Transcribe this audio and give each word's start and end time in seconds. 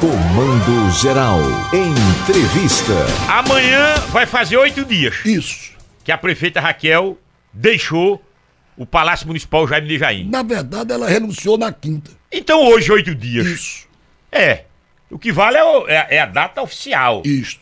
Comando 0.00 0.90
Geral. 0.92 1.40
Entrevista. 1.74 2.94
Amanhã 3.28 3.94
vai 4.10 4.24
fazer 4.24 4.56
oito 4.56 4.82
dias 4.84 5.14
Isso. 5.26 5.72
que 6.02 6.10
a 6.10 6.16
prefeita 6.16 6.58
Raquel 6.60 7.18
deixou 7.52 8.22
o 8.78 8.86
Palácio 8.86 9.26
Municipal 9.26 9.68
Jaime 9.68 9.88
de 9.88 9.98
Jaim. 9.98 10.28
Na 10.28 10.42
verdade, 10.42 10.92
ela 10.92 11.06
renunciou 11.06 11.58
na 11.58 11.70
quinta. 11.70 12.10
Então 12.32 12.64
hoje, 12.64 12.90
oito 12.90 13.14
dias. 13.14 13.46
Isso. 13.46 13.86
É. 14.32 14.64
O 15.10 15.18
que 15.18 15.30
vale 15.30 15.58
é, 15.58 15.64
o- 15.64 15.86
é- 15.86 16.06
é 16.16 16.20
a 16.20 16.26
data 16.26 16.62
oficial. 16.62 17.20
Isso. 17.24 17.58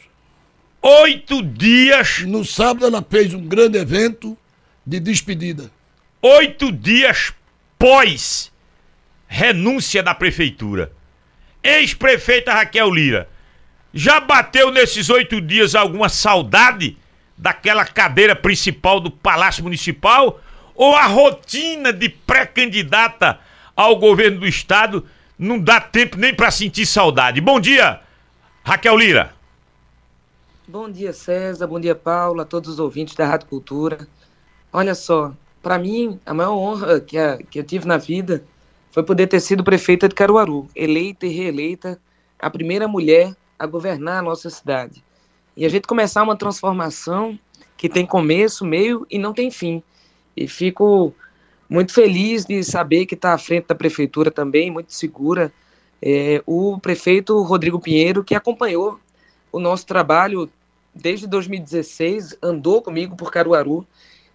Oito 0.81 1.43
dias. 1.43 2.21
No 2.21 2.45
sábado, 2.45 2.87
ela 2.87 3.05
fez 3.09 3.35
um 3.35 3.43
grande 3.43 3.79
evento 3.79 4.39
de 4.87 5.01
despedida. 5.01 5.71
Oito 6.23 6.71
dias 6.71 7.33
pós 7.79 8.53
renúncia 9.27 10.03
da 10.03 10.15
prefeitura. 10.15 10.93
Ex-prefeita 11.69 12.53
Raquel 12.53 12.91
Lira. 12.91 13.29
Já 13.93 14.21
bateu 14.21 14.71
nesses 14.71 15.11
oito 15.11 15.41
dias 15.41 15.75
alguma 15.75 16.09
saudade 16.09 16.97
daquela 17.37 17.85
cadeira 17.85 18.35
principal 18.35 19.01
do 19.01 19.11
Palácio 19.11 19.63
Municipal? 19.63 20.41
Ou 20.75 20.95
a 20.95 21.07
rotina 21.07 21.93
de 21.93 22.09
pré-candidata 22.09 23.39
ao 23.77 23.97
governo 23.97 24.41
do 24.41 24.47
Estado 24.47 25.05
não 25.39 25.59
dá 25.59 25.81
tempo 25.81 26.17
nem 26.17 26.35
para 26.35 26.51
sentir 26.51 26.87
saudade? 26.87 27.41
Bom 27.41 27.61
dia, 27.61 28.01
Raquel 28.65 28.97
Lira. 28.97 29.33
Bom 30.67 30.91
dia, 30.91 31.13
César. 31.13 31.67
Bom 31.67 31.81
dia, 31.81 31.95
Paula, 31.95 32.43
a 32.43 32.47
todos 32.47 32.71
os 32.75 32.79
ouvintes 32.79 33.15
da 33.15 33.27
Rádio 33.27 33.47
Cultura. 33.49 34.07
Olha 34.73 34.95
só, 34.95 35.33
para 35.63 35.79
mim, 35.79 36.21
a 36.27 36.35
maior 36.35 36.53
honra 36.55 37.01
que, 37.01 37.17
a- 37.17 37.39
que 37.39 37.59
eu 37.59 37.65
tive 37.65 37.87
na 37.87 37.97
vida 37.97 38.45
foi 38.91 39.03
poder 39.03 39.27
ter 39.27 39.41
sido 39.41 39.63
prefeita 39.65 40.09
de 40.09 40.15
Caruaru, 40.15 40.69
eleita 40.75 41.27
e 41.27 41.31
reeleita, 41.31 42.01
a 42.39 42.51
primeira 42.51 42.89
mulher 42.89 43.35
a 43.59 43.67
governar 43.67 44.19
a 44.19 44.23
nossa 44.23 44.49
cidade. 44.49 45.03
E 45.57 45.65
a 45.67 45.69
gente 45.69 45.87
começar 45.87 46.23
uma 46.23 46.37
transformação 46.37 47.39
que 47.77 47.89
tem 47.89 48.07
começo, 48.07 48.65
meio 48.65 49.07
e 49.11 49.19
não 49.19 49.33
tem 49.33 49.51
fim. 49.51 49.83
E 50.37 50.47
fico 50.47 51.13
muito 51.69 51.93
feliz 51.93 52.45
de 52.45 52.63
saber 52.63 53.07
que 53.07 53.15
está 53.15 53.35
à 53.35 53.39
frente 53.39 53.67
da 53.67 53.75
prefeitura 53.75 54.31
também, 54.31 54.71
muito 54.71 54.93
segura, 54.95 55.53
é, 56.01 56.43
o 56.47 56.79
prefeito 56.81 57.43
Rodrigo 57.43 57.81
Pinheiro, 57.81 58.25
que 58.25 58.35
acompanhou 58.35 58.99
o 59.51 59.59
nosso 59.59 59.87
trabalho 59.87 60.49
desde 60.95 61.27
2016, 61.27 62.37
andou 62.43 62.81
comigo 62.81 63.17
por 63.17 63.31
Caruaru 63.31 63.87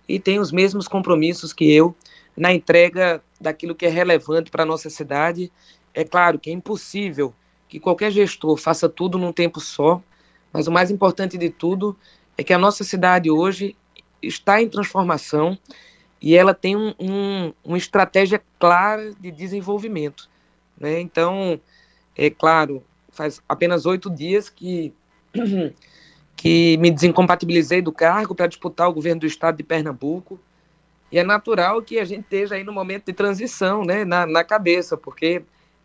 e 0.08 0.20
tem 0.20 0.40
os 0.40 0.52
mesmos 0.52 0.88
compromissos 0.88 1.54
que 1.54 1.72
eu 1.73 1.95
na 2.36 2.53
entrega 2.53 3.22
daquilo 3.39 3.76
que 3.76 3.86
é 3.86 3.89
relevante 3.89 4.50
para 4.50 4.64
a 4.64 4.66
nossa 4.66 4.89
cidade. 4.89 5.52
É 5.94 6.03
claro 6.03 6.39
que 6.39 6.50
é 6.50 6.53
impossível 6.53 7.34
que 7.67 7.80
qualquer 7.80 8.12
gestor 8.12 8.58
faça 8.58 8.88
tudo 8.88 9.17
num 9.17 9.31
tempo 9.31 9.59
só, 9.59 10.02
mas 10.52 10.67
o 10.67 10.72
mais 10.72 10.92
importante 10.92 11.38
de 11.38 11.50
tudo 11.50 11.98
é 12.38 12.44
que 12.44 12.54
a 12.54 12.58
nossa 12.58 12.84
cidade 12.84 13.30
hoje 13.30 13.76
está 14.22 14.61
em 14.61 14.70
transformação 14.70 15.58
e 16.22 16.36
ela 16.36 16.54
tem 16.54 16.76
um, 16.76 16.94
um, 17.00 17.54
uma 17.64 17.78
estratégia 17.78 18.42
clara 18.58 19.14
de 19.20 19.30
desenvolvimento. 19.30 20.30
Né? 20.80 21.00
Então, 21.02 21.59
é 22.16 22.30
claro, 22.30 22.84
faz 23.09 23.42
apenas 23.48 23.86
oito 23.86 24.09
dias 24.09 24.50
que, 24.50 24.94
que 26.36 26.78
me 26.78 26.89
desincompatibilizei 26.89 27.81
do 27.81 27.92
cargo 27.92 28.34
para 28.34 28.48
disputar 28.48 28.88
o 28.88 28.94
governo 28.94 29.22
do 29.22 29.28
estado 29.28 29.58
de 29.58 29.64
Pernambuco. 29.64 30.39
E 31.14 31.19
é 31.19 31.23
natural 31.23 31.80
que 31.83 32.00
a 32.00 32.06
gente 32.06 32.23
esteja 32.23 32.56
aí 32.56 32.64
no 32.64 32.73
momento 32.73 33.06
de 33.06 33.14
transição 33.14 33.86
né, 33.86 34.03
na, 34.03 34.25
na 34.25 34.44
cabeça, 34.44 34.97
porque 34.97 35.44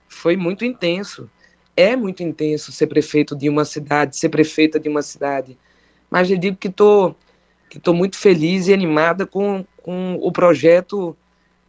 foi 0.08 0.38
muito 0.38 0.64
intenso. 0.64 1.30
É 1.76 1.94
muito 1.94 2.22
intenso 2.22 2.72
ser 2.72 2.86
prefeito 2.86 3.36
de 3.36 3.46
uma 3.46 3.66
cidade, 3.66 4.16
ser 4.16 4.30
prefeita 4.30 4.80
de 4.80 4.88
uma 4.88 5.02
cidade. 5.02 5.58
Mas 6.10 6.30
eu 6.30 6.38
digo 6.38 6.56
que 6.56 6.68
estou 6.68 7.14
que 7.68 7.78
tô 7.78 7.92
muito 7.92 8.16
feliz 8.16 8.68
e 8.68 8.72
animada 8.72 9.26
com, 9.26 9.66
com 9.82 10.14
o 10.14 10.32
projeto 10.32 11.14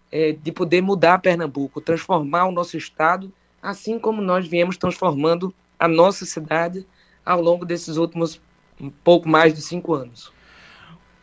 é, 0.10 0.32
de 0.32 0.54
poder 0.54 0.82
mudar 0.82 1.20
Pernambuco, 1.20 1.82
transformar 1.82 2.46
o 2.46 2.54
nosso 2.54 2.78
estado, 2.78 3.30
assim 3.62 4.00
como 4.00 4.22
nós 4.22 4.48
viemos 4.48 4.78
transformando 4.78 5.54
a 5.78 5.86
nossa 5.86 6.26
cidade 6.26 6.88
ao 7.26 7.42
longo 7.42 7.66
desses 7.66 7.98
últimos 7.98 8.42
um 8.80 8.90
pouco 8.90 9.28
mais 9.28 9.54
de 9.54 9.62
cinco 9.62 9.94
anos. 9.94 10.32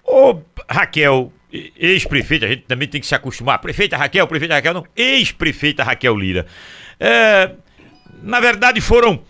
Ô, 0.05 0.38
Raquel, 0.69 1.32
ex-prefeita, 1.53 2.47
a 2.47 2.49
gente 2.49 2.62
também 2.62 2.89
tem 2.89 3.01
que 3.01 3.07
se 3.07 3.15
acostumar. 3.15 3.59
Prefeita 3.61 3.97
Raquel, 3.97 4.27
prefeita 4.27 4.55
Raquel, 4.55 4.75
não. 4.75 4.87
Ex-prefeita 4.97 5.83
Raquel 5.84 6.17
Lira. 6.17 6.47
É, 6.99 7.53
na 8.23 8.41
verdade, 8.41 8.81
foram 8.81 9.23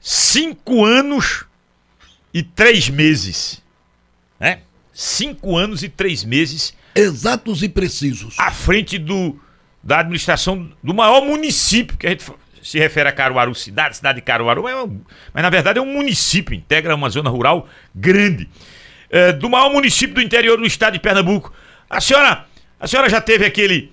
cinco 0.00 0.84
anos 0.84 1.44
e 2.32 2.42
três 2.42 2.88
meses. 2.88 3.62
Né? 4.38 4.60
Cinco 4.92 5.56
anos 5.56 5.82
e 5.82 5.88
três 5.88 6.24
meses 6.24 6.74
Exatos 6.94 7.62
e 7.62 7.68
precisos. 7.68 8.34
à 8.38 8.50
frente 8.50 8.98
do, 8.98 9.38
da 9.82 10.00
administração 10.00 10.70
do 10.82 10.94
maior 10.94 11.22
município, 11.24 11.96
que 11.96 12.06
a 12.06 12.10
gente 12.10 12.24
se 12.62 12.78
refere 12.78 13.08
a 13.08 13.12
Caruaru 13.12 13.54
cidade, 13.54 13.96
cidade 13.96 14.16
de 14.16 14.22
Caruaru, 14.22 14.66
é 14.66 14.82
um- 14.82 15.00
mas 15.32 15.42
na 15.42 15.50
verdade 15.50 15.78
é 15.78 15.82
um 15.82 15.92
município, 15.92 16.54
integra 16.54 16.94
uma 16.94 17.08
zona 17.10 17.30
rural 17.30 17.68
grande, 17.94 18.48
É, 19.10 19.32
do 19.32 19.48
maior 19.48 19.70
município 19.70 20.14
do 20.16 20.22
interior 20.22 20.56
do 20.58 20.66
estado 20.66 20.94
de 20.94 21.00
Pernambuco. 21.00 21.52
A 21.88 22.00
senhora, 22.00 22.44
a 22.78 22.86
senhora 22.86 23.08
já 23.08 23.20
teve 23.20 23.44
aquele, 23.44 23.92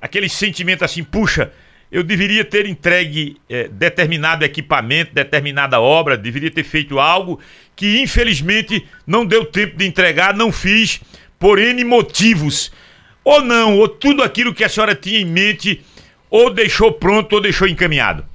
aquele 0.00 0.28
sentimento 0.28 0.84
assim, 0.84 1.04
puxa, 1.04 1.52
eu 1.92 2.02
deveria 2.02 2.44
ter 2.44 2.66
entregue 2.66 3.36
é, 3.48 3.68
determinado 3.68 4.44
equipamento, 4.44 5.14
determinada 5.14 5.80
obra, 5.80 6.16
deveria 6.16 6.50
ter 6.50 6.64
feito 6.64 6.98
algo 6.98 7.38
que 7.76 8.00
infelizmente 8.00 8.86
não 9.06 9.24
deu 9.24 9.44
tempo 9.44 9.76
de 9.76 9.86
entregar, 9.86 10.34
não 10.34 10.50
fiz 10.50 11.00
por 11.38 11.58
N 11.58 11.84
motivos. 11.84 12.72
Ou 13.22 13.40
não, 13.40 13.78
ou 13.78 13.88
tudo 13.88 14.22
aquilo 14.22 14.54
que 14.54 14.64
a 14.64 14.68
senhora 14.68 14.94
tinha 14.94 15.20
em 15.20 15.24
mente, 15.24 15.84
ou 16.28 16.52
deixou 16.52 16.92
pronto, 16.92 17.34
ou 17.34 17.40
deixou 17.40 17.66
encaminhado. 17.68 18.26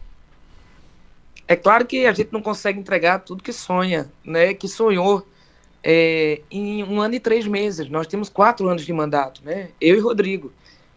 É 1.47 1.56
claro 1.56 1.85
que 1.85 2.06
a 2.06 2.13
gente 2.13 2.31
não 2.31 2.41
consegue 2.41 2.79
entregar 2.79 3.19
tudo 3.19 3.44
que 3.44 3.51
sonha, 3.51 4.09
né? 4.23 4.53
Que 4.53 4.67
sonhou 4.67 5.28
é, 5.84 6.41
em 6.50 6.84
um 6.84 7.01
ano 7.01 7.16
e 7.16 7.19
três 7.19 7.47
meses. 7.47 7.90
Nós 7.90 8.07
temos 8.07 8.29
quatro 8.29 8.67
anos 8.67 8.85
de 8.85 8.94
mandato, 8.94 9.41
né? 9.44 9.69
Eu 9.79 9.95
e 9.95 10.00
Rodrigo. 10.00 10.51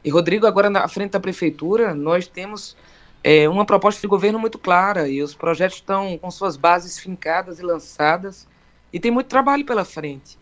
E 0.04 0.10
Rodrigo 0.10 0.46
agora 0.46 0.68
na 0.68 0.86
frente 0.88 1.12
da 1.12 1.20
prefeitura, 1.20 1.94
nós 1.94 2.26
temos 2.26 2.76
é, 3.22 3.48
uma 3.48 3.64
proposta 3.64 4.00
de 4.00 4.06
governo 4.08 4.38
muito 4.38 4.58
clara 4.58 5.08
e 5.08 5.22
os 5.22 5.34
projetos 5.34 5.76
estão 5.76 6.18
com 6.18 6.30
suas 6.30 6.56
bases 6.56 6.98
fincadas 6.98 7.60
e 7.60 7.62
lançadas 7.62 8.48
e 8.92 8.98
tem 8.98 9.10
muito 9.10 9.28
trabalho 9.28 9.64
pela 9.64 9.84
frente. 9.84 10.38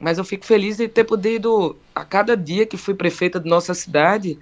Mas 0.00 0.18
eu 0.18 0.24
fico 0.24 0.44
feliz 0.44 0.76
de 0.76 0.88
ter 0.88 1.04
podido, 1.04 1.76
a 1.94 2.04
cada 2.04 2.36
dia 2.36 2.66
que 2.66 2.76
fui 2.76 2.94
prefeita 2.94 3.40
de 3.40 3.48
nossa 3.48 3.74
cidade, 3.74 4.38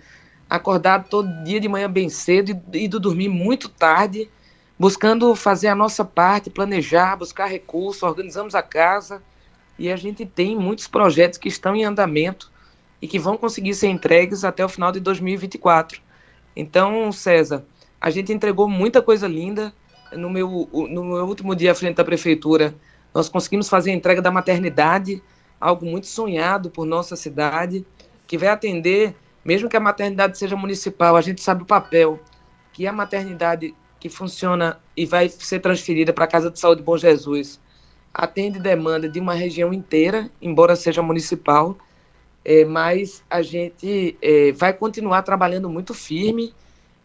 acordar 0.49 1.05
todo 1.05 1.29
dia 1.45 1.61
de 1.61 1.69
manhã 1.69 1.91
bem 1.91 2.09
cedo 2.09 2.61
e 2.73 2.85
ido 2.85 3.01
dormir 3.01 3.29
muito 3.29 3.69
tarde, 3.69 4.31
buscando 4.79 5.35
fazer 5.35 5.69
a 5.69 5.75
nossa 5.75 6.05
parte, 6.05 6.51
planejar, 6.51 7.17
buscar 7.17 7.47
recursos, 7.47 8.03
organizamos 8.03 8.55
a 8.55 8.63
casa 8.63 9.23
e 9.79 9.91
a 9.91 9.97
gente 9.97 10.25
tem 10.27 10.57
muitos 10.57 10.87
projetos 10.87 11.39
que 11.39 11.49
estão 11.49 11.75
em 11.75 11.85
andamento 11.85 12.51
e 13.01 13.09
que 13.09 13.19
vão 13.19 13.37
conseguir 13.37 13.75
ser 13.75 13.89
entregues 13.89 14.45
até 14.45 14.65
o 14.65 14.69
final 14.69 14.93
de 14.93 15.01
2024. 15.01 16.01
Então, 16.55 17.11
César, 17.13 17.65
a 18.01 18.11
gente 18.11 18.33
entregou 18.33 18.69
muita 18.69 19.03
coisa 19.03 19.27
linda. 19.27 19.73
No 20.13 20.31
meu, 20.31 20.69
no 20.73 21.05
meu 21.05 21.27
último 21.27 21.55
dia 21.55 21.73
à 21.73 21.75
frente 21.75 21.97
da 21.97 22.05
prefeitura, 22.05 22.75
nós 23.13 23.29
conseguimos 23.29 23.69
fazer 23.69 23.91
a 23.91 23.95
entrega 23.95 24.23
da 24.23 24.31
maternidade, 24.31 25.23
algo 25.61 25.85
muito 25.85 26.07
sonhado 26.07 26.71
por 26.71 26.87
nossa 26.87 27.17
cidade, 27.17 27.85
que 28.27 28.39
vai 28.39 28.49
atender, 28.49 29.17
mesmo 29.45 29.69
que 29.69 29.77
a 29.77 29.81
maternidade 29.81 30.39
seja 30.39 30.57
municipal, 30.57 31.17
a 31.17 31.21
gente 31.21 31.41
sabe 31.41 31.63
o 31.63 31.67
papel 31.67 32.21
que 32.73 32.87
a 32.87 32.93
maternidade 32.93 33.75
que 34.09 34.15
funciona 34.15 34.79
e 34.97 35.05
vai 35.05 35.29
ser 35.29 35.59
transferida 35.59 36.13
para 36.13 36.25
a 36.25 36.29
Casa 36.29 36.51
de 36.51 36.59
Saúde 36.59 36.83
Bom 36.83 36.97
Jesus 36.97 37.61
atende 38.15 38.59
demanda 38.59 39.09
de 39.09 39.21
uma 39.21 39.35
região 39.35 39.73
inteira, 39.73 40.31
embora 40.41 40.75
seja 40.75 41.03
municipal, 41.03 41.77
é, 42.45 42.65
mas 42.65 43.23
a 43.29 43.43
gente 43.43 44.17
é, 44.23 44.53
vai 44.53 44.73
continuar 44.73 45.23
trabalhando 45.23 45.69
muito 45.69 45.93
firme 45.93 46.55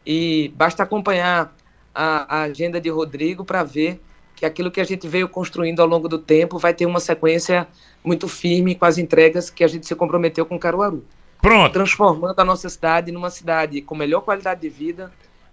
e 0.06 0.53
basta 0.56 0.83
acompanhar 0.83 1.53
a, 1.94 2.38
a 2.38 2.42
agenda 2.44 2.80
de 2.80 2.89
Rodrigo 2.89 3.44
para 3.44 3.63
ver 3.63 4.00
que 4.36 4.45
aquilo 4.45 4.71
que 4.71 4.80
a 4.80 4.86
gente 4.86 5.07
veio 5.07 5.27
construindo 5.27 5.81
ao 5.81 5.88
longo 5.88 6.07
do 6.07 6.18
tempo 6.18 6.57
vai 6.57 6.74
ter 6.74 6.86
uma 6.86 7.00
sequência 7.00 7.68
muito 8.04 8.27
firme 8.27 8.75
com 8.75 8.86
as 8.86 8.97
entregas 8.97 9.50
que 9.50 9.63
a 9.63 9.68
gente 9.68 9.86
se 9.86 9.95
comprometeu 9.95 10.45
com 10.45 10.57
Caruaru 10.57 11.04
Pronto. 11.42 11.74
transformando 11.74 12.39
a 12.39 12.45
nossa 12.45 12.69
cidade 12.69 13.12
numa 13.12 13.30
cidade 13.30 13.81
com 13.81 13.95
melhor 13.95 14.21
qualidade 14.21 14.62
de 14.62 14.69
vida, 14.69 15.12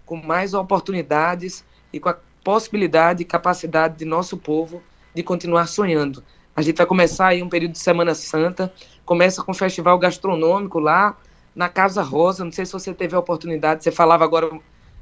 com 0.09 0.15
mais 0.15 0.55
oportunidades 0.55 1.63
e 1.93 1.99
com 1.99 2.09
a 2.09 2.17
possibilidade 2.43 3.21
e 3.21 3.25
capacidade 3.25 3.95
de 3.95 4.05
nosso 4.05 4.35
povo 4.37 4.81
de 5.13 5.21
continuar 5.21 5.67
sonhando. 5.67 6.23
A 6.55 6.63
gente 6.63 6.77
vai 6.77 6.87
começar 6.87 7.27
aí 7.27 7.43
um 7.43 7.47
período 7.47 7.73
de 7.73 7.79
Semana 7.79 8.15
Santa, 8.15 8.73
começa 9.05 9.43
com 9.43 9.51
um 9.51 9.53
festival 9.53 9.99
gastronômico 9.99 10.79
lá 10.79 11.15
na 11.55 11.69
Casa 11.69 12.01
Rosa, 12.01 12.43
não 12.43 12.51
sei 12.51 12.65
se 12.65 12.73
você 12.73 12.91
teve 12.91 13.15
a 13.15 13.19
oportunidade, 13.19 13.83
você 13.83 13.91
falava 13.91 14.23
agora 14.23 14.49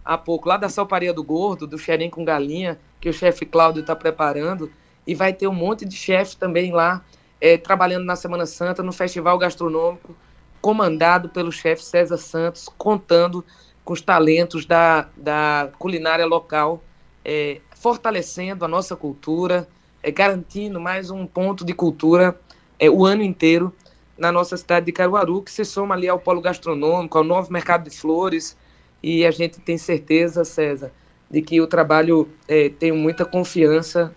há 0.03 0.17
pouco, 0.17 0.49
lá 0.49 0.57
da 0.57 0.67
Salparia 0.67 1.13
do 1.13 1.23
Gordo, 1.23 1.65
do 1.65 1.77
Xerém 1.77 2.09
com 2.09 2.25
Galinha, 2.25 2.77
que 2.99 3.07
o 3.07 3.13
chefe 3.13 3.45
Cláudio 3.45 3.79
está 3.79 3.95
preparando, 3.95 4.69
e 5.05 5.15
vai 5.15 5.31
ter 5.31 5.47
um 5.47 5.53
monte 5.53 5.85
de 5.85 5.95
chefe 5.95 6.35
também 6.35 6.73
lá, 6.73 7.01
é, 7.39 7.57
trabalhando 7.57 8.03
na 8.03 8.17
Semana 8.17 8.45
Santa, 8.45 8.83
no 8.83 8.91
Festival 8.91 9.37
Gastronômico, 9.37 10.13
comandado 10.59 11.29
pelo 11.29 11.49
chefe 11.49 11.81
César 11.81 12.17
Santos, 12.17 12.67
contando 12.77 13.45
com 13.87 13.93
os 13.93 14.01
talentos 14.01 14.65
da, 14.65 15.07
da 15.15 15.69
culinária 15.79 16.25
local, 16.25 16.83
é, 17.23 17.61
fortalecendo 17.73 18.65
a 18.65 18.67
nossa 18.67 18.97
cultura, 18.97 19.65
é, 20.03 20.11
garantindo 20.11 20.77
mais 20.77 21.09
um 21.09 21.25
ponto 21.25 21.63
de 21.63 21.73
cultura 21.73 22.37
é, 22.77 22.89
o 22.89 23.05
ano 23.05 23.23
inteiro 23.23 23.73
na 24.17 24.29
nossa 24.29 24.57
cidade 24.57 24.87
de 24.87 24.91
Caruaru, 24.91 25.41
que 25.41 25.49
se 25.49 25.63
soma 25.63 25.95
ali 25.95 26.05
ao 26.09 26.19
polo 26.19 26.41
gastronômico, 26.41 27.17
ao 27.17 27.23
novo 27.23 27.49
mercado 27.49 27.89
de 27.89 27.97
flores, 27.97 28.57
e 29.01 29.25
a 29.25 29.31
gente 29.31 29.61
tem 29.61 29.77
certeza, 29.77 30.43
César, 30.43 30.91
de 31.31 31.41
que 31.41 31.61
o 31.61 31.65
trabalho 31.65 32.27
é, 32.45 32.67
tem 32.67 32.91
muita 32.91 33.23
confiança 33.23 34.13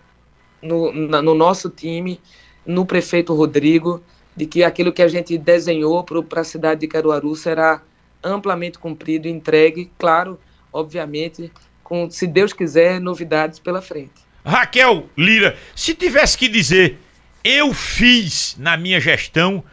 no, 0.61 0.91
na, 0.91 1.21
no 1.21 1.33
nosso 1.33 1.69
time, 1.69 2.19
no 2.65 2.85
prefeito 2.85 3.33
Rodrigo, 3.33 4.03
de 4.35 4.45
que 4.45 4.65
aquilo 4.65 4.91
que 4.91 5.01
a 5.01 5.07
gente 5.07 5.37
desenhou 5.37 6.03
para 6.03 6.41
a 6.41 6.43
cidade 6.43 6.81
de 6.81 6.87
Caruaru 6.87 7.33
será 7.37 7.81
amplamente 8.23 8.79
cumprido 8.79 9.27
entregue, 9.27 9.91
claro, 9.97 10.39
obviamente, 10.71 11.51
com, 11.83 12.09
se 12.09 12.27
Deus 12.27 12.53
quiser, 12.53 12.99
novidades 12.99 13.59
pela 13.59 13.81
frente. 13.81 14.13
Raquel 14.45 15.09
Lira, 15.17 15.57
se 15.75 15.93
tivesse 15.93 16.37
que 16.37 16.47
dizer, 16.47 16.97
eu 17.43 17.73
fiz 17.73 18.55
na 18.57 18.77
minha 18.77 18.99
gestão 18.99 19.63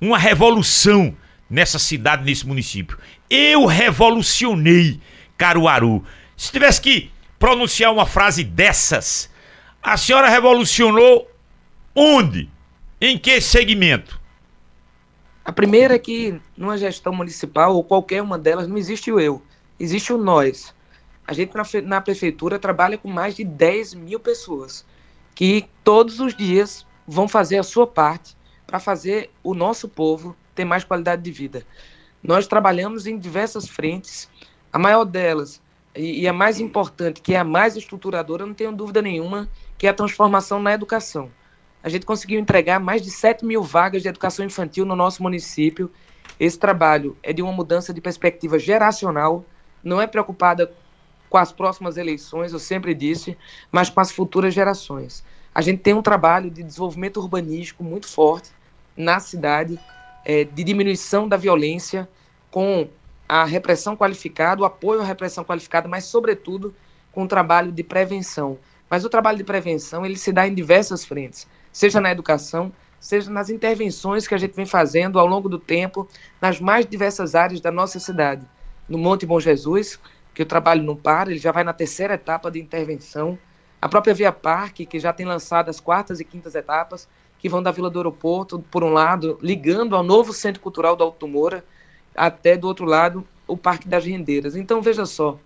uma 0.00 0.18
revolução 0.18 1.16
nessa 1.48 1.78
cidade, 1.78 2.24
nesse 2.24 2.46
município. 2.46 2.98
Eu 3.30 3.66
revolucionei 3.66 5.00
Caruaru. 5.36 6.04
Se 6.36 6.50
tivesse 6.50 6.80
que 6.80 7.10
pronunciar 7.38 7.92
uma 7.92 8.06
frase 8.06 8.42
dessas, 8.42 9.30
a 9.82 9.96
senhora 9.96 10.28
revolucionou 10.28 11.30
onde? 11.94 12.48
Em 13.00 13.18
que 13.18 13.40
segmento? 13.40 14.20
A 15.46 15.52
primeira 15.52 15.94
é 15.94 15.98
que 15.98 16.40
numa 16.56 16.76
gestão 16.76 17.12
municipal, 17.12 17.76
ou 17.76 17.84
qualquer 17.84 18.20
uma 18.20 18.36
delas, 18.36 18.66
não 18.66 18.76
existe 18.76 19.12
o 19.12 19.20
eu, 19.20 19.40
existe 19.78 20.12
o 20.12 20.18
nós. 20.18 20.74
A 21.24 21.32
gente 21.32 21.54
na, 21.54 21.62
na 21.84 22.00
prefeitura 22.00 22.58
trabalha 22.58 22.98
com 22.98 23.08
mais 23.08 23.36
de 23.36 23.44
10 23.44 23.94
mil 23.94 24.18
pessoas 24.18 24.84
que 25.36 25.68
todos 25.84 26.18
os 26.18 26.36
dias 26.36 26.84
vão 27.06 27.28
fazer 27.28 27.58
a 27.58 27.62
sua 27.62 27.86
parte 27.86 28.36
para 28.66 28.80
fazer 28.80 29.30
o 29.40 29.54
nosso 29.54 29.88
povo 29.88 30.34
ter 30.52 30.64
mais 30.64 30.82
qualidade 30.82 31.22
de 31.22 31.30
vida. 31.30 31.64
Nós 32.20 32.48
trabalhamos 32.48 33.06
em 33.06 33.16
diversas 33.16 33.68
frentes, 33.68 34.28
a 34.72 34.80
maior 34.80 35.04
delas 35.04 35.62
e, 35.94 36.22
e 36.22 36.28
a 36.28 36.32
mais 36.32 36.58
importante, 36.58 37.20
que 37.20 37.34
é 37.34 37.38
a 37.38 37.44
mais 37.44 37.76
estruturadora, 37.76 38.44
não 38.44 38.52
tenho 38.52 38.72
dúvida 38.72 39.00
nenhuma, 39.00 39.48
que 39.78 39.86
é 39.86 39.90
a 39.90 39.94
transformação 39.94 40.60
na 40.60 40.72
educação. 40.72 41.30
A 41.86 41.88
gente 41.88 42.04
conseguiu 42.04 42.40
entregar 42.40 42.80
mais 42.80 43.00
de 43.00 43.12
7 43.12 43.44
mil 43.46 43.62
vagas 43.62 44.02
de 44.02 44.08
educação 44.08 44.44
infantil 44.44 44.84
no 44.84 44.96
nosso 44.96 45.22
município. 45.22 45.88
Esse 46.38 46.58
trabalho 46.58 47.16
é 47.22 47.32
de 47.32 47.40
uma 47.42 47.52
mudança 47.52 47.94
de 47.94 48.00
perspectiva 48.00 48.58
geracional, 48.58 49.44
não 49.84 50.00
é 50.00 50.06
preocupada 50.08 50.74
com 51.30 51.38
as 51.38 51.52
próximas 51.52 51.96
eleições, 51.96 52.52
eu 52.52 52.58
sempre 52.58 52.92
disse, 52.92 53.38
mas 53.70 53.88
com 53.88 54.00
as 54.00 54.10
futuras 54.10 54.52
gerações. 54.52 55.22
A 55.54 55.62
gente 55.62 55.78
tem 55.78 55.94
um 55.94 56.02
trabalho 56.02 56.50
de 56.50 56.64
desenvolvimento 56.64 57.18
urbanístico 57.18 57.84
muito 57.84 58.08
forte 58.08 58.50
na 58.96 59.20
cidade, 59.20 59.78
é, 60.24 60.42
de 60.42 60.64
diminuição 60.64 61.28
da 61.28 61.36
violência, 61.36 62.08
com 62.50 62.88
a 63.28 63.44
repressão 63.44 63.96
qualificada, 63.96 64.60
o 64.60 64.64
apoio 64.64 65.02
à 65.02 65.04
repressão 65.04 65.44
qualificada, 65.44 65.86
mas, 65.86 66.02
sobretudo, 66.06 66.74
com 67.12 67.22
o 67.22 67.28
trabalho 67.28 67.70
de 67.70 67.84
prevenção. 67.84 68.58
Mas 68.88 69.04
o 69.04 69.08
trabalho 69.08 69.38
de 69.38 69.44
prevenção 69.44 70.04
ele 70.04 70.16
se 70.16 70.32
dá 70.32 70.46
em 70.46 70.54
diversas 70.54 71.04
frentes, 71.04 71.46
seja 71.72 72.00
na 72.00 72.10
educação, 72.10 72.72
seja 73.00 73.30
nas 73.30 73.50
intervenções 73.50 74.26
que 74.26 74.34
a 74.34 74.38
gente 74.38 74.54
vem 74.54 74.66
fazendo 74.66 75.18
ao 75.18 75.26
longo 75.26 75.48
do 75.48 75.58
tempo, 75.58 76.08
nas 76.40 76.60
mais 76.60 76.86
diversas 76.86 77.34
áreas 77.34 77.60
da 77.60 77.70
nossa 77.70 77.98
cidade. 77.98 78.46
No 78.88 78.98
Monte 78.98 79.26
Bom 79.26 79.40
Jesus, 79.40 79.98
que 80.34 80.42
o 80.42 80.46
trabalho 80.46 80.82
não 80.82 80.96
para, 80.96 81.30
ele 81.30 81.38
já 81.38 81.52
vai 81.52 81.64
na 81.64 81.72
terceira 81.72 82.14
etapa 82.14 82.50
de 82.50 82.60
intervenção, 82.60 83.38
a 83.80 83.88
própria 83.88 84.14
Via 84.14 84.32
Parque, 84.32 84.86
que 84.86 84.98
já 84.98 85.12
tem 85.12 85.26
lançado 85.26 85.68
as 85.68 85.80
quartas 85.80 86.18
e 86.20 86.24
quintas 86.24 86.54
etapas, 86.54 87.08
que 87.38 87.48
vão 87.48 87.62
da 87.62 87.70
Vila 87.70 87.90
do 87.90 87.98
Aeroporto, 87.98 88.58
por 88.70 88.82
um 88.82 88.92
lado, 88.92 89.38
ligando 89.42 89.94
ao 89.94 90.02
novo 90.02 90.32
Centro 90.32 90.60
Cultural 90.60 90.96
do 90.96 91.04
Alto 91.04 91.28
Moura, 91.28 91.64
até 92.14 92.56
do 92.56 92.66
outro 92.66 92.86
lado, 92.86 93.26
o 93.46 93.56
Parque 93.56 93.86
das 93.86 94.04
Rendeiras. 94.04 94.56
Então, 94.56 94.80
veja 94.80 95.04
só, 95.04 95.38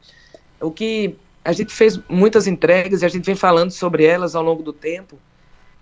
o 0.60 0.70
que 0.70 1.16
a 1.44 1.52
gente 1.52 1.72
fez 1.72 1.98
muitas 2.08 2.46
entregas 2.46 3.02
e 3.02 3.06
a 3.06 3.08
gente 3.08 3.24
vem 3.24 3.34
falando 3.34 3.70
sobre 3.70 4.04
elas 4.04 4.34
ao 4.34 4.42
longo 4.42 4.62
do 4.62 4.72
tempo, 4.72 5.18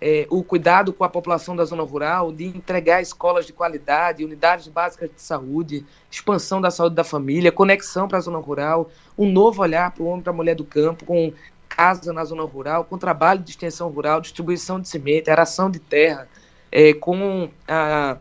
é, 0.01 0.27
o 0.31 0.45
cuidado 0.45 0.93
com 0.93 1.03
a 1.03 1.09
população 1.09 1.57
da 1.57 1.65
zona 1.65 1.83
rural, 1.83 2.33
de 2.33 2.45
entregar 2.45 3.03
escolas 3.03 3.47
de 3.47 3.53
qualidade, 3.53 4.25
unidades 4.25 4.69
básicas 4.69 5.11
de 5.11 5.21
saúde, 5.21 5.85
expansão 6.09 6.61
da 6.61 6.71
saúde 6.71 6.95
da 6.95 7.03
família, 7.03 7.51
conexão 7.51 8.07
para 8.07 8.19
a 8.19 8.21
zona 8.21 8.39
rural, 8.39 8.91
um 9.17 9.31
novo 9.31 9.61
olhar 9.61 9.91
para 9.91 10.05
o 10.05 10.07
homem 10.07 10.21
e 10.21 10.23
para 10.23 10.33
a 10.33 10.37
mulher 10.37 10.55
do 10.55 10.65
campo, 10.65 11.05
com 11.05 11.33
casa 11.69 12.13
na 12.13 12.25
zona 12.25 12.45
rural, 12.45 12.85
com 12.85 12.97
trabalho 12.97 13.41
de 13.41 13.51
extensão 13.51 13.89
rural, 13.89 14.21
distribuição 14.21 14.81
de 14.81 14.89
semente, 14.89 15.31
aração 15.31 15.69
de 15.69 15.81
terra, 15.81 16.29
é, 16.71 16.95
com 16.95 17.51
a, 17.67 18.17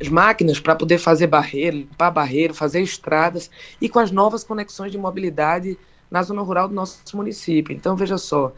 as 0.00 0.08
máquinas 0.08 0.58
para 0.58 0.74
poder 0.74 0.98
fazer 0.98 1.28
barreiro, 1.28 1.76
limpar 1.76 2.10
barreiro, 2.10 2.52
fazer 2.52 2.80
estradas 2.80 3.48
e 3.80 3.88
com 3.88 4.00
as 4.00 4.10
novas 4.10 4.42
conexões 4.42 4.90
de 4.90 4.98
mobilidade 4.98 5.78
na 6.14 6.22
zona 6.22 6.42
rural 6.42 6.68
do 6.68 6.74
nosso 6.74 7.16
município. 7.16 7.74
Então, 7.74 7.96
veja 7.96 8.16
só, 8.16 8.52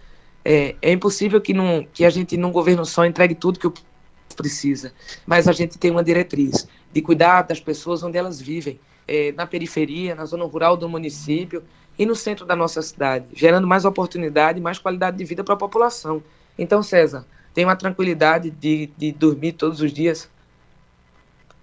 é, 0.45 0.77
é 0.83 0.93
impossível 0.93 1.41
que, 1.41 1.55
num, 1.55 1.87
que 1.91 2.05
a 2.05 2.11
gente, 2.11 2.37
num 2.37 2.53
governo 2.53 2.85
só, 2.85 3.07
entregue 3.07 3.35
tudo 3.35 3.59
que 3.59 3.67
o 3.67 3.73
precisa, 4.37 4.93
mas 5.25 5.49
a 5.49 5.53
gente 5.53 5.79
tem 5.79 5.91
uma 5.91 6.05
diretriz 6.05 6.69
de 6.93 7.01
cuidar 7.01 7.41
das 7.41 7.59
pessoas 7.59 8.03
onde 8.03 8.19
elas 8.19 8.39
vivem, 8.39 8.79
é, 9.09 9.33
na 9.33 9.47
periferia, 9.47 10.15
na 10.15 10.27
zona 10.27 10.45
rural 10.45 10.77
do 10.77 10.87
município, 10.87 11.63
e 11.99 12.05
no 12.05 12.15
centro 12.15 12.45
da 12.45 12.55
nossa 12.55 12.83
cidade, 12.83 13.25
gerando 13.33 13.67
mais 13.67 13.87
oportunidade 13.87 14.61
mais 14.61 14.79
qualidade 14.79 15.17
de 15.17 15.25
vida 15.25 15.43
para 15.43 15.55
a 15.55 15.57
população. 15.57 16.23
Então, 16.59 16.83
César, 16.83 17.25
tenho 17.55 17.71
a 17.71 17.77
tranquilidade 17.77 18.51
de, 18.51 18.91
de 18.99 19.13
dormir 19.13 19.53
todos 19.53 19.81
os 19.81 19.91
dias 19.91 20.29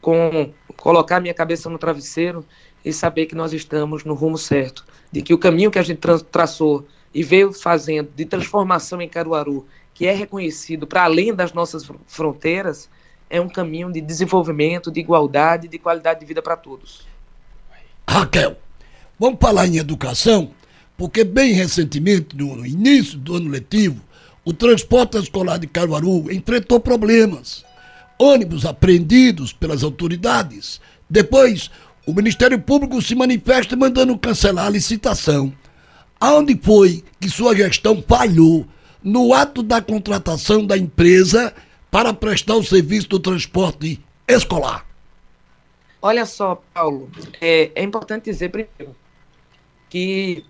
com 0.01 0.51
colocar 0.75 1.19
minha 1.19 1.35
cabeça 1.35 1.69
no 1.69 1.77
travesseiro 1.77 2.43
e 2.83 2.91
saber 2.91 3.25
que 3.25 3.35
nós 3.35 3.53
estamos 3.53 4.03
no 4.03 4.13
rumo 4.13 4.37
certo, 4.37 4.85
de 5.11 5.21
que 5.21 5.33
o 5.33 5.37
caminho 5.37 5.71
que 5.71 5.79
a 5.79 5.83
gente 5.83 5.99
tra 5.99 6.19
traçou 6.19 6.85
e 7.13 7.23
veio 7.23 7.53
fazendo 7.53 8.09
de 8.15 8.25
transformação 8.25 9.01
em 9.01 9.07
Caruaru, 9.07 9.65
que 9.93 10.07
é 10.07 10.13
reconhecido 10.13 10.87
para 10.87 11.03
além 11.03 11.33
das 11.33 11.53
nossas 11.53 11.89
fronteiras, 12.07 12.89
é 13.29 13.39
um 13.39 13.49
caminho 13.49 13.91
de 13.91 14.01
desenvolvimento, 14.01 14.91
de 14.91 14.99
igualdade, 14.99 15.67
de 15.67 15.77
qualidade 15.77 16.21
de 16.21 16.25
vida 16.25 16.41
para 16.41 16.57
todos. 16.57 17.07
Raquel, 18.09 18.57
Vamos 19.19 19.37
falar 19.39 19.67
em 19.67 19.77
educação, 19.77 20.51
porque 20.97 21.23
bem 21.23 21.53
recentemente, 21.53 22.35
no 22.35 22.65
início 22.65 23.17
do 23.17 23.35
ano 23.35 23.49
letivo, 23.49 24.01
o 24.43 24.51
transporte 24.51 25.17
escolar 25.17 25.59
de 25.59 25.67
Caruaru 25.67 26.31
enfrentou 26.31 26.79
problemas. 26.79 27.63
Ônibus 28.19 28.65
apreendidos 28.65 29.53
pelas 29.53 29.83
autoridades. 29.83 30.81
Depois, 31.09 31.69
o 32.05 32.13
Ministério 32.13 32.59
Público 32.59 33.01
se 33.01 33.15
manifesta 33.15 33.75
mandando 33.75 34.17
cancelar 34.17 34.67
a 34.67 34.69
licitação. 34.69 35.53
Aonde 36.19 36.57
foi 36.61 37.03
que 37.19 37.29
sua 37.29 37.55
gestão 37.55 38.03
falhou 38.07 38.65
no 39.03 39.33
ato 39.33 39.61
da 39.61 39.81
contratação 39.81 40.65
da 40.65 40.77
empresa 40.77 41.53
para 41.91 42.13
prestar 42.13 42.55
o 42.55 42.63
serviço 42.63 43.09
do 43.09 43.19
transporte 43.19 44.03
escolar? 44.27 44.85
Olha 46.01 46.25
só, 46.25 46.61
Paulo, 46.73 47.09
é, 47.39 47.71
é 47.75 47.83
importante 47.83 48.25
dizer 48.25 48.49
primeiro 48.49 48.95
que, 49.89 50.45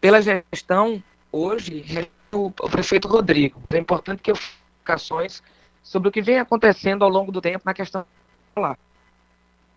pela 0.00 0.20
gestão, 0.20 1.02
hoje, 1.32 1.84
o, 2.32 2.46
o 2.46 2.70
prefeito 2.70 3.08
Rodrigo. 3.08 3.60
É 3.70 3.78
importante 3.78 4.22
que 4.22 4.30
eu 4.30 4.36
explicações 4.86 5.42
sobre 5.82 6.08
o 6.08 6.12
que 6.12 6.22
vem 6.22 6.38
acontecendo 6.38 7.04
ao 7.04 7.10
longo 7.10 7.32
do 7.32 7.40
tempo 7.40 7.62
na 7.64 7.74
questão 7.74 8.06
lá. 8.56 8.78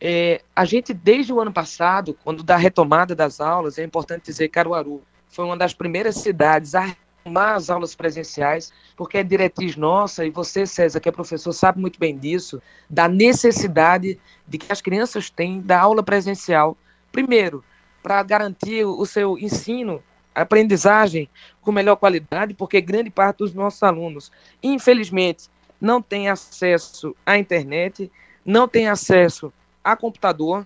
É, 0.01 0.41
a 0.55 0.63
gente, 0.63 0.93
desde 0.93 1.33
o 1.33 1.41
ano 1.41 1.51
passado, 1.51 2.17
quando 2.23 2.41
da 2.41 2.55
retomada 2.55 3.13
das 3.13 3.41
aulas, 3.41 3.77
é 3.77 3.83
importante 3.83 4.25
dizer 4.25 4.47
que 4.47 4.53
Caruaru 4.53 5.01
foi 5.27 5.45
uma 5.45 5.57
das 5.57 5.73
primeiras 5.73 6.15
cidades 6.15 6.73
a 6.73 6.95
retomar 7.19 7.55
as 7.55 7.69
aulas 7.69 7.93
presenciais, 7.95 8.71
porque 8.95 9.17
é 9.17 9.23
diretriz 9.23 9.75
nossa, 9.75 10.25
e 10.25 10.29
você, 10.29 10.65
César, 10.65 10.99
que 11.01 11.09
é 11.09 11.11
professor, 11.11 11.51
sabe 11.51 11.81
muito 11.81 11.99
bem 11.99 12.17
disso, 12.17 12.61
da 12.89 13.07
necessidade 13.09 14.19
de 14.47 14.57
que 14.57 14.71
as 14.71 14.81
crianças 14.81 15.29
têm 15.29 15.59
da 15.59 15.79
aula 15.79 16.01
presencial. 16.01 16.77
Primeiro, 17.11 17.63
para 18.01 18.23
garantir 18.23 18.85
o 18.85 19.05
seu 19.05 19.37
ensino, 19.37 20.01
aprendizagem 20.33 21.29
com 21.61 21.73
melhor 21.73 21.97
qualidade, 21.97 22.53
porque 22.53 22.79
grande 22.79 23.09
parte 23.09 23.39
dos 23.39 23.53
nossos 23.53 23.83
alunos, 23.83 24.31
infelizmente, 24.63 25.49
não 25.79 26.01
tem 26.01 26.29
acesso 26.29 27.13
à 27.25 27.37
internet, 27.37 28.09
não 28.45 28.67
tem 28.67 28.87
acesso 28.87 29.51
a 29.83 29.95
computador, 29.95 30.65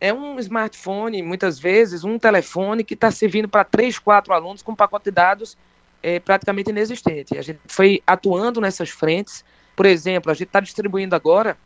é 0.00 0.12
um 0.12 0.38
smartphone, 0.38 1.22
muitas 1.22 1.58
vezes, 1.58 2.04
um 2.04 2.18
telefone 2.18 2.82
que 2.82 2.94
está 2.94 3.10
servindo 3.10 3.48
para 3.48 3.64
três, 3.64 3.98
quatro 3.98 4.32
alunos 4.32 4.62
com 4.62 4.72
um 4.72 4.76
pacote 4.76 5.04
de 5.04 5.10
dados 5.10 5.58
é, 6.02 6.18
praticamente 6.18 6.70
inexistente. 6.70 7.36
A 7.36 7.42
gente 7.42 7.60
foi 7.68 8.02
atuando 8.06 8.60
nessas 8.60 8.88
frentes. 8.88 9.44
Por 9.76 9.84
exemplo, 9.84 10.30
a 10.30 10.34
gente 10.34 10.48
está 10.48 10.60
distribuindo 10.60 11.14
agora 11.14 11.56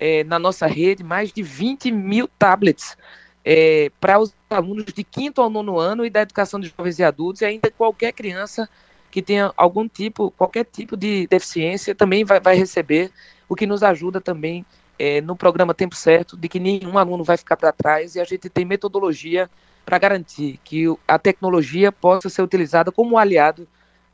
é, 0.00 0.24
na 0.24 0.38
nossa 0.38 0.66
rede 0.66 1.04
mais 1.04 1.32
de 1.32 1.42
20 1.42 1.92
mil 1.92 2.26
tablets 2.38 2.96
é, 3.44 3.90
para 4.00 4.18
os 4.18 4.34
alunos 4.48 4.86
de 4.86 5.04
quinto 5.04 5.40
ao 5.40 5.50
nono 5.50 5.78
ano 5.78 6.04
e 6.06 6.10
da 6.10 6.22
educação 6.22 6.60
de 6.60 6.72
jovens 6.76 6.98
e 6.98 7.04
adultos, 7.04 7.42
e 7.42 7.44
ainda 7.44 7.70
qualquer 7.70 8.12
criança 8.12 8.68
que 9.10 9.20
tenha 9.20 9.52
algum 9.56 9.86
tipo, 9.86 10.30
qualquer 10.30 10.64
tipo 10.64 10.96
de 10.96 11.26
deficiência 11.26 11.94
também 11.94 12.24
vai, 12.24 12.40
vai 12.40 12.56
receber, 12.56 13.10
o 13.48 13.54
que 13.54 13.66
nos 13.66 13.82
ajuda 13.82 14.20
também 14.20 14.64
é, 14.98 15.20
no 15.20 15.36
programa 15.36 15.74
Tempo 15.74 15.96
Certo, 15.96 16.36
de 16.36 16.48
que 16.48 16.60
nenhum 16.60 16.98
aluno 16.98 17.24
vai 17.24 17.36
ficar 17.36 17.56
para 17.56 17.72
trás 17.72 18.14
e 18.14 18.20
a 18.20 18.24
gente 18.24 18.48
tem 18.48 18.64
metodologia 18.64 19.50
para 19.84 19.98
garantir 19.98 20.58
que 20.64 20.84
a 21.06 21.18
tecnologia 21.18 21.90
possa 21.90 22.28
ser 22.28 22.42
utilizada 22.42 22.92
como 22.92 23.18
aliado 23.18 23.66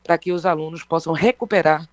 para 0.03 0.17
que 0.17 0.31
os 0.31 0.45
alunos 0.45 0.83
possam 0.83 1.13
recuperar 1.13 1.87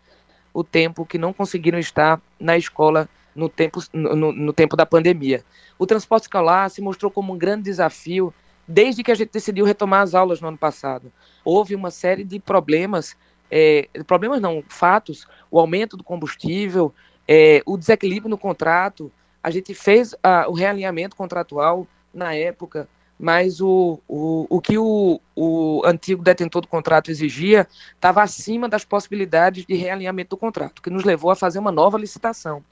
o 0.52 0.64
tempo 0.64 1.04
que 1.04 1.18
não 1.18 1.32
conseguiram 1.32 1.78
estar 1.78 2.20
na 2.40 2.56
escola 2.56 3.08
no 3.34 3.48
tempo, 3.48 3.80
no, 3.92 4.32
no 4.32 4.52
tempo 4.52 4.74
da 4.74 4.86
pandemia. 4.86 5.44
O 5.78 5.86
transporte 5.86 6.22
escolar 6.22 6.70
se 6.70 6.80
mostrou 6.80 7.10
como 7.10 7.34
um 7.34 7.38
grande 7.38 7.64
desafio 7.64 8.32
desde 8.66 9.04
que 9.04 9.12
a 9.12 9.14
gente 9.14 9.30
decidiu 9.30 9.64
retomar 9.64 10.00
as 10.00 10.14
aulas 10.14 10.40
no 10.40 10.48
ano 10.48 10.56
passado. 10.56 11.12
Houve 11.44 11.74
uma 11.74 11.90
série 11.90 12.24
de 12.24 12.40
problemas, 12.40 13.14
é, 13.50 13.88
problemas 14.06 14.40
não, 14.40 14.64
fatos, 14.68 15.26
o 15.50 15.60
aumento 15.60 15.96
do 15.96 16.02
combustível, 16.02 16.92
é, 17.28 17.62
o 17.66 17.76
desequilíbrio 17.76 18.30
no 18.30 18.38
contrato. 18.38 19.10
A 19.42 19.50
gente 19.50 19.74
fez 19.74 20.14
a, 20.22 20.48
o 20.48 20.52
realinhamento 20.52 21.16
contratual 21.16 21.86
na 22.12 22.34
época, 22.34 22.88
mas 23.18 23.60
o, 23.60 24.00
o, 24.08 24.46
o 24.50 24.60
que 24.60 24.76
o, 24.76 25.20
o 25.34 25.82
antigo 25.84 26.22
detentor 26.22 26.62
do 26.62 26.68
contrato 26.68 27.10
exigia 27.10 27.66
estava 27.94 28.22
acima 28.22 28.68
das 28.68 28.84
possibilidades 28.84 29.64
de 29.64 29.74
realinhamento 29.74 30.30
do 30.30 30.36
contrato, 30.36 30.82
que 30.82 30.90
nos 30.90 31.04
levou 31.04 31.30
a 31.30 31.36
fazer 31.36 31.58
uma 31.58 31.72
nova 31.72 31.98
licitação. 31.98 32.62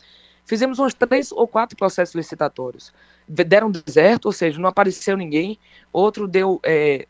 Fizemos 0.44 0.78
uns 0.78 0.92
três 0.92 1.32
ou 1.32 1.48
quatro 1.48 1.76
processos 1.76 2.14
licitatórios. 2.14 2.92
Deram 3.26 3.70
deserto, 3.70 4.26
ou 4.26 4.32
seja, 4.32 4.60
não 4.60 4.68
apareceu 4.68 5.16
ninguém. 5.16 5.58
Outro 5.90 6.28
deu. 6.28 6.60
É... 6.62 7.06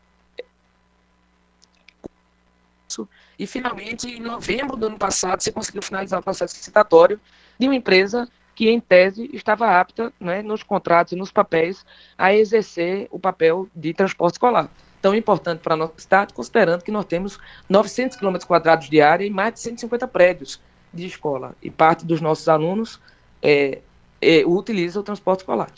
E 3.37 3.45
finalmente, 3.45 4.07
em 4.07 4.19
novembro 4.19 4.77
do 4.77 4.87
ano 4.87 4.97
passado, 4.97 5.41
se 5.41 5.51
conseguiu 5.51 5.81
finalizar 5.81 6.19
o 6.19 6.23
processo 6.23 6.55
licitatório 6.55 7.19
de 7.59 7.67
uma 7.67 7.75
empresa 7.75 8.27
que, 8.53 8.69
em 8.69 8.79
tese, 8.79 9.29
estava 9.33 9.79
apta, 9.79 10.13
né, 10.19 10.41
nos 10.41 10.63
contratos 10.63 11.13
e 11.13 11.15
nos 11.15 11.31
papéis, 11.31 11.85
a 12.17 12.33
exercer 12.33 13.07
o 13.11 13.19
papel 13.19 13.67
de 13.75 13.93
transporte 13.93 14.35
escolar. 14.35 14.69
Tão 15.01 15.13
importante 15.13 15.59
para 15.59 15.73
a 15.73 15.77
nossa 15.77 15.93
cidade, 15.97 16.33
considerando 16.33 16.81
que 16.81 16.91
nós 16.91 17.05
temos 17.05 17.37
900 17.67 18.17
km 18.17 18.37
quadrados 18.47 18.89
de 18.89 19.01
área 19.01 19.25
e 19.25 19.29
mais 19.29 19.53
de 19.55 19.59
150 19.59 20.07
prédios 20.07 20.61
de 20.93 21.05
escola. 21.05 21.53
E 21.61 21.69
parte 21.69 22.05
dos 22.05 22.21
nossos 22.21 22.47
alunos 22.47 22.99
é, 23.41 23.81
é, 24.21 24.43
utiliza 24.45 24.99
o 24.99 25.03
transporte 25.03 25.41
escolar. 25.41 25.69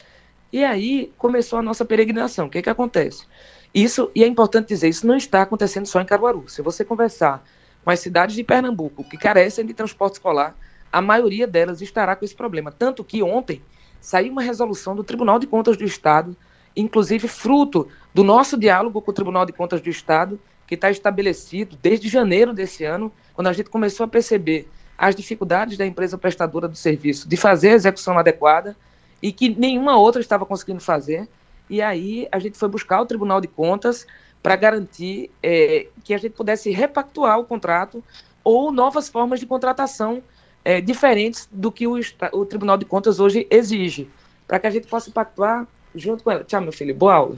E 0.54 0.64
aí 0.64 1.12
começou 1.18 1.60
a 1.60 1.62
nossa 1.62 1.84
peregrinação. 1.84 2.48
O 2.48 2.50
que, 2.50 2.62
que 2.62 2.70
acontece? 2.70 3.26
Isso, 3.74 4.10
e 4.16 4.24
é 4.24 4.28
importante 4.28 4.68
dizer, 4.68 4.90
isso 4.90 5.06
não 5.06 5.16
está 5.16 5.42
acontecendo 5.42 5.86
só 5.86 6.02
em 6.02 6.06
Caruaru. 6.06 6.46
Se 6.48 6.62
você 6.62 6.84
conversar 6.84 7.44
com 7.84 7.92
as 7.92 8.00
cidades 8.00 8.36
de 8.36 8.44
Pernambuco 8.44 9.04
que 9.04 9.18
carecem 9.18 9.66
de 9.66 9.74
transporte 9.74 10.14
escolar, 10.14 10.56
a 10.92 11.02
maioria 11.02 11.46
delas 11.46 11.82
estará 11.82 12.16
com 12.16 12.26
esse 12.26 12.36
problema. 12.36 12.72
Tanto 12.72 13.04
que 13.04 13.22
ontem 13.22 13.62
saiu 14.00 14.32
uma 14.32 14.42
resolução 14.42 14.96
do 14.96 15.04
Tribunal 15.04 15.38
de 15.38 15.48
Contas 15.48 15.78
do 15.78 15.84
Estado, 15.84 16.36
inclusive 16.76 17.28
fruto 17.28 17.88
do 18.14 18.24
nosso 18.24 18.58
diálogo 18.58 19.02
com 19.02 19.12
o 19.12 19.14
Tribunal 19.14 19.46
de 19.46 19.54
Contas 19.54 19.82
do 19.82 19.90
Estado, 19.90 20.40
que 20.66 20.76
está 20.76 20.92
estabelecido 20.92 21.78
desde 21.82 22.10
janeiro 22.10 22.54
desse 22.54 22.84
ano, 22.84 23.12
quando 23.34 23.48
a 23.48 23.54
gente 23.54 23.70
começou 23.70 24.04
a 24.06 24.08
perceber 24.08 24.68
as 24.98 25.16
dificuldades 25.16 25.78
da 25.78 25.86
empresa 25.86 26.18
prestadora 26.18 26.68
do 26.68 26.76
serviço 26.76 27.28
de 27.28 27.38
fazer 27.38 27.70
a 27.70 27.74
execução 27.74 28.18
adequada 28.18 28.76
e 29.22 29.32
que 29.32 29.50
nenhuma 29.50 29.98
outra 29.98 30.20
estava 30.22 30.46
conseguindo 30.46 30.80
fazer. 30.80 31.28
E 31.70 31.82
aí 31.82 32.28
a 32.32 32.40
gente 32.40 32.58
foi 32.58 32.70
buscar 32.70 33.02
o 33.02 33.06
Tribunal 33.06 33.42
de 33.42 33.48
Contas 33.48 34.08
para 34.42 34.56
garantir 34.56 35.30
é, 35.42 35.88
que 36.04 36.14
a 36.14 36.18
gente 36.18 36.34
pudesse 36.34 36.72
repactuar 36.72 37.40
o 37.40 37.46
contrato 37.46 38.04
ou 38.44 38.72
novas 38.72 39.10
formas 39.10 39.40
de 39.40 39.46
contratação 39.46 40.24
é, 40.64 40.80
diferentes 40.80 41.50
do 41.52 41.72
que 41.72 41.88
o, 41.88 42.00
o, 42.34 42.46
Tribunal 42.46 42.78
de 42.78 42.86
Contas 42.86 43.20
hoje 43.20 43.48
exige, 43.50 44.10
para 44.48 44.60
que 44.60 44.68
a 44.68 44.70
gente 44.70 44.88
possa 44.88 45.12
pactuar 45.12 45.68
junto 45.94 46.24
com 46.24 46.32
ela. 46.32 46.44
Tchau, 46.44 46.62
meu 46.62 46.72
filho, 46.72 46.96
boa 46.96 47.14
aula. 47.14 47.38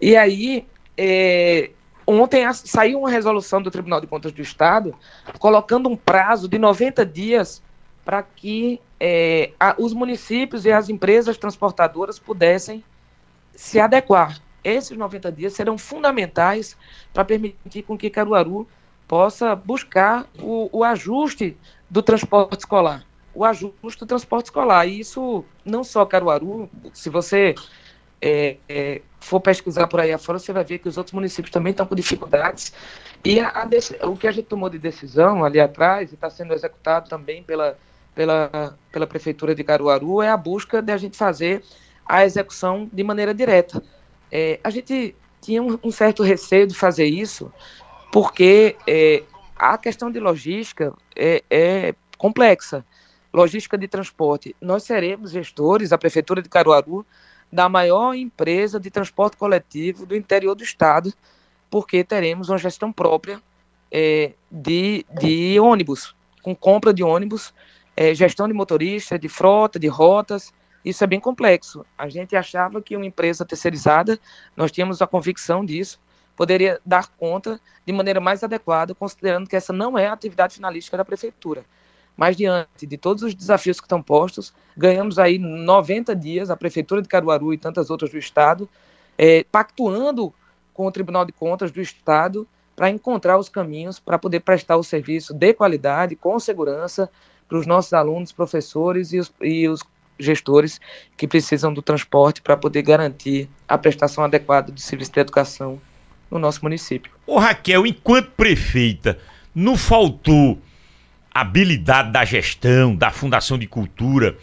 E 0.00 0.16
aí, 0.16 0.66
é, 0.96 1.70
Ontem 2.06 2.44
saiu 2.52 2.98
uma 3.00 3.10
resolução 3.10 3.62
do 3.62 3.70
Tribunal 3.70 4.00
de 4.00 4.06
Contas 4.06 4.32
do 4.32 4.42
Estado 4.42 4.94
colocando 5.38 5.88
um 5.88 5.96
prazo 5.96 6.46
de 6.48 6.58
90 6.58 7.04
dias 7.06 7.62
para 8.04 8.22
que 8.22 8.80
é, 9.00 9.52
a, 9.58 9.74
os 9.78 9.94
municípios 9.94 10.66
e 10.66 10.72
as 10.72 10.90
empresas 10.90 11.38
transportadoras 11.38 12.18
pudessem 12.18 12.84
se 13.54 13.80
adequar. 13.80 14.40
Esses 14.62 14.96
90 14.96 15.30
dias 15.30 15.52
serão 15.52 15.76
fundamentais 15.76 16.76
para 17.12 17.24
permitir 17.24 17.82
com 17.82 17.98
que 17.98 18.08
Caruaru 18.08 18.66
possa 19.06 19.54
buscar 19.54 20.26
o, 20.40 20.70
o 20.72 20.82
ajuste 20.82 21.56
do 21.90 22.02
transporte 22.02 22.60
escolar. 22.60 23.04
O 23.34 23.44
ajuste 23.44 24.00
do 24.00 24.06
transporte 24.06 24.46
escolar. 24.46 24.86
E 24.86 25.00
isso 25.00 25.44
não 25.64 25.84
só 25.84 26.06
Caruaru, 26.06 26.68
se 26.92 27.10
você 27.10 27.54
é, 28.22 28.56
é, 28.68 29.02
for 29.20 29.40
pesquisar 29.40 29.86
por 29.86 30.00
aí 30.00 30.12
afora, 30.12 30.38
você 30.38 30.52
vai 30.52 30.64
ver 30.64 30.78
que 30.78 30.88
os 30.88 30.96
outros 30.96 31.12
municípios 31.12 31.52
também 31.52 31.72
estão 31.72 31.86
com 31.86 31.94
dificuldades. 31.94 32.72
E 33.22 33.38
a, 33.40 33.48
a, 33.48 34.06
o 34.08 34.16
que 34.16 34.26
a 34.26 34.32
gente 34.32 34.46
tomou 34.46 34.70
de 34.70 34.78
decisão 34.78 35.44
ali 35.44 35.60
atrás, 35.60 36.10
e 36.10 36.14
está 36.14 36.30
sendo 36.30 36.54
executado 36.54 37.08
também 37.08 37.42
pela, 37.42 37.76
pela, 38.14 38.78
pela 38.90 39.06
Prefeitura 39.06 39.54
de 39.54 39.62
Caruaru, 39.62 40.22
é 40.22 40.30
a 40.30 40.36
busca 40.36 40.80
de 40.80 40.90
a 40.90 40.96
gente 40.96 41.16
fazer 41.18 41.62
a 42.06 42.24
execução 42.24 42.88
de 42.92 43.02
maneira 43.02 43.34
direta. 43.34 43.82
É, 44.30 44.58
a 44.62 44.70
gente 44.70 45.14
tinha 45.40 45.62
um, 45.62 45.78
um, 45.82 45.90
certo 45.90 46.22
receio 46.22 46.66
de 46.66 46.74
fazer 46.74 47.06
isso, 47.06 47.52
porque 48.12 48.76
é, 48.86 49.22
a 49.56 49.76
questão 49.78 50.10
de 50.10 50.18
logística 50.18 50.92
é, 51.16 51.42
é 51.50 51.94
complexa. 52.18 52.84
Logística 53.32 53.76
de 53.76 53.88
transporte. 53.88 54.54
Nós 54.60 54.84
seremos 54.84 55.32
gestores, 55.32 55.92
a 55.92 55.98
Prefeitura 55.98 56.40
de 56.40 56.48
Caruaru, 56.48 57.04
da 57.52 57.68
maior 57.68 58.14
empresa 58.14 58.78
de 58.80 58.90
transporte 58.90 59.36
coletivo 59.36 60.06
do 60.06 60.16
interior 60.16 60.54
do 60.54 60.62
estado, 60.62 61.12
porque 61.70 62.04
teremos 62.04 62.48
uma 62.48 62.58
gestão 62.58 62.92
própria 62.92 63.40
é, 63.90 64.32
de, 64.50 65.04
de 65.20 65.58
ônibus, 65.60 66.14
com 66.42 66.54
compra 66.54 66.92
de 66.92 67.02
ônibus, 67.02 67.54
é, 67.96 68.14
gestão 68.14 68.48
de 68.48 68.54
motorista, 68.54 69.18
de 69.18 69.28
frota, 69.28 69.78
de 69.78 69.86
rotas. 69.86 70.52
Isso 70.84 71.02
é 71.02 71.06
bem 71.06 71.18
complexo. 71.18 71.84
A 71.96 72.08
gente 72.08 72.36
achava 72.36 72.82
que 72.82 72.96
uma 72.96 73.06
empresa 73.06 73.44
terceirizada, 73.44 74.18
nós 74.56 74.70
tínhamos 74.70 75.00
a 75.00 75.06
convicção 75.06 75.64
disso, 75.64 75.98
poderia 76.36 76.80
dar 76.84 77.08
conta 77.08 77.60
de 77.86 77.92
maneira 77.92 78.20
mais 78.20 78.44
adequada, 78.44 78.94
considerando 78.94 79.48
que 79.48 79.56
essa 79.56 79.72
não 79.72 79.96
é 79.96 80.06
a 80.06 80.12
atividade 80.12 80.54
finalística 80.54 80.96
da 80.96 81.04
prefeitura. 81.04 81.64
Mas 82.16 82.36
diante 82.36 82.86
de 82.86 82.96
todos 82.96 83.22
os 83.22 83.34
desafios 83.34 83.80
que 83.80 83.86
estão 83.86 84.02
postos, 84.02 84.52
ganhamos 84.76 85.18
aí 85.18 85.38
90 85.38 86.14
dias, 86.14 86.50
a 86.50 86.56
Prefeitura 86.56 87.02
de 87.02 87.08
Caruaru 87.08 87.52
e 87.52 87.58
tantas 87.58 87.90
outras 87.90 88.10
do 88.10 88.18
Estado, 88.18 88.68
é, 89.18 89.44
pactuando 89.50 90.32
com 90.72 90.86
o 90.86 90.92
Tribunal 90.92 91.24
de 91.24 91.32
Contas 91.32 91.72
do 91.72 91.80
Estado 91.80 92.46
para 92.76 92.90
encontrar 92.90 93.38
os 93.38 93.48
caminhos 93.48 93.98
para 93.98 94.18
poder 94.18 94.40
prestar 94.40 94.76
o 94.76 94.84
serviço 94.84 95.32
de 95.32 95.54
qualidade, 95.54 96.16
com 96.16 96.38
segurança, 96.38 97.10
para 97.48 97.58
os 97.58 97.66
nossos 97.66 97.92
alunos, 97.92 98.32
professores 98.32 99.12
e 99.12 99.18
os, 99.18 99.32
e 99.40 99.68
os 99.68 99.82
gestores 100.18 100.80
que 101.16 101.26
precisam 101.26 101.72
do 101.72 101.82
transporte 101.82 102.40
para 102.40 102.56
poder 102.56 102.82
garantir 102.82 103.48
a 103.68 103.76
prestação 103.76 104.24
adequada 104.24 104.70
do 104.70 104.80
serviço 104.80 105.12
de 105.12 105.20
educação 105.20 105.80
no 106.30 106.38
nosso 106.38 106.60
município. 106.62 107.12
Ô 107.26 107.38
Raquel, 107.38 107.86
enquanto 107.86 108.30
prefeita, 108.32 109.18
não 109.54 109.76
faltou 109.76 110.58
habilidade 111.32 112.12
da 112.12 112.24
gestão, 112.24 112.94
da 112.94 113.10
Fundação 113.10 113.58
de 113.58 113.66
Cultura, 113.66 114.36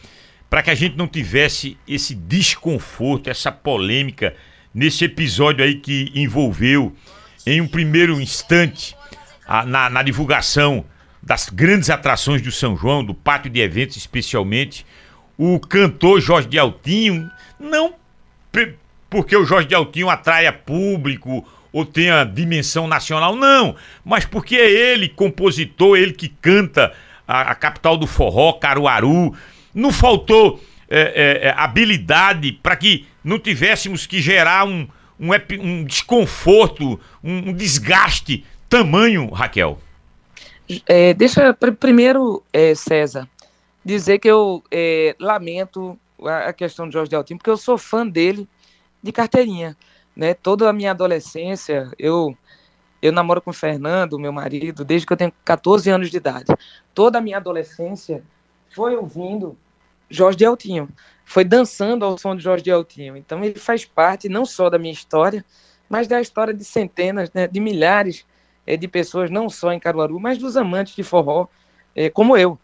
para 0.50 0.62
que 0.62 0.70
a 0.70 0.76
gente 0.76 0.98
não 0.98 1.08
tivesse 1.08 1.78
esse 1.88 2.14
desconforto, 2.14 3.30
essa 3.30 3.52
polêmica 3.52 4.36
nesse 4.74 5.06
episódio 5.06 5.64
aí 5.64 5.76
que 5.76 6.12
envolveu, 6.14 6.94
em 7.46 7.62
um 7.62 7.68
primeiro 7.68 8.20
instante, 8.20 8.96
a, 9.48 9.66
na, 9.66 9.90
na 9.90 10.04
divulgação 10.04 10.86
das 11.24 11.50
grandes 11.50 11.90
atrações 11.90 12.42
do 12.42 12.52
São 12.52 12.76
João, 12.76 13.04
do 13.04 13.14
pátio 13.14 13.50
de 13.50 13.62
eventos 13.62 13.96
especialmente, 13.96 14.86
o 15.44 15.60
cantor 15.60 16.22
Jorge 16.22 16.48
de 16.48 16.60
Altinho, 16.60 17.28
não 17.60 17.96
porque 19.10 19.36
o 19.36 19.44
Jorge 19.44 19.68
de 19.68 19.74
Altinho 19.74 20.08
atraia 20.08 20.54
público 20.54 21.44
ou 21.74 21.84
tenha 21.84 22.24
dimensão 22.24 22.88
nacional, 22.88 23.36
não, 23.36 23.76
mas 24.06 24.24
porque 24.24 24.56
é 24.56 24.70
ele, 24.70 25.10
compositor, 25.10 25.98
ele 25.98 26.14
que 26.14 26.30
canta 26.30 26.94
a, 27.28 27.52
a 27.52 27.56
capital 27.56 27.98
do 27.98 28.06
forró, 28.06 28.54
Caruaru. 28.54 29.34
Não 29.74 29.92
faltou 29.92 30.64
é, 30.88 31.42
é, 31.44 31.48
é 31.48 31.54
habilidade 31.58 32.52
para 32.62 32.76
que 32.76 33.08
não 33.24 33.40
tivéssemos 33.40 34.06
que 34.06 34.22
gerar 34.22 34.68
um, 34.68 34.88
um, 35.20 35.32
um 35.60 35.84
desconforto, 35.84 37.00
um, 37.24 37.50
um, 37.50 37.54
desgaste 37.54 38.46
tamanho, 38.70 39.28
Raquel? 39.32 39.82
É, 40.86 41.16
deixa 41.16 41.52
primeiro, 41.80 42.44
é, 42.54 42.76
César, 42.76 43.28
dizer 43.84 44.20
que 44.20 44.28
eu 44.28 44.64
é, 44.72 45.16
lamento 45.20 45.98
a, 46.24 46.54
questão 46.54 46.88
de 46.88 46.94
Jorge 46.94 47.10
Deltinho, 47.10 47.38
porque 47.38 47.50
eu 47.50 47.58
sou 47.58 47.78
fã 47.78 48.08
dele 48.08 48.48
de 49.02 49.12
carteirinha. 49.12 49.76
Né? 50.16 50.34
Toda 50.34 50.70
a 50.70 50.74
minha 50.74 50.92
adolescência, 50.92 51.92
eu 51.98 52.36
eu 53.02 53.12
namoro 53.12 53.42
com 53.42 53.50
o 53.50 53.54
Fernando, 53.54 54.20
meu 54.20 54.32
marido, 54.32 54.86
desde 54.86 55.08
que 55.08 55.14
eu 55.14 55.18
tenho 55.18 55.34
14 55.44 55.90
anos 55.90 56.12
de 56.12 56.18
idade. 56.18 56.46
Toda 56.94 57.18
a 57.18 57.22
minha 57.22 57.38
adolescência 57.38 58.24
foi 58.70 58.96
ouvindo 58.96 59.58
Jorge 60.08 60.38
Deltinho, 60.38 60.88
foi 61.26 61.44
dançando 61.44 62.06
ao 62.06 62.16
som 62.18 62.36
de 62.36 62.44
Jorge 62.44 62.64
Deltinho. 62.64 63.18
Então 63.18 63.44
ele 63.44 63.58
faz 63.58 63.86
parte 63.86 64.30
não 64.30 64.46
só 64.46 64.70
da 64.70 64.78
minha 64.78 64.94
história, 64.94 65.44
mas 65.90 66.08
da 66.08 66.22
história 66.22 66.54
de 66.54 66.64
centenas, 66.64 67.32
né, 67.34 67.48
de 67.48 67.60
milhares 67.60 68.24
é, 68.68 68.78
de 68.78 68.88
pessoas, 68.88 69.32
não 69.32 69.50
só 69.50 69.72
em 69.74 69.80
Caruaru, 69.80 70.20
mas 70.20 70.38
dos 70.38 70.56
amantes 70.56 70.96
de 70.96 71.04
forró, 71.04 71.48
é, 71.96 72.10
como 72.10 72.38
eu. 72.38 72.60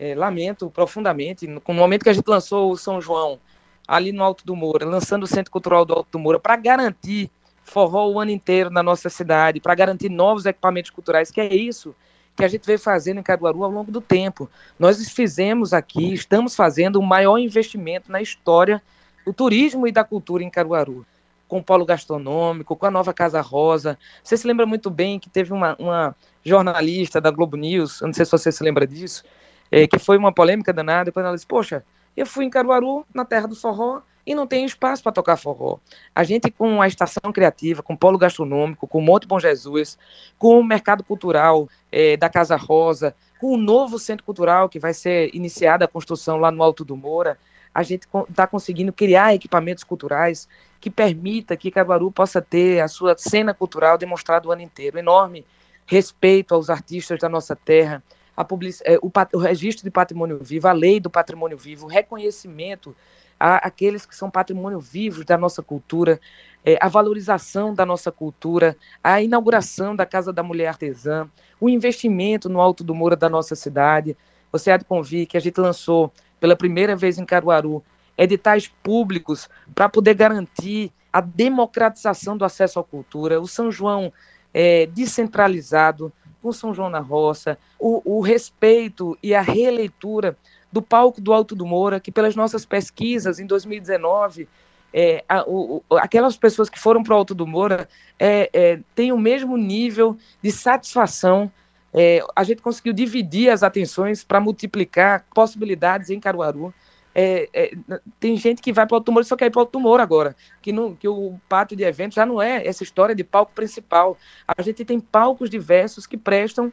É, 0.00 0.14
lamento 0.14 0.70
profundamente, 0.70 1.46
no, 1.48 1.60
no 1.66 1.74
momento 1.74 2.04
que 2.04 2.08
a 2.08 2.12
gente 2.12 2.28
lançou 2.28 2.70
o 2.70 2.76
São 2.76 3.00
João, 3.00 3.40
ali 3.86 4.12
no 4.12 4.22
Alto 4.22 4.46
do 4.46 4.54
Moura, 4.54 4.86
lançando 4.86 5.24
o 5.24 5.26
Centro 5.26 5.50
Cultural 5.50 5.84
do 5.84 5.92
Alto 5.92 6.08
do 6.12 6.18
Moura, 6.20 6.38
para 6.38 6.54
garantir 6.54 7.28
forró 7.64 8.08
o 8.08 8.20
ano 8.20 8.30
inteiro 8.30 8.70
na 8.70 8.82
nossa 8.82 9.10
cidade, 9.10 9.60
para 9.60 9.74
garantir 9.74 10.08
novos 10.08 10.46
equipamentos 10.46 10.90
culturais, 10.90 11.30
que 11.32 11.40
é 11.40 11.52
isso 11.52 11.94
que 12.36 12.44
a 12.44 12.48
gente 12.48 12.64
veio 12.64 12.78
fazendo 12.78 13.18
em 13.18 13.22
Caruaru 13.22 13.64
ao 13.64 13.70
longo 13.70 13.90
do 13.90 14.00
tempo. 14.00 14.48
Nós 14.78 15.10
fizemos 15.10 15.72
aqui, 15.72 16.14
estamos 16.14 16.54
fazendo 16.54 17.00
o 17.00 17.02
maior 17.02 17.36
investimento 17.36 18.12
na 18.12 18.22
história 18.22 18.80
do 19.26 19.32
turismo 19.32 19.88
e 19.88 19.92
da 19.92 20.04
cultura 20.04 20.44
em 20.44 20.50
Caruaru, 20.50 21.04
com 21.48 21.58
o 21.58 21.62
polo 21.62 21.84
gastronômico, 21.84 22.76
com 22.76 22.86
a 22.86 22.90
nova 22.92 23.12
Casa 23.12 23.40
Rosa. 23.40 23.98
Você 24.22 24.36
se 24.36 24.46
lembra 24.46 24.64
muito 24.64 24.88
bem 24.88 25.18
que 25.18 25.28
teve 25.28 25.52
uma, 25.52 25.74
uma 25.80 26.14
jornalista 26.44 27.20
da 27.20 27.30
Globo 27.30 27.56
News, 27.56 28.00
não 28.02 28.12
sei 28.12 28.24
se 28.24 28.30
você 28.30 28.52
se 28.52 28.62
lembra 28.62 28.86
disso, 28.86 29.24
é, 29.70 29.86
que 29.86 29.98
foi 29.98 30.16
uma 30.16 30.32
polêmica 30.32 30.72
danada, 30.72 31.12
quando 31.12 31.26
ela 31.26 31.34
disse, 31.34 31.46
poxa, 31.46 31.84
eu 32.16 32.26
fui 32.26 32.44
em 32.44 32.50
Caruaru, 32.50 33.06
na 33.14 33.24
terra 33.24 33.46
do 33.46 33.54
forró, 33.54 34.02
e 34.26 34.34
não 34.34 34.46
tem 34.46 34.66
espaço 34.66 35.02
para 35.02 35.12
tocar 35.12 35.36
forró. 35.36 35.78
A 36.14 36.22
gente, 36.22 36.50
com 36.50 36.82
a 36.82 36.86
estação 36.86 37.32
criativa, 37.32 37.82
com 37.82 37.94
o 37.94 37.96
polo 37.96 38.18
gastronômico, 38.18 38.86
com 38.86 38.98
o 38.98 39.02
Monte 39.02 39.26
Bom 39.26 39.38
Jesus, 39.38 39.96
com 40.38 40.60
o 40.60 40.64
mercado 40.64 41.02
cultural 41.02 41.66
é, 41.90 42.14
da 42.16 42.28
Casa 42.28 42.54
Rosa, 42.54 43.14
com 43.40 43.54
o 43.54 43.56
novo 43.56 43.98
centro 43.98 44.24
cultural 44.24 44.68
que 44.68 44.78
vai 44.78 44.92
ser 44.92 45.34
iniciada 45.34 45.86
a 45.86 45.88
construção 45.88 46.36
lá 46.36 46.50
no 46.50 46.62
Alto 46.62 46.84
do 46.84 46.94
Moura, 46.96 47.38
a 47.74 47.82
gente 47.82 48.06
está 48.28 48.46
conseguindo 48.46 48.92
criar 48.92 49.34
equipamentos 49.34 49.84
culturais 49.84 50.48
que 50.80 50.90
permita 50.90 51.56
que 51.56 51.70
Caruaru 51.70 52.10
possa 52.10 52.42
ter 52.42 52.80
a 52.80 52.88
sua 52.88 53.16
cena 53.16 53.54
cultural 53.54 53.96
demonstrada 53.96 54.48
o 54.48 54.52
ano 54.52 54.62
inteiro. 54.62 54.98
Enorme 54.98 55.44
respeito 55.86 56.54
aos 56.54 56.68
artistas 56.68 57.18
da 57.18 57.28
nossa 57.28 57.56
terra, 57.56 58.02
public... 58.44 58.78
É, 58.84 58.98
o, 59.02 59.10
o 59.34 59.38
registro 59.38 59.84
de 59.84 59.90
patrimônio 59.90 60.38
vivo, 60.42 60.68
a 60.68 60.72
lei 60.72 61.00
do 61.00 61.10
patrimônio 61.10 61.56
vivo, 61.56 61.86
o 61.86 61.88
reconhecimento 61.88 62.94
a, 63.38 63.56
aqueles 63.56 64.04
que 64.04 64.16
são 64.16 64.30
patrimônio 64.30 64.80
vivo 64.80 65.24
da 65.24 65.38
nossa 65.38 65.62
cultura, 65.62 66.20
é, 66.64 66.76
a 66.80 66.88
valorização 66.88 67.72
da 67.72 67.86
nossa 67.86 68.10
cultura, 68.10 68.76
a 69.02 69.22
inauguração 69.22 69.94
da 69.94 70.04
Casa 70.04 70.32
da 70.32 70.42
Mulher 70.42 70.68
Artesã, 70.68 71.28
o 71.60 71.68
investimento 71.68 72.48
no 72.48 72.60
Alto 72.60 72.82
do 72.82 72.94
Moura 72.94 73.16
da 73.16 73.28
nossa 73.28 73.54
cidade. 73.54 74.16
Você 74.50 74.70
há 74.70 74.76
de 74.76 74.84
convir 74.84 75.26
que 75.26 75.36
a 75.36 75.40
gente 75.40 75.60
lançou 75.60 76.12
pela 76.40 76.56
primeira 76.56 76.96
vez 76.96 77.18
em 77.18 77.24
Caruaru 77.24 77.82
editais 78.16 78.68
públicos 78.82 79.48
para 79.74 79.88
poder 79.88 80.14
garantir 80.14 80.92
a 81.12 81.20
democratização 81.20 82.36
do 82.36 82.44
acesso 82.44 82.78
à 82.78 82.84
cultura, 82.84 83.40
o 83.40 83.46
São 83.46 83.70
João 83.70 84.12
é, 84.52 84.86
descentralizado, 84.86 86.12
com 86.42 86.52
São 86.52 86.72
João 86.72 86.88
na 86.90 87.00
Roça, 87.00 87.58
o, 87.78 88.18
o 88.18 88.20
respeito 88.20 89.18
e 89.22 89.34
a 89.34 89.40
releitura 89.40 90.36
do 90.72 90.82
palco 90.82 91.20
do 91.20 91.32
Alto 91.32 91.54
do 91.54 91.66
Moura, 91.66 92.00
que 92.00 92.12
pelas 92.12 92.36
nossas 92.36 92.64
pesquisas 92.64 93.38
em 93.38 93.46
2019, 93.46 94.48
é, 94.92 95.24
a, 95.28 95.42
o, 95.46 95.82
aquelas 95.92 96.36
pessoas 96.36 96.68
que 96.68 96.78
foram 96.78 97.02
para 97.02 97.14
o 97.14 97.16
Alto 97.16 97.34
do 97.34 97.46
Moura 97.46 97.88
é, 98.18 98.50
é, 98.52 98.80
têm 98.94 99.12
o 99.12 99.18
mesmo 99.18 99.56
nível 99.56 100.16
de 100.42 100.50
satisfação. 100.50 101.50
É, 101.92 102.22
a 102.34 102.44
gente 102.44 102.62
conseguiu 102.62 102.92
dividir 102.92 103.50
as 103.50 103.62
atenções 103.62 104.22
para 104.22 104.40
multiplicar 104.40 105.24
possibilidades 105.34 106.10
em 106.10 106.20
Caruaru. 106.20 106.72
É, 107.20 107.48
é, 107.52 107.72
tem 108.20 108.36
gente 108.36 108.62
que 108.62 108.72
vai 108.72 108.86
para 108.86 108.96
o 108.96 109.02
Moura 109.08 109.24
e 109.24 109.28
só 109.28 109.34
quer 109.34 109.46
ir 109.46 109.50
para 109.50 109.66
o 109.74 109.80
Moura 109.80 110.04
agora, 110.04 110.36
que, 110.62 110.70
não, 110.70 110.94
que 110.94 111.08
o 111.08 111.36
pátio 111.48 111.76
de 111.76 111.82
eventos 111.82 112.14
já 112.14 112.24
não 112.24 112.40
é 112.40 112.64
essa 112.64 112.84
história 112.84 113.12
de 113.12 113.24
palco 113.24 113.50
principal. 113.52 114.16
A 114.46 114.62
gente 114.62 114.84
tem 114.84 115.00
palcos 115.00 115.50
diversos 115.50 116.06
que 116.06 116.16
prestam, 116.16 116.72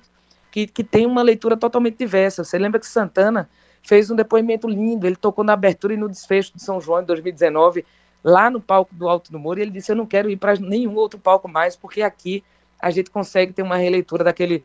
que, 0.52 0.68
que 0.68 0.84
tem 0.84 1.08
uma 1.08 1.24
leitura 1.24 1.58
totalmente 1.58 1.98
diversa. 1.98 2.44
Você 2.44 2.60
lembra 2.60 2.80
que 2.80 2.86
Santana 2.86 3.50
fez 3.82 4.12
um 4.12 4.16
depoimento 4.16 4.68
lindo. 4.68 5.08
Ele 5.08 5.16
tocou 5.16 5.44
na 5.44 5.54
abertura 5.54 5.96
e 5.96 5.98
no 5.98 6.08
desfecho 6.08 6.54
de 6.54 6.62
São 6.62 6.80
João 6.80 7.02
em 7.02 7.06
2019, 7.06 7.84
lá 8.24 8.48
no 8.48 8.62
palco 8.62 8.94
do 8.94 9.10
Alto 9.10 9.32
do 9.32 9.40
Muro, 9.40 9.58
e 9.58 9.64
ele 9.64 9.72
disse: 9.72 9.92
Eu 9.92 9.96
não 9.96 10.06
quero 10.06 10.30
ir 10.30 10.38
para 10.38 10.54
nenhum 10.60 10.94
outro 10.94 11.20
palco 11.20 11.48
mais, 11.48 11.76
porque 11.76 12.04
aqui 12.04 12.44
a 12.80 12.92
gente 12.92 13.10
consegue 13.10 13.52
ter 13.52 13.64
uma 13.64 13.78
releitura 13.78 14.24
daquele 14.24 14.64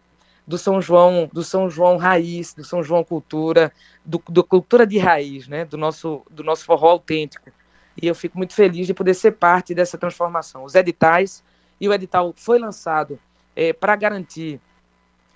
do 0.51 0.59
São 0.59 0.83
João, 0.83 1.31
do 1.33 1.45
São 1.45 1.71
João 1.71 1.97
raiz, 1.97 2.53
do 2.53 2.65
São 2.65 2.83
João 2.83 3.05
cultura, 3.05 3.73
do, 4.05 4.21
do 4.29 4.43
cultura 4.43 4.85
de 4.85 4.99
raiz, 4.99 5.47
né, 5.47 5.65
do 5.65 5.79
nosso 5.79 6.23
do 6.29 6.43
nosso 6.43 6.65
forró 6.65 6.91
autêntico. 6.91 7.53
E 8.03 8.09
eu 8.09 8.17
fico 8.17 8.37
muito 8.37 8.53
feliz 8.53 8.85
de 8.89 8.93
poder 8.93 9.15
ser 9.15 9.33
parte 9.33 9.73
dessa 9.73 9.97
transformação. 9.97 10.65
Os 10.65 10.75
editais 10.75 11.45
e 11.81 11.89
o 11.89 11.95
edital 11.95 12.35
foi 12.37 12.59
lançado 12.59 13.17
é, 13.55 13.73
para 13.73 13.95
garantir 13.95 14.61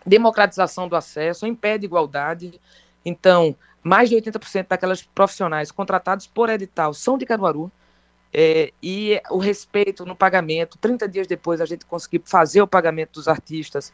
democratização 0.04 0.88
do 0.88 0.96
acesso, 0.96 1.46
em 1.46 1.54
pé 1.54 1.78
de 1.78 1.86
igualdade. 1.86 2.60
Então, 3.04 3.54
mais 3.84 4.10
de 4.10 4.16
80% 4.16 4.66
daquelas 4.66 5.00
profissionais 5.00 5.70
contratados 5.70 6.26
por 6.26 6.48
edital 6.48 6.92
são 6.92 7.16
de 7.16 7.24
Caruaru. 7.24 7.70
É, 8.32 8.72
e 8.82 9.22
o 9.30 9.38
respeito 9.38 10.04
no 10.04 10.16
pagamento, 10.16 10.76
30 10.78 11.08
dias 11.08 11.28
depois 11.28 11.60
a 11.60 11.66
gente 11.66 11.86
conseguiu 11.86 12.20
fazer 12.24 12.60
o 12.62 12.66
pagamento 12.66 13.12
dos 13.12 13.28
artistas 13.28 13.92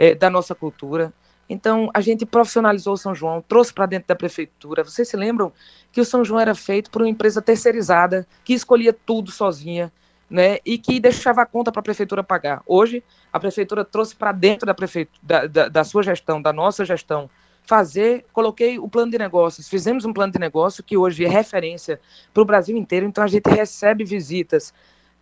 é, 0.00 0.14
da 0.14 0.30
nossa 0.30 0.54
cultura. 0.54 1.12
Então, 1.46 1.90
a 1.92 2.00
gente 2.00 2.24
profissionalizou 2.24 2.94
o 2.94 2.96
São 2.96 3.14
João, 3.14 3.44
trouxe 3.46 3.74
para 3.74 3.84
dentro 3.84 4.08
da 4.08 4.16
prefeitura. 4.16 4.82
Vocês 4.82 5.06
se 5.06 5.16
lembram 5.16 5.52
que 5.92 6.00
o 6.00 6.04
São 6.06 6.24
João 6.24 6.40
era 6.40 6.54
feito 6.54 6.90
por 6.90 7.02
uma 7.02 7.08
empresa 7.08 7.42
terceirizada, 7.42 8.26
que 8.42 8.54
escolhia 8.54 8.94
tudo 8.94 9.30
sozinha, 9.30 9.92
né, 10.30 10.56
e 10.64 10.78
que 10.78 10.98
deixava 10.98 11.42
a 11.42 11.46
conta 11.46 11.70
para 11.70 11.80
a 11.80 11.82
prefeitura 11.82 12.24
pagar. 12.24 12.62
Hoje, 12.66 13.04
a 13.30 13.38
prefeitura 13.38 13.84
trouxe 13.84 14.16
para 14.16 14.32
dentro 14.32 14.64
da, 14.64 14.72
prefeitura, 14.72 15.18
da, 15.22 15.46
da, 15.46 15.68
da 15.68 15.84
sua 15.84 16.02
gestão, 16.02 16.40
da 16.40 16.52
nossa 16.52 16.82
gestão, 16.82 17.28
fazer, 17.64 18.24
coloquei 18.32 18.78
o 18.78 18.88
plano 18.88 19.10
de 19.10 19.18
negócios, 19.18 19.68
fizemos 19.68 20.06
um 20.06 20.14
plano 20.14 20.32
de 20.32 20.38
negócio 20.38 20.82
que 20.82 20.96
hoje 20.96 21.26
é 21.26 21.28
referência 21.28 22.00
para 22.32 22.42
o 22.42 22.46
Brasil 22.46 22.76
inteiro, 22.76 23.04
então 23.04 23.22
a 23.22 23.26
gente 23.26 23.50
recebe 23.50 24.04
visitas 24.04 24.72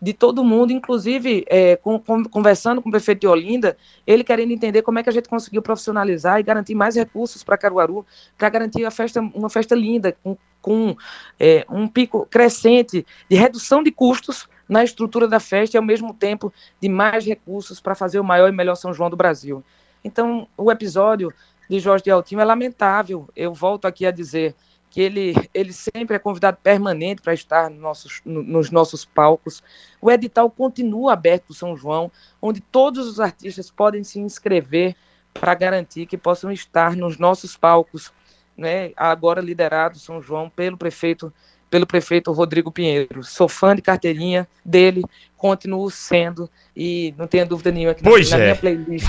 de 0.01 0.13
todo 0.13 0.45
mundo, 0.45 0.73
inclusive 0.73 1.45
é, 1.49 1.77
com, 1.77 1.99
com, 1.99 2.25
conversando 2.25 2.81
com 2.81 2.89
o 2.89 2.93
prefeito 2.93 3.21
de 3.21 3.27
Olinda, 3.27 3.77
ele 4.07 4.23
querendo 4.23 4.53
entender 4.53 4.83
como 4.83 4.99
é 4.99 5.03
que 5.03 5.09
a 5.09 5.13
gente 5.13 5.29
conseguiu 5.29 5.61
profissionalizar 5.61 6.39
e 6.39 6.43
garantir 6.43 6.75
mais 6.75 6.95
recursos 6.95 7.43
para 7.43 7.59
Caruaru, 7.59 8.07
para 8.37 8.49
garantir 8.49 8.85
a 8.85 8.91
festa, 8.91 9.21
uma 9.21 9.51
festa 9.51 9.75
linda, 9.75 10.17
com, 10.23 10.37
com 10.63 10.97
é, 11.39 11.67
um 11.69 11.89
pico 11.89 12.27
crescente 12.27 13.05
de 13.29 13.37
redução 13.37 13.83
de 13.83 13.91
custos 13.91 14.49
na 14.69 14.85
estrutura 14.85 15.27
da 15.27 15.41
festa 15.41 15.77
e 15.77 15.79
ao 15.79 15.85
mesmo 15.85 16.15
tempo 16.15 16.53
de 16.81 16.89
mais 16.89 17.25
recursos 17.25 17.81
para 17.81 17.95
fazer 17.95 18.21
o 18.21 18.25
maior 18.25 18.49
e 18.49 18.53
melhor 18.53 18.77
São 18.77 18.93
João 18.93 19.11
do 19.11 19.17
Brasil. 19.17 19.65
Então, 20.05 20.47
o 20.57 20.71
episódio 20.71 21.33
de 21.69 21.81
Jorge 21.81 22.05
de 22.05 22.11
Altinho 22.11 22.41
é 22.41 22.45
lamentável. 22.45 23.29
Eu 23.35 23.53
volto 23.53 23.87
aqui 23.87 24.07
a 24.07 24.11
dizer 24.11 24.55
que 24.99 25.03
ele, 25.03 25.33
ele 25.55 25.73
sempre 25.73 26.17
é 26.17 26.19
convidado 26.19 26.59
permanente 26.61 27.23
para 27.23 27.33
estar 27.33 27.71
nos 27.71 27.79
nossos, 27.79 28.21
nos 28.25 28.69
nossos 28.69 29.05
palcos. 29.05 29.63
O 30.01 30.11
edital 30.11 30.51
continua 30.51 31.13
aberto 31.13 31.55
São 31.55 31.77
João, 31.77 32.11
onde 32.43 32.61
todos 32.61 33.07
os 33.07 33.21
artistas 33.21 33.71
podem 33.71 34.03
se 34.03 34.19
inscrever 34.19 34.97
para 35.33 35.55
garantir 35.55 36.05
que 36.07 36.19
possam 36.19 36.51
estar 36.51 36.97
nos 36.97 37.17
nossos 37.17 37.57
palcos, 37.57 38.13
né, 38.57 38.91
agora 38.97 39.41
liderado 39.41 40.01
São 40.01 40.21
João 40.21 40.51
pelo 40.51 40.77
prefeito 40.77 41.33
pelo 41.71 41.87
prefeito 41.87 42.33
Rodrigo 42.33 42.73
Pinheiro. 42.73 43.23
Sou 43.23 43.47
fã 43.47 43.77
de 43.77 43.83
carteirinha 43.83 44.49
dele, 44.65 45.05
continuo 45.37 45.89
sendo 45.93 46.51
e 46.75 47.15
não 47.17 47.29
tenha 47.29 47.47
dúvida 47.47 47.71
nenhuma 47.71 47.95
que 47.95 48.03
pois 48.03 48.31
na, 48.31 48.39
é. 48.39 48.41
minha 48.41 48.57
playlist 48.57 49.07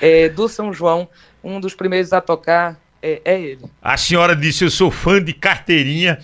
é, 0.00 0.28
do 0.34 0.48
São 0.48 0.72
João 0.72 1.08
um 1.44 1.60
dos 1.60 1.76
primeiros 1.76 2.12
a 2.12 2.20
tocar 2.20 2.76
é, 3.02 3.20
é, 3.24 3.40
ele. 3.40 3.64
A 3.80 3.96
senhora 3.96 4.34
disse: 4.34 4.64
Eu 4.64 4.70
sou 4.70 4.90
fã 4.90 5.22
de 5.22 5.32
carteirinha, 5.32 6.18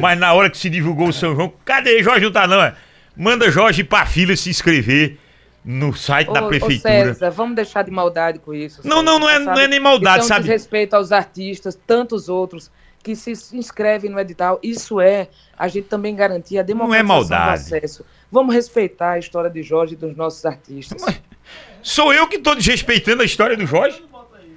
mas 0.00 0.18
na 0.18 0.32
hora 0.32 0.48
que 0.48 0.58
se 0.58 0.70
divulgou 0.70 1.08
o 1.08 1.12
São 1.12 1.34
João, 1.34 1.52
cadê 1.64 2.02
Jorge? 2.02 2.24
Não 2.24 2.32
tá, 2.32 2.46
não. 2.46 2.62
É? 2.62 2.74
Manda 3.16 3.50
Jorge 3.50 3.82
pra 3.82 4.06
filha 4.06 4.36
se 4.36 4.48
inscrever 4.48 5.18
no 5.64 5.94
site 5.94 6.30
ô, 6.30 6.32
da 6.32 6.42
prefeitura. 6.42 6.94
Ô 6.94 7.04
César, 7.06 7.30
vamos 7.30 7.56
deixar 7.56 7.82
de 7.82 7.90
maldade 7.90 8.38
com 8.38 8.54
isso. 8.54 8.80
Não, 8.84 9.02
não, 9.02 9.18
não 9.18 9.28
é, 9.28 9.38
não 9.38 9.58
é 9.58 9.68
nem 9.68 9.80
maldade, 9.80 10.20
Isso 10.20 10.28
sabe? 10.28 10.46
respeito 10.46 10.94
aos 10.94 11.12
artistas, 11.12 11.78
tantos 11.86 12.28
outros 12.28 12.70
que 13.02 13.16
se 13.16 13.32
inscrevem 13.56 14.10
no 14.10 14.18
edital. 14.18 14.58
Isso 14.62 15.00
é 15.00 15.28
a 15.58 15.68
gente 15.68 15.88
também 15.88 16.14
garantir 16.14 16.58
a 16.58 16.62
democratização 16.62 17.06
Não 17.06 17.14
é 17.14 17.20
maldade. 17.20 17.68
do 17.68 17.76
acesso. 17.76 18.04
Vamos 18.30 18.54
respeitar 18.54 19.12
a 19.12 19.18
história 19.18 19.50
de 19.50 19.62
Jorge 19.62 19.94
e 19.94 19.96
dos 19.96 20.16
nossos 20.16 20.44
artistas. 20.46 21.02
Sou 21.82 22.12
eu 22.12 22.28
que 22.28 22.36
estou 22.36 22.54
desrespeitando 22.54 23.22
a 23.22 23.24
história 23.24 23.56
do 23.56 23.66
Jorge? 23.66 24.02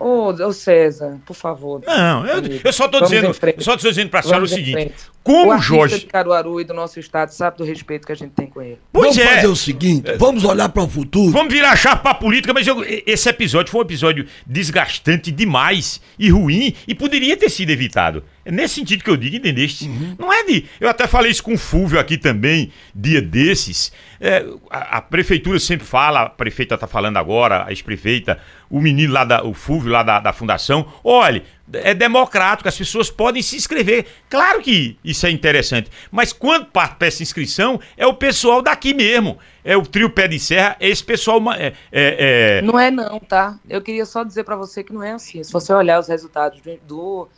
Ô, 0.04 0.30
ô 0.32 0.52
César, 0.54 1.18
por 1.26 1.34
favor. 1.34 1.82
Não, 1.86 2.26
eu, 2.26 2.42
eu 2.64 2.74
só 2.74 2.86
estou 2.86 3.02
dizendo, 3.02 3.34
só 3.60 3.78
tô 3.78 3.88
dizendo 3.88 4.10
para 4.10 4.20
a 4.20 4.24
senhora 4.24 4.44
o 4.44 4.48
seguinte: 4.48 4.92
como 5.24 5.54
o 5.56 5.58
Jorge. 5.60 6.00
de 6.00 6.06
Caruaru 6.08 6.60
e 6.60 6.66
do 6.66 6.74
nosso 6.74 7.00
estado 7.00 7.30
sabe 7.30 7.58
do 7.58 7.64
respeito 7.64 8.06
que 8.06 8.12
a 8.12 8.16
gente 8.16 8.32
tem 8.32 8.48
com 8.48 8.62
ele. 8.62 8.78
Pois 8.92 9.16
vamos 9.16 9.32
é. 9.32 9.36
fazer 9.36 9.48
o 9.48 9.56
seguinte, 9.56 10.12
vamos 10.18 10.44
olhar 10.44 10.68
para 10.68 10.84
o 10.84 10.90
futuro. 10.90 11.32
Vamos 11.32 11.54
virar 11.54 11.76
chave 11.78 12.02
pra 12.02 12.14
política, 12.14 12.54
mas 12.54 12.68
eu- 12.68 12.84
esse 13.08 13.30
episódio 13.30 13.72
foi 13.72 13.80
um 13.80 13.86
episódio 13.86 14.28
desgastante 14.46 15.32
demais 15.32 16.02
e 16.20 16.30
ruim 16.30 16.76
e 16.86 16.94
poderia 16.94 17.38
ter 17.38 17.50
sido 17.50 17.70
evitado. 17.70 18.24
É 18.46 18.52
nesse 18.52 18.76
sentido 18.76 19.04
que 19.04 19.10
eu 19.10 19.16
digo, 19.18 19.36
entendeste? 19.38 19.88
Não 20.20 20.32
é 20.32 20.44
de. 20.44 20.66
Eu 20.80 20.90
até 20.90 21.08
falei 21.08 21.32
isso 21.32 21.44
com 21.44 21.54
o 21.54 21.58
Fúvio 21.58 22.00
aqui 22.00 22.18
também, 22.18 22.72
dia 22.94 23.22
desses. 23.22 23.92
É, 24.20 24.46
a, 24.70 24.98
a 24.98 25.02
prefeitura 25.02 25.60
sempre 25.60 25.86
fala, 25.86 26.24
a 26.24 26.30
prefeita 26.30 26.78
tá 26.78 26.88
falando 26.88 27.18
agora, 27.18 27.66
a 27.66 27.70
ex-prefeita, 27.72 28.40
o 28.70 28.82
menino 28.82 29.14
lá 29.14 29.24
da. 29.24 29.44
O 29.46 29.54
Fúvio 29.54 29.92
lá 29.92 30.04
da, 30.04 30.20
da 30.20 30.34
fundação. 30.34 30.92
Olha, 31.04 31.42
é 31.72 31.94
democrático, 31.94 32.68
as 32.68 32.78
pessoas 32.78 33.10
podem 33.10 33.42
se 33.42 33.56
inscrever. 33.56 34.06
Claro 34.30 34.62
que 34.62 34.98
isso 35.04 35.26
é 35.26 35.32
interessante. 35.32 35.90
Mas 36.12 36.34
quando 36.34 36.66
parte 36.66 36.96
para 36.98 37.08
essa 37.08 37.24
inscrição, 37.24 37.80
é 37.96 38.06
o 38.06 38.14
pessoal 38.14 38.62
daqui 38.62 38.94
mesmo. 38.94 39.38
É 39.64 39.78
o 39.78 39.84
trio 39.84 40.10
Pé 40.10 40.28
de 40.28 40.38
Serra, 40.40 40.76
é 40.82 40.90
esse 40.90 41.04
pessoal. 41.04 41.42
É, 41.54 41.68
é- 41.68 42.58
é- 42.60 42.62
Não 42.62 42.78
é 42.78 42.92
não, 42.92 43.20
tá? 43.22 43.58
Eu 43.70 43.82
queria 43.82 44.06
só 44.06 44.24
dizer 44.24 44.44
pra 44.44 44.58
você 44.58 44.84
que 44.84 44.92
não 44.92 45.02
é 45.02 45.14
assim. 45.14 45.42
Se 45.44 45.52
você 45.54 45.72
olhar 45.72 46.00
os 46.00 46.10
resultados 46.10 46.60
do, 46.86 47.30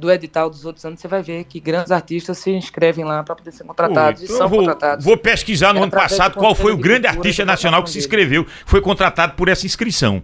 do, 0.00 0.10
edital 0.10 0.50
dos 0.50 0.64
outros 0.64 0.84
anos, 0.84 0.98
você 1.00 1.06
vai 1.06 1.22
ver 1.22 1.44
que 1.44 1.60
grandes 1.60 1.92
artistas 1.92 2.38
se 2.38 2.50
inscrevem 2.50 3.04
lá 3.04 3.22
para 3.22 3.34
poder 3.36 3.52
ser 3.52 3.64
contratados 3.64 4.22
Pô, 4.22 4.34
e 4.34 4.36
são 4.36 4.48
vou, 4.48 4.58
contratados. 4.60 5.04
vou 5.04 5.16
pesquisar 5.16 5.72
no 5.72 5.80
É 5.80 5.82
ano 5.84 5.92
passado 5.92 6.32
do 6.32 6.38
qual 6.38 6.54
foi 6.54 6.72
o 6.72 6.76
grande 6.76 7.06
artista 7.06 7.44
nacional 7.44 7.82
que 7.84 7.90
se 7.90 7.98
inscreveu, 7.98 8.46
foi 8.66 8.80
contratado 8.80 9.34
por 9.34 9.48
essa 9.48 9.66
inscrição. 9.66 10.22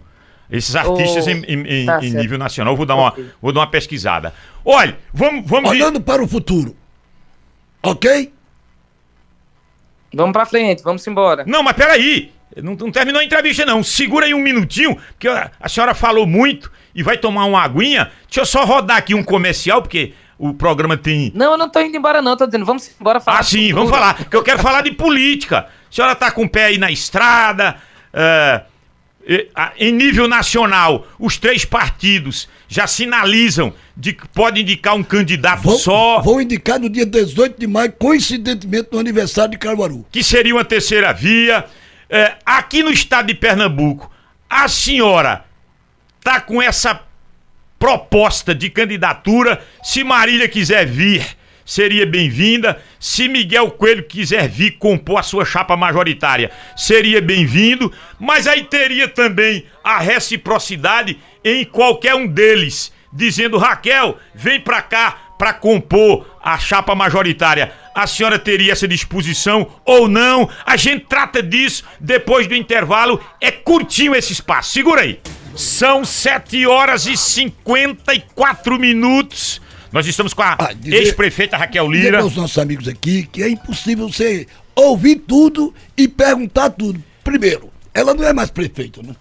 Esses 0.49 0.75
artistas 0.75 1.27
Oh, 1.27 1.29
em, 1.29 1.43
em- 1.45 1.85
tá 1.85 1.99
em 2.03 2.13
nível 2.13 2.37
nacional, 2.37 2.75
vou 2.75 2.85
dar, 2.85 2.95
uma, 2.95 3.09
Ok. 3.09 3.29
vou 3.41 3.51
dar 3.51 3.59
uma 3.61 3.69
pesquisada. 3.69 4.33
Olha, 4.63 4.97
vamos, 5.13 5.45
vamos 5.45 5.69
Olhando 5.69 5.99
para 6.01 6.23
o 6.23 6.27
futuro. 6.27 6.75
Ok? 7.83 8.33
Vamos 10.13 10.31
pra 10.33 10.45
frente, 10.45 10.81
vamos 10.83 11.05
embora. 11.05 11.43
Não, 11.45 11.61
mas 11.61 11.75
peraí. 11.75 12.31
Não, 12.55 12.75
não 12.75 12.91
terminou 12.91 13.19
a 13.19 13.23
entrevista, 13.25 13.65
não. 13.65 13.83
Segura 13.83 14.25
aí 14.25 14.33
um 14.33 14.39
minutinho, 14.41 14.95
porque 15.11 15.27
a, 15.27 15.51
a 15.59 15.69
senhora 15.69 15.93
falou 15.93 16.25
muito 16.25 16.71
e 16.97 17.03
vai 17.03 17.15
tomar 17.15 17.45
uma 17.45 17.61
aguinha. 17.61 18.11
Deixa 18.27 18.41
eu 18.41 18.45
só 18.45 18.65
rodar 18.65 18.97
aqui 18.97 19.13
um 19.13 19.23
comercial, 19.23 19.83
porque 19.83 20.13
o 20.39 20.51
programa 20.51 20.97
tem. 20.97 21.31
Não, 21.35 21.51
eu 21.51 21.57
não 21.57 21.69
tô 21.69 21.79
indo 21.79 21.95
embora 21.95 22.23
não, 22.23 22.35
tô 22.35 22.47
dizendo, 22.47 22.65
vamos 22.65 22.89
embora 22.99 23.19
falar. 23.19 23.37
Ah, 23.37 23.43
sim, 23.43 23.71
vamos 23.71 23.91
falar. 23.91 24.25
Que 24.25 24.35
eu 24.35 24.41
quero 24.41 24.59
falar 24.59 24.81
de 24.81 24.91
política. 24.91 25.59
A 25.59 25.93
senhora 25.93 26.15
tá 26.15 26.31
com 26.31 26.45
o 26.45 26.49
pé 26.49 26.65
aí 26.65 26.79
na 26.79 26.91
estrada. 26.91 27.75
é, 28.11 28.63
em 29.77 29.91
nível 29.91 30.27
nacional, 30.27 31.05
os 31.19 31.37
três 31.37 31.63
partidos 31.63 32.49
já 32.67 32.87
sinalizam 32.87 33.73
de 33.95 34.13
que 34.13 34.27
pode 34.29 34.61
indicar 34.61 34.95
um 34.95 35.03
candidato 35.03 35.61
Vou, 35.61 35.77
só, 35.77 36.19
vou 36.21 36.41
indicar 36.41 36.79
no 36.79 36.89
dia 36.89 37.05
18 37.05 37.59
de 37.59 37.67
maio, 37.67 37.91
coincidentemente 37.91 38.89
no 38.91 38.97
aniversário 38.97 39.51
de 39.51 39.57
Caruaru. 39.57 40.03
que 40.11 40.23
seria 40.23 40.55
uma 40.55 40.65
terceira 40.65 41.13
via. 41.13 41.63
É, 42.09 42.35
aqui 42.45 42.81
no 42.81 42.89
estado 42.89 43.27
de 43.27 43.35
Pernambuco, 43.35 44.09
a 44.49 44.67
senhora 44.67 45.46
tá 46.27 46.41
com 46.41 46.61
essa 46.61 46.99
proposta 47.79 48.53
de 48.53 48.69
candidatura. 48.69 49.65
Se 49.81 50.03
Marília 50.03 50.49
quiser 50.49 50.85
vir, 50.85 51.25
seria 51.65 52.05
bem-vinda. 52.05 52.81
Se 52.99 53.29
Miguel 53.29 53.71
Coelho 53.71 54.03
quiser 54.03 54.49
vir 54.49 54.71
compor 54.71 55.19
a 55.19 55.23
sua 55.23 55.45
chapa 55.45 55.77
majoritária, 55.77 56.51
seria 56.75 57.21
bem-vindo. 57.21 57.93
Mas 58.19 58.45
aí 58.45 58.65
teria 58.65 59.07
também 59.07 59.67
a 59.81 59.99
reciprocidade 59.99 61.17
em 61.45 61.63
qualquer 61.63 62.13
um 62.13 62.27
deles, 62.27 62.91
dizendo: 63.13 63.57
Raquel, 63.57 64.17
vem 64.35 64.59
pra 64.59 64.81
cá 64.81 65.17
pra 65.37 65.53
compor 65.53 66.27
a 66.43 66.57
chapa 66.57 66.93
majoritária. 66.93 67.71
A 67.95 68.05
senhora 68.05 68.37
teria 68.37 68.73
essa 68.73 68.85
disposição 68.85 69.71
ou 69.85 70.09
não? 70.09 70.49
A 70.65 70.75
gente 70.75 71.05
trata 71.05 71.41
disso 71.41 71.85
depois 72.01 72.47
do 72.47 72.53
intervalo. 72.53 73.23
É 73.39 73.49
curtinho 73.49 74.13
esse 74.13 74.33
espaço. 74.33 74.73
Segura 74.73 75.03
aí. 75.03 75.21
São 75.57 76.05
7 76.05 76.65
horas 76.67 77.05
e 77.07 77.17
54 77.17 78.79
minutos. 78.79 79.59
Nós 79.91 80.05
estamos 80.05 80.33
com 80.33 80.43
a 80.43 80.55
Ah, 80.59 80.73
dizer- 80.73 80.97
ex-prefeita 80.97 81.57
Raquel 81.57 81.89
Dizer 81.91 82.03
Lira. 82.11 82.25
os 82.25 82.35
nossos 82.35 82.57
amigos 82.57 82.87
aqui 82.87 83.23
que 83.31 83.41
é 83.41 83.49
impossível 83.49 84.07
você 84.07 84.45
ouvir 84.75 85.15
tudo 85.27 85.73
e 85.97 86.07
perguntar 86.07 86.69
tudo. 86.71 87.01
Primeiro, 87.23 87.71
ela 87.93 88.13
não 88.13 88.23
é 88.23 88.33
mais 88.33 88.51
prefeita, 88.51 89.01
né? 89.01 89.15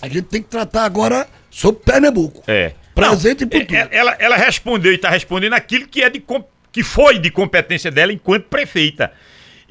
A 0.00 0.08
gente 0.08 0.22
tem 0.24 0.42
que 0.42 0.48
tratar 0.48 0.84
agora 0.84 1.28
sobre 1.50 1.80
Pernambuco. 1.82 2.42
É. 2.46 2.72
Presente 2.94 3.44
Não, 3.46 3.52
e 3.56 3.60
futuro. 3.60 3.78
é- 3.78 3.88
Ela, 3.90 4.16
ela 4.18 4.36
respondeu 4.36 4.92
e 4.92 4.96
está 4.96 5.08
respondendo 5.08 5.54
aquilo 5.54 5.86
que, 5.88 6.02
é 6.02 6.10
de, 6.10 6.22
que 6.70 6.82
foi 6.82 7.18
de 7.18 7.30
competência 7.30 7.90
dela 7.90 8.12
enquanto 8.12 8.44
prefeita. 8.48 9.12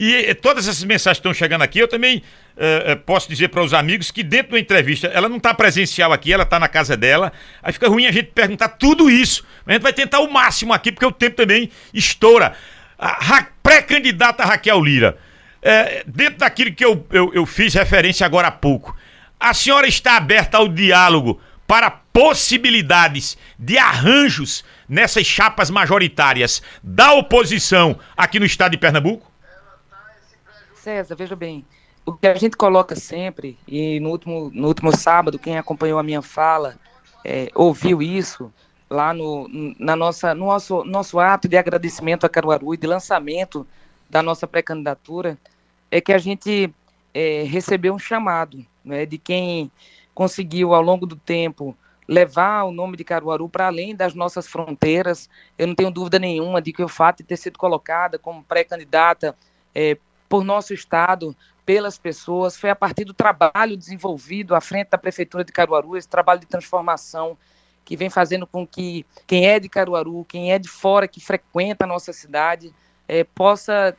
E 0.02 0.16
eh, 0.16 0.34
todas 0.34 0.68
essas 0.68 0.84
mensagens 0.84 1.20
que 1.20 1.20
estão 1.20 1.32
chegando 1.32 1.62
aqui, 1.62 1.78
eu 1.78 1.88
também 1.88 2.24
eh, 2.58 2.96
posso 2.96 3.30
dizer 3.30 3.50
para 3.50 3.62
os 3.62 3.72
amigos 3.72 4.10
que 4.10 4.24
dentro 4.24 4.54
da 4.54 4.60
entrevista, 4.60 5.06
ela 5.06 5.30
não 5.30 5.38
está 5.38 5.54
presencial 5.54 6.12
aqui, 6.12 6.34
ela 6.34 6.42
está 6.42 6.60
na 6.60 6.68
casa 6.68 6.98
dela. 6.98 7.32
Aí 7.62 7.72
fica 7.72 7.88
ruim 7.88 8.08
a 8.08 8.12
gente 8.12 8.32
perguntar 8.34 8.70
tudo 8.70 9.12
isso. 9.12 9.46
A 9.64 9.74
gente 9.74 9.84
vai 9.84 9.94
tentar 9.94 10.22
o 10.22 10.34
máximo 10.34 10.74
aqui, 10.74 10.92
porque 10.92 11.06
o 11.06 11.12
tempo 11.12 11.36
também 11.36 11.70
estoura. 11.94 12.54
A 12.98 13.46
pré-candidata 13.62 14.44
Raquel 14.44 14.84
Lira, 14.84 15.18
dentro 16.08 16.40
daquilo 16.40 16.74
que 16.74 16.86
eu, 16.86 17.06
eu, 17.12 17.32
eu 17.34 17.46
fiz 17.48 17.74
referência 17.74 18.26
agora 18.26 18.48
há 18.48 18.52
pouco, 18.52 18.96
a 19.40 19.54
senhora 19.54 19.88
está 19.88 20.18
aberta 20.18 20.58
ao 20.58 20.68
diálogo 20.68 21.40
para 21.68 21.90
possibilidades 21.90 23.38
de 23.58 23.78
arranjos 23.78 24.64
nessas 24.90 25.26
chapas 25.26 25.72
majoritárias 25.72 26.62
da 26.84 27.14
oposição 27.14 28.00
aqui 28.16 28.40
no 28.40 28.46
estado 28.46 28.72
de 28.72 28.78
Pernambuco? 28.78 29.31
César, 30.82 31.16
veja 31.16 31.36
bem, 31.36 31.64
o 32.04 32.12
que 32.12 32.26
a 32.26 32.34
gente 32.34 32.58
coloca 32.58 32.96
sempre, 32.96 33.56
e 33.68 34.00
no 34.00 34.10
último, 34.10 34.50
no 34.52 34.68
último 34.68 34.96
sábado, 34.96 35.38
quem 35.38 35.56
acompanhou 35.56 36.00
a 36.00 36.04
minha 36.04 36.24
fala 36.24 36.76
é, 37.24 37.50
ouviu 37.54 38.02
isso, 38.02 38.52
lá 38.90 39.14
no, 39.14 39.48
na 39.78 39.96
nossa, 39.96 40.34
no 40.34 40.48
nosso, 40.48 40.84
nosso 40.84 41.20
ato 41.20 41.48
de 41.48 41.56
agradecimento 41.56 42.26
a 42.26 42.30
Caruaru 42.30 42.74
e 42.74 42.78
de 42.78 42.88
lançamento 42.88 43.66
da 44.10 44.24
nossa 44.24 44.48
pré-candidatura, 44.48 45.38
é 45.92 46.02
que 46.02 46.12
a 46.12 46.18
gente 46.18 46.74
é, 47.14 47.44
recebeu 47.44 47.94
um 47.94 48.00
chamado 48.00 48.66
né, 48.84 49.06
de 49.06 49.20
quem 49.20 49.72
conseguiu, 50.16 50.74
ao 50.74 50.82
longo 50.82 51.06
do 51.06 51.16
tempo, 51.16 51.78
levar 52.08 52.64
o 52.64 52.72
nome 52.72 52.98
de 52.98 53.04
Caruaru 53.04 53.48
para 53.48 53.68
além 53.68 53.96
das 53.96 54.16
nossas 54.16 54.48
fronteiras. 54.48 55.30
Eu 55.60 55.68
não 55.68 55.76
tenho 55.76 55.92
dúvida 55.92 56.18
nenhuma 56.18 56.60
de 56.60 56.74
que 56.74 56.84
o 56.84 56.88
fato 56.90 57.20
de 57.20 57.24
ter 57.26 57.38
sido 57.38 57.60
colocada 57.60 58.18
como 58.18 58.44
pré-candidata 58.44 59.36
é, 59.76 59.96
por 60.32 60.46
nosso 60.46 60.74
Estado, 60.74 61.36
pelas 61.66 61.98
pessoas, 61.98 62.56
foi 62.56 62.70
a 62.70 62.76
partir 62.76 63.04
do 63.04 63.14
trabalho 63.14 63.76
desenvolvido 63.76 64.56
à 64.56 64.62
frente 64.62 64.88
da 64.88 64.98
Prefeitura 64.98 65.44
de 65.44 65.52
Caruaru, 65.52 65.98
esse 65.98 66.08
trabalho 66.08 66.40
de 66.40 66.46
transformação 66.46 67.38
que 67.84 67.98
vem 67.98 68.10
fazendo 68.10 68.48
com 68.48 68.66
que 68.66 69.06
quem 69.28 69.46
é 69.46 69.60
de 69.60 69.68
Caruaru, 69.68 70.24
quem 70.24 70.54
é 70.54 70.58
de 70.58 70.70
fora, 70.70 71.06
que 71.06 71.20
frequenta 71.20 71.84
a 71.84 71.88
nossa 71.88 72.14
cidade, 72.14 72.74
é, 73.10 73.26
possa 73.26 73.94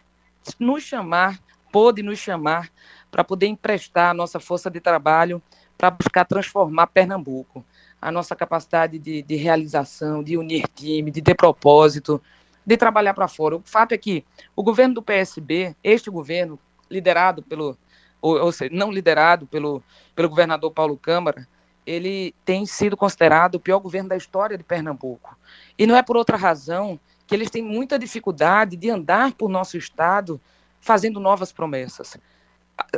nos 0.59 0.83
chamar, 0.83 1.39
pôde 1.71 2.03
nos 2.03 2.19
chamar, 2.19 2.71
para 3.11 3.23
poder 3.23 3.49
emprestar 3.49 4.13
a 4.13 4.15
nossa 4.15 4.41
força 4.41 4.71
de 4.71 4.81
trabalho 4.81 5.43
para 5.77 5.91
buscar 5.91 6.25
transformar 6.25 6.87
Pernambuco. 6.87 7.63
A 8.01 8.11
nossa 8.11 8.35
capacidade 8.35 8.99
de, 8.99 9.21
de 9.21 9.37
realização, 9.37 10.23
de 10.23 10.39
unir 10.39 10.67
time, 10.75 11.11
de 11.11 11.21
ter 11.21 11.35
propósito, 11.35 12.23
de 12.65 12.77
trabalhar 12.77 13.15
para 13.15 13.29
fora. 13.29 13.57
O 13.57 13.63
fato 13.65 13.93
é 13.93 13.99
que 13.99 14.25
o 14.55 14.63
governo 14.63 14.95
do 14.95 15.03
PSB, 15.03 15.75
este 15.83 16.11
governo, 16.11 16.59
liderado 16.91 17.43
pelo, 17.43 17.77
ou, 18.21 18.39
ou 18.41 18.53
seja, 18.53 18.71
não 18.73 18.91
liderado 18.91 19.47
pelo, 19.47 19.83
pelo 20.15 20.29
governador 20.29 20.71
Paulo 20.71 20.97
Câmara, 20.97 21.47
ele 21.85 22.35
tem 22.45 22.65
sido 22.65 22.97
considerado 22.97 23.57
o 23.57 23.61
pior 23.61 23.81
governo 23.81 24.09
da 24.09 24.17
história 24.17 24.57
de 24.57 24.63
Pernambuco. 24.63 25.37
E 25.77 25.87
não 25.87 25.97
é 25.97 26.03
por 26.03 26.17
outra 26.17 26.37
razão 26.37 26.99
que 27.27 27.35
eles 27.35 27.51
têm 27.51 27.63
muita 27.63 27.99
dificuldade 27.99 28.77
de 28.77 28.91
andar 28.91 29.33
por 29.33 29.49
nosso 29.49 29.77
estado 29.77 30.41
fazendo 30.81 31.19
novas 31.19 31.53
promessas. 31.53 32.17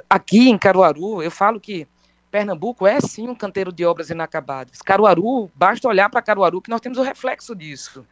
Aqui 0.08 0.48
em 0.48 0.58
Caruaru, 0.58 1.22
eu 1.22 1.30
falo 1.30 1.60
que 1.60 1.86
Pernambuco 2.30 2.86
é 2.86 3.00
sim 3.00 3.28
um 3.28 3.34
canteiro 3.34 3.72
de 3.72 3.84
obras 3.84 4.10
inacabadas. 4.10 4.82
Caruaru, 4.82 5.50
basta 5.54 5.86
olhar 5.86 6.10
para 6.10 6.22
Caruaru 6.22 6.60
que 6.60 6.70
nós 6.70 6.80
temos 6.80 6.98
o 6.98 7.02
reflexo 7.02 7.54
disso. 7.54 8.04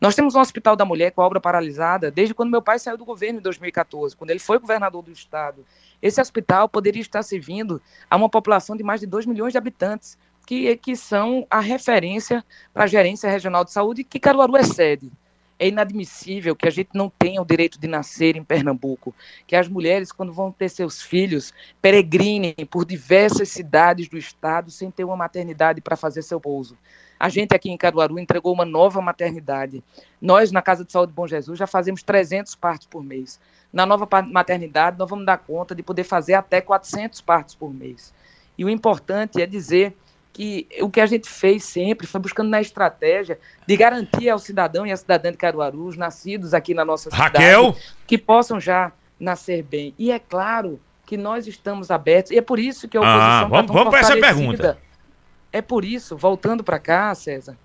Nós 0.00 0.14
temos 0.14 0.34
um 0.34 0.40
Hospital 0.40 0.76
da 0.76 0.84
Mulher 0.84 1.10
com 1.12 1.22
a 1.22 1.26
obra 1.26 1.40
paralisada 1.40 2.10
desde 2.10 2.34
quando 2.34 2.50
meu 2.50 2.60
pai 2.60 2.78
saiu 2.78 2.98
do 2.98 3.04
governo 3.04 3.38
em 3.38 3.42
2014, 3.42 4.16
quando 4.16 4.30
ele 4.30 4.38
foi 4.38 4.58
governador 4.58 5.02
do 5.02 5.10
estado. 5.10 5.64
Esse 6.02 6.20
hospital 6.20 6.68
poderia 6.68 7.00
estar 7.00 7.22
servindo 7.22 7.80
a 8.10 8.16
uma 8.16 8.28
população 8.28 8.76
de 8.76 8.82
mais 8.82 9.00
de 9.00 9.06
2 9.06 9.26
milhões 9.26 9.52
de 9.52 9.58
habitantes. 9.58 10.18
que, 10.46 10.76
que 10.76 10.94
são 10.94 11.44
a 11.50 11.58
referência 11.58 12.44
para 12.72 12.84
a 12.84 12.86
gerência 12.86 13.28
regional 13.28 13.64
de 13.64 13.72
saúde 13.72 14.04
que 14.04 14.20
Caruaru 14.20 14.56
é 14.56 14.62
sede. 14.62 15.10
É 15.58 15.68
inadmissível 15.68 16.54
que 16.54 16.68
a 16.68 16.70
gente 16.70 16.90
não 16.92 17.10
tenha 17.10 17.40
o 17.40 17.44
direito 17.44 17.80
de 17.80 17.86
nascer 17.86 18.36
em 18.36 18.44
Pernambuco, 18.44 19.14
que 19.46 19.56
as 19.56 19.68
mulheres, 19.68 20.12
quando 20.12 20.32
vão 20.32 20.52
ter 20.52 20.68
seus 20.68 21.00
filhos, 21.00 21.52
peregrinem 21.80 22.54
por 22.70 22.84
diversas 22.84 23.48
cidades 23.48 24.08
do 24.08 24.18
estado 24.18 24.70
sem 24.70 24.90
ter 24.90 25.04
uma 25.04 25.16
maternidade 25.16 25.80
para 25.80 25.96
fazer 25.96 26.22
seu 26.22 26.40
pouso. 26.40 26.76
A 27.18 27.30
gente 27.30 27.54
aqui 27.54 27.70
em 27.70 27.76
Caruaru 27.78 28.18
entregou 28.18 28.52
uma 28.52 28.66
nova 28.66 29.00
maternidade. 29.00 29.82
Nós, 30.20 30.52
na 30.52 30.60
Casa 30.60 30.84
de 30.84 30.92
Saúde 30.92 31.12
Bom 31.14 31.26
Jesus, 31.26 31.58
já 31.58 31.66
fazemos 31.66 32.02
300 32.02 32.54
partos 32.54 32.86
por 32.86 33.02
mês. 33.02 33.40
Na 33.72 33.86
nova 33.86 34.06
maternidade, 34.30 34.98
nós 34.98 35.08
vamos 35.08 35.24
dar 35.24 35.38
conta 35.38 35.74
de 35.74 35.82
poder 35.82 36.04
fazer 36.04 36.34
até 36.34 36.60
400 36.60 37.22
partos 37.22 37.54
por 37.54 37.72
mês. 37.72 38.12
E 38.58 38.64
o 38.64 38.70
importante 38.70 39.40
é 39.40 39.46
dizer 39.46 39.96
que 40.36 40.68
o 40.82 40.90
que 40.90 41.00
a 41.00 41.06
gente 41.06 41.26
fez 41.30 41.64
sempre 41.64 42.06
foi 42.06 42.20
buscando 42.20 42.50
na 42.50 42.60
estratégia 42.60 43.38
de 43.66 43.74
garantir 43.74 44.28
ao 44.28 44.38
cidadão 44.38 44.86
e 44.86 44.92
à 44.92 44.96
cidadã 44.98 45.30
de 45.30 45.38
Caruaru, 45.38 45.86
os 45.86 45.96
nascidos 45.96 46.52
aqui 46.52 46.74
na 46.74 46.84
nossa 46.84 47.08
Raquel. 47.08 47.72
cidade, 47.72 47.94
que 48.06 48.18
possam 48.18 48.60
já 48.60 48.92
nascer 49.18 49.62
bem. 49.62 49.94
E 49.98 50.12
é 50.12 50.18
claro 50.18 50.78
que 51.06 51.16
nós 51.16 51.46
estamos 51.46 51.90
abertos, 51.90 52.32
e 52.32 52.36
é 52.36 52.42
por 52.42 52.58
isso 52.58 52.86
que 52.86 52.98
a 52.98 53.00
oposição 53.00 53.22
Ah, 53.22 53.40
tá 53.44 53.48
vamos- 53.48 53.66
tão 53.66 53.74
vamos 53.76 53.90
pra 53.90 54.00
essa 54.00 54.14
pergunta. 54.18 54.76
É 55.50 55.62
por 55.62 55.86
isso, 55.86 56.14
voltando 56.18 56.62
para 56.62 56.78
cá, 56.78 57.14
César, 57.14 57.56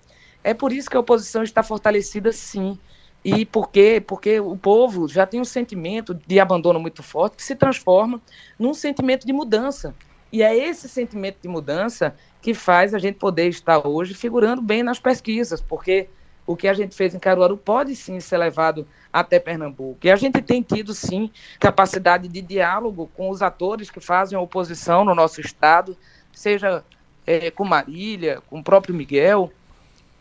é 0.42 0.54
por 0.54 0.72
isso 0.72 0.88
que 0.88 0.96
a 0.96 1.00
oposição 1.00 1.42
está 1.42 1.62
fortalecida 1.62 2.32
sim. 2.32 2.78
E 3.22 3.44
por 3.44 3.68
quê? 3.70 4.02
Porque 4.04 4.40
o 4.40 4.56
povo 4.56 5.06
já 5.08 5.26
tem 5.26 5.38
um 5.42 5.44
sentimento 5.44 6.14
de 6.26 6.40
abandono 6.40 6.80
muito 6.80 7.02
forte 7.02 7.36
que 7.36 7.42
se 7.42 7.54
transforma 7.54 8.18
num 8.58 8.72
sentimento 8.72 9.26
de 9.26 9.32
mudança. 9.34 9.94
E 10.32 10.42
é 10.42 10.56
esse 10.56 10.88
sentimento 10.88 11.36
de 11.42 11.48
mudança 11.48 12.16
que 12.40 12.54
faz 12.54 12.94
a 12.94 12.98
gente 12.98 13.18
poder 13.18 13.48
estar 13.48 13.86
hoje 13.86 14.14
figurando 14.14 14.62
bem 14.62 14.82
nas 14.82 14.98
pesquisas, 14.98 15.60
porque 15.60 16.08
o 16.46 16.56
que 16.56 16.66
a 16.66 16.74
gente 16.74 16.96
fez 16.96 17.14
em 17.14 17.18
Caruaru 17.18 17.56
pode 17.56 17.94
sim 17.94 18.18
ser 18.18 18.38
levado 18.38 18.86
até 19.12 19.38
Pernambuco. 19.38 19.98
E 20.02 20.10
a 20.10 20.16
gente 20.16 20.40
tem 20.40 20.62
tido 20.62 20.94
sim 20.94 21.30
capacidade 21.60 22.28
de 22.28 22.40
diálogo 22.40 23.10
com 23.14 23.30
os 23.30 23.42
atores 23.42 23.90
que 23.90 24.00
fazem 24.00 24.36
a 24.36 24.40
oposição 24.40 25.04
no 25.04 25.14
nosso 25.14 25.40
estado, 25.40 25.96
seja 26.32 26.82
eh, 27.26 27.50
com 27.50 27.64
Marília, 27.64 28.40
com 28.48 28.58
o 28.58 28.64
próprio 28.64 28.94
Miguel, 28.94 29.52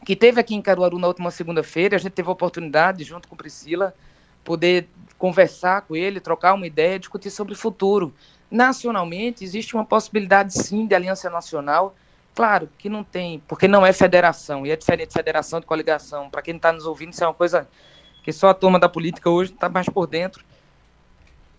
que 0.05 0.15
teve 0.15 0.39
aqui 0.39 0.55
em 0.55 0.61
Caruaru 0.61 0.99
na 0.99 1.07
última 1.07 1.31
segunda-feira, 1.31 1.95
a 1.95 1.99
gente 1.99 2.11
teve 2.11 2.27
a 2.27 2.33
oportunidade, 2.33 3.03
junto 3.03 3.27
com 3.27 3.35
Priscila, 3.35 3.93
poder 4.43 4.87
conversar 5.17 5.83
com 5.83 5.95
ele, 5.95 6.19
trocar 6.19 6.53
uma 6.53 6.67
ideia, 6.67 6.99
discutir 6.99 7.29
sobre 7.29 7.53
o 7.53 7.55
futuro. 7.55 8.13
Nacionalmente, 8.51 9.45
existe 9.45 9.73
uma 9.73 9.85
possibilidade, 9.85 10.53
sim, 10.53 10.85
de 10.85 10.93
aliança 10.93 11.29
nacional. 11.29 11.95
Claro 12.35 12.69
que 12.77 12.89
não 12.89 13.01
tem, 13.03 13.41
porque 13.47 13.65
não 13.65 13.85
é 13.85 13.93
federação, 13.93 14.65
e 14.65 14.71
é 14.71 14.75
diferente 14.75 15.09
de 15.09 15.13
federação 15.13 15.61
de 15.61 15.65
coligação. 15.65 16.29
Para 16.29 16.41
quem 16.41 16.57
está 16.57 16.71
nos 16.73 16.85
ouvindo, 16.85 17.13
isso 17.13 17.23
é 17.23 17.27
uma 17.27 17.33
coisa 17.33 17.67
que 18.23 18.33
só 18.33 18.49
a 18.49 18.53
turma 18.53 18.77
da 18.77 18.89
política 18.89 19.29
hoje 19.29 19.53
está 19.53 19.69
mais 19.69 19.87
por 19.87 20.05
dentro. 20.05 20.43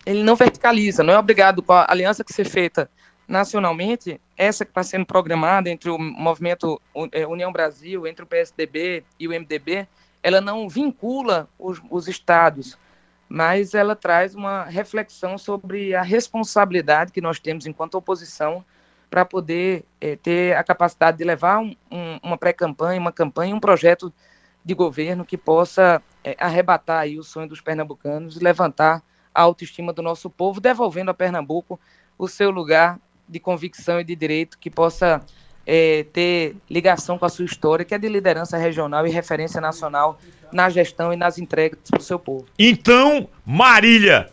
Ele 0.05 0.23
não 0.23 0.35
verticaliza, 0.35 1.03
não 1.03 1.13
é 1.13 1.17
obrigado 1.17 1.63
com 1.63 1.73
a 1.73 1.87
aliança 1.89 2.23
que 2.23 2.33
ser 2.33 2.45
feita 2.45 2.89
nacionalmente, 3.27 4.19
essa 4.37 4.65
que 4.65 4.71
está 4.71 4.83
sendo 4.83 5.05
programada 5.05 5.69
entre 5.69 5.89
o 5.89 5.97
movimento 5.97 6.81
eh, 7.11 7.25
União 7.25 7.51
Brasil, 7.51 8.05
entre 8.05 8.23
o 8.23 8.27
PSDB 8.27 9.03
e 9.19 9.27
o 9.27 9.31
MDB, 9.31 9.87
ela 10.21 10.41
não 10.41 10.67
vincula 10.67 11.47
os, 11.57 11.81
os 11.89 12.07
estados, 12.07 12.77
mas 13.33 13.73
ela 13.73 13.95
traz 13.95 14.35
uma 14.35 14.65
reflexão 14.65 15.39
sobre 15.39 15.95
a 15.95 16.03
responsabilidade 16.03 17.11
que 17.11 17.19
nós 17.19 17.39
temos 17.39 17.65
enquanto 17.65 17.95
oposição 17.95 18.63
para 19.09 19.25
poder 19.25 19.85
eh, 19.99 20.15
ter 20.17 20.55
a 20.55 20.63
capacidade 20.63 21.17
de 21.17 21.23
levar 21.23 21.57
um, 21.57 21.75
um, 21.91 22.19
uma 22.21 22.37
pré-campanha, 22.37 23.01
uma 23.01 23.11
campanha, 23.11 23.55
um 23.55 23.59
projeto 23.59 24.13
de 24.63 24.75
governo 24.75 25.25
que 25.25 25.35
possa 25.35 25.99
eh, 26.23 26.35
arrebatar 26.39 26.99
aí 26.99 27.17
o 27.17 27.23
sonho 27.23 27.49
dos 27.49 27.59
pernambucanos 27.59 28.35
e 28.35 28.39
levantar 28.39 29.01
a 29.33 29.41
autoestima 29.41 29.91
do 29.91 30.03
nosso 30.03 30.29
povo, 30.29 30.61
devolvendo 30.61 31.09
a 31.09 31.13
Pernambuco 31.15 31.79
o 32.19 32.27
seu 32.27 32.51
lugar 32.51 32.99
de 33.27 33.39
convicção 33.39 33.99
e 33.99 34.03
de 34.03 34.15
direito 34.15 34.59
que 34.59 34.69
possa 34.69 35.25
eh, 35.65 36.05
ter 36.11 36.55
ligação 36.69 37.17
com 37.17 37.25
a 37.25 37.29
sua 37.29 37.45
história, 37.45 37.85
que 37.85 37.93
é 37.93 37.97
de 37.97 38.07
liderança 38.07 38.57
regional 38.57 39.05
e 39.07 39.09
referência 39.09 39.61
nacional 39.61 40.19
na 40.51 40.69
gestão 40.69 41.11
e 41.11 41.15
nas 41.15 41.37
entregas 41.37 41.79
para 41.89 41.99
o 41.99 42.03
seu 42.03 42.19
povo. 42.19 42.45
Então, 42.57 43.27
Marília 43.45 44.29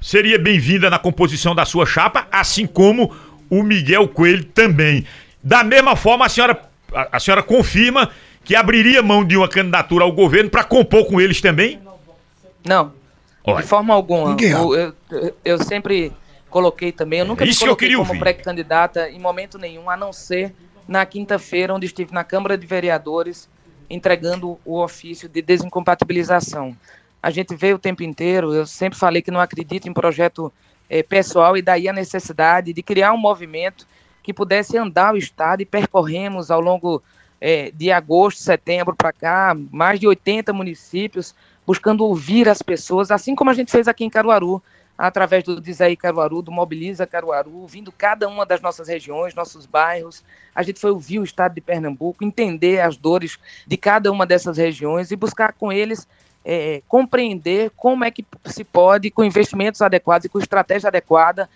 seria 0.00 0.38
bem-vinda 0.38 0.88
na 0.88 0.98
composição 0.98 1.54
da 1.54 1.64
sua 1.64 1.84
chapa, 1.84 2.26
assim 2.30 2.66
como 2.66 3.14
o 3.50 3.62
Miguel 3.62 4.08
Coelho 4.08 4.44
também. 4.44 5.06
Da 5.42 5.64
mesma 5.64 5.96
forma, 5.96 6.26
a 6.26 6.28
senhora, 6.28 6.60
a, 6.92 7.16
a 7.16 7.20
senhora 7.20 7.42
confirma 7.42 8.10
que 8.44 8.54
abriria 8.54 9.02
mão 9.02 9.24
de 9.24 9.36
uma 9.36 9.48
candidatura 9.48 10.04
ao 10.04 10.12
governo 10.12 10.50
para 10.50 10.64
compor 10.64 11.06
com 11.06 11.20
eles 11.20 11.40
também? 11.40 11.80
Não, 12.64 12.92
Olha, 13.44 13.62
de 13.62 13.68
forma 13.68 13.94
alguma. 13.94 14.36
Eu, 14.40 14.94
eu, 15.10 15.34
eu 15.44 15.58
sempre 15.64 16.12
coloquei 16.58 16.90
também, 16.90 17.20
eu 17.20 17.24
nunca 17.24 17.44
Isso 17.44 17.52
me 17.52 17.58
que 17.58 17.64
coloquei 17.66 17.88
queria 17.88 18.04
como 18.04 18.18
pré-candidata 18.18 19.08
em 19.08 19.20
momento 19.20 19.58
nenhum, 19.58 19.88
a 19.88 19.96
não 19.96 20.12
ser 20.12 20.52
na 20.88 21.06
quinta-feira, 21.06 21.72
onde 21.72 21.86
estive 21.86 22.12
na 22.12 22.24
Câmara 22.24 22.58
de 22.58 22.66
Vereadores 22.66 23.48
entregando 23.88 24.58
o 24.64 24.82
ofício 24.82 25.28
de 25.28 25.40
desincompatibilização. 25.40 26.76
A 27.22 27.30
gente 27.30 27.54
vê 27.54 27.72
o 27.72 27.78
tempo 27.78 28.02
inteiro, 28.02 28.52
eu 28.52 28.66
sempre 28.66 28.98
falei 28.98 29.22
que 29.22 29.30
não 29.30 29.40
acredito 29.40 29.88
em 29.88 29.92
projeto 29.92 30.52
eh, 30.90 31.02
pessoal 31.02 31.56
e 31.56 31.62
daí 31.62 31.88
a 31.88 31.92
necessidade 31.92 32.72
de 32.72 32.82
criar 32.82 33.12
um 33.12 33.18
movimento 33.18 33.86
que 34.22 34.34
pudesse 34.34 34.76
andar 34.76 35.14
o 35.14 35.16
Estado 35.16 35.62
e 35.62 35.66
percorremos 35.66 36.50
ao 36.50 36.60
longo 36.60 37.02
eh, 37.40 37.70
de 37.72 37.90
agosto, 37.92 38.42
setembro 38.42 38.96
para 38.96 39.12
cá, 39.12 39.56
mais 39.70 40.00
de 40.00 40.08
80 40.08 40.52
municípios, 40.52 41.34
buscando 41.64 42.04
ouvir 42.04 42.48
as 42.48 42.62
pessoas, 42.62 43.10
assim 43.10 43.34
como 43.34 43.48
a 43.48 43.54
gente 43.54 43.70
fez 43.70 43.86
aqui 43.86 44.04
em 44.04 44.10
Caruaru, 44.10 44.62
através 44.98 45.44
do 45.44 45.60
Diz 45.60 45.80
aí 45.80 45.96
Caruaru, 45.96 46.42
do 46.42 46.50
Mobiliza 46.50 47.06
Caruaru, 47.06 47.66
vindo 47.68 47.92
cada 47.92 48.28
uma 48.28 48.44
das 48.44 48.60
nossas 48.60 48.88
regiões, 48.88 49.34
nossos 49.34 49.64
bairros. 49.64 50.24
A 50.52 50.62
gente 50.64 50.80
foi 50.80 50.90
ouvir 50.90 51.20
o 51.20 51.24
estado 51.24 51.54
de 51.54 51.60
Pernambuco, 51.60 52.24
entender 52.24 52.80
as 52.80 52.96
dores 52.96 53.38
de 53.64 53.76
cada 53.76 54.10
uma 54.10 54.26
dessas 54.26 54.56
regiões 54.58 55.12
e 55.12 55.16
buscar 55.16 55.52
com 55.52 55.72
eles 55.72 56.08
eh, 56.44 56.82
compreender 56.88 57.70
como 57.76 58.04
é 58.04 58.10
que 58.10 58.24
se 58.46 58.64
pode, 58.64 59.10
com 59.10 59.22
investimentos 59.22 59.82
adequados 59.82 60.24
e 60.24 60.28
com 60.28 60.38
estratégia 60.38 60.88
adequada, 60.88 61.48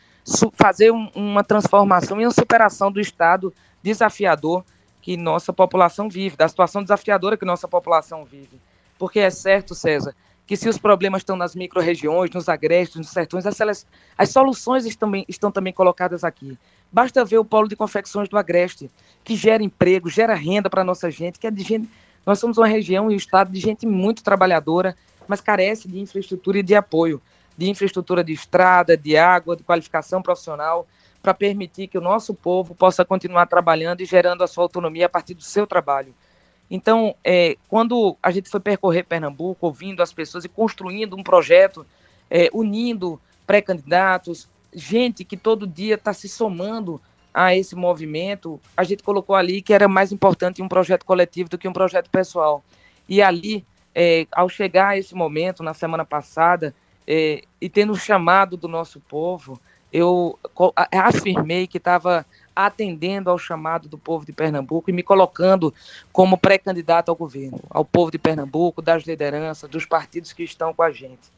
fazer 0.54 0.90
um- 0.92 1.10
uma 1.14 1.42
transformação 1.42 2.20
e 2.20 2.26
uma 2.26 2.32
superação 2.32 2.92
do 2.92 3.00
estado 3.00 3.52
desafiador 3.82 4.64
que 5.00 5.16
nossa 5.16 5.52
população 5.52 6.08
vive, 6.08 6.36
da 6.36 6.46
situação 6.46 6.82
desafiadora 6.82 7.36
que 7.36 7.44
nossa 7.44 7.66
população 7.66 8.24
vive. 8.24 8.60
Porque 8.98 9.18
é 9.18 9.30
certo, 9.30 9.74
César, 9.74 10.14
que 10.46 10.56
se 10.56 10.68
os 10.68 10.78
problemas 10.78 11.20
estão 11.20 11.36
nas 11.36 11.54
micro-regiões, 11.54 12.30
nos 12.30 12.48
agrestes, 12.48 12.96
nos 12.96 13.08
sertões, 13.08 13.46
as, 13.46 13.86
as 14.18 14.28
soluções 14.30 14.84
estão, 14.84 15.10
estão 15.28 15.50
também 15.50 15.72
colocadas 15.72 16.24
aqui. 16.24 16.58
Basta 16.90 17.24
ver 17.24 17.38
o 17.38 17.44
polo 17.44 17.68
de 17.68 17.76
confecções 17.76 18.28
do 18.28 18.36
Agreste, 18.36 18.90
que 19.24 19.36
gera 19.36 19.62
emprego, 19.62 20.10
gera 20.10 20.34
renda 20.34 20.68
para 20.68 20.82
a 20.82 20.84
nossa 20.84 21.10
gente, 21.10 21.38
que 21.38 21.46
é 21.46 21.50
de 21.50 21.62
gente. 21.62 21.88
Nós 22.26 22.38
somos 22.38 22.58
uma 22.58 22.66
região 22.66 23.10
e 23.10 23.14
um 23.14 23.16
estado 23.16 23.50
de 23.50 23.60
gente 23.60 23.86
muito 23.86 24.22
trabalhadora, 24.22 24.96
mas 25.26 25.40
carece 25.40 25.88
de 25.88 25.98
infraestrutura 26.00 26.58
e 26.58 26.62
de 26.62 26.74
apoio, 26.74 27.22
de 27.56 27.70
infraestrutura 27.70 28.22
de 28.22 28.32
estrada, 28.32 28.96
de 28.96 29.16
água, 29.16 29.56
de 29.56 29.62
qualificação 29.62 30.20
profissional, 30.20 30.86
para 31.22 31.32
permitir 31.32 31.86
que 31.86 31.96
o 31.96 32.00
nosso 32.00 32.34
povo 32.34 32.74
possa 32.74 33.04
continuar 33.04 33.46
trabalhando 33.46 34.00
e 34.00 34.04
gerando 34.04 34.42
a 34.42 34.46
sua 34.46 34.64
autonomia 34.64 35.06
a 35.06 35.08
partir 35.08 35.34
do 35.34 35.42
seu 35.42 35.66
trabalho. 35.66 36.12
Então, 36.70 37.14
é, 37.22 37.56
quando 37.68 38.16
a 38.22 38.30
gente 38.30 38.48
foi 38.48 38.60
percorrer 38.60 39.04
Pernambuco, 39.04 39.66
ouvindo 39.66 40.02
as 40.02 40.12
pessoas 40.12 40.44
e 40.44 40.48
construindo 40.48 41.16
um 41.16 41.22
projeto, 41.22 41.86
é, 42.30 42.48
unindo 42.52 43.20
pré-candidatos, 43.46 44.48
gente 44.72 45.24
que 45.24 45.36
todo 45.36 45.66
dia 45.66 45.96
está 45.96 46.12
se 46.12 46.28
somando 46.28 47.00
a 47.34 47.54
esse 47.54 47.74
movimento, 47.74 48.60
a 48.76 48.84
gente 48.84 49.02
colocou 49.02 49.34
ali 49.34 49.62
que 49.62 49.72
era 49.72 49.88
mais 49.88 50.12
importante 50.12 50.62
um 50.62 50.68
projeto 50.68 51.04
coletivo 51.04 51.48
do 51.48 51.58
que 51.58 51.68
um 51.68 51.72
projeto 51.72 52.10
pessoal. 52.10 52.62
E 53.08 53.22
ali, 53.22 53.64
é, 53.94 54.26
ao 54.32 54.48
chegar 54.48 54.88
a 54.88 54.98
esse 54.98 55.14
momento, 55.14 55.62
na 55.62 55.74
semana 55.74 56.04
passada, 56.04 56.74
é, 57.06 57.42
e 57.60 57.68
tendo 57.68 57.92
o 57.92 57.98
chamado 57.98 58.56
do 58.56 58.68
nosso 58.68 59.00
povo, 59.00 59.60
eu 59.92 60.38
afirmei 60.90 61.66
que 61.66 61.78
estava 61.78 62.24
atendendo 62.54 63.30
ao 63.30 63.38
chamado 63.38 63.88
do 63.88 63.98
povo 63.98 64.24
de 64.26 64.32
Pernambuco 64.32 64.90
e 64.90 64.92
me 64.92 65.02
colocando 65.02 65.72
como 66.12 66.36
pré-candidato 66.36 67.08
ao 67.08 67.16
governo, 67.16 67.60
ao 67.70 67.84
povo 67.84 68.10
de 68.10 68.18
Pernambuco, 68.18 68.82
das 68.82 69.04
lideranças, 69.04 69.68
dos 69.70 69.86
partidos 69.86 70.32
que 70.32 70.42
estão 70.42 70.72
com 70.74 70.82
a 70.82 70.90
gente. 70.90 71.30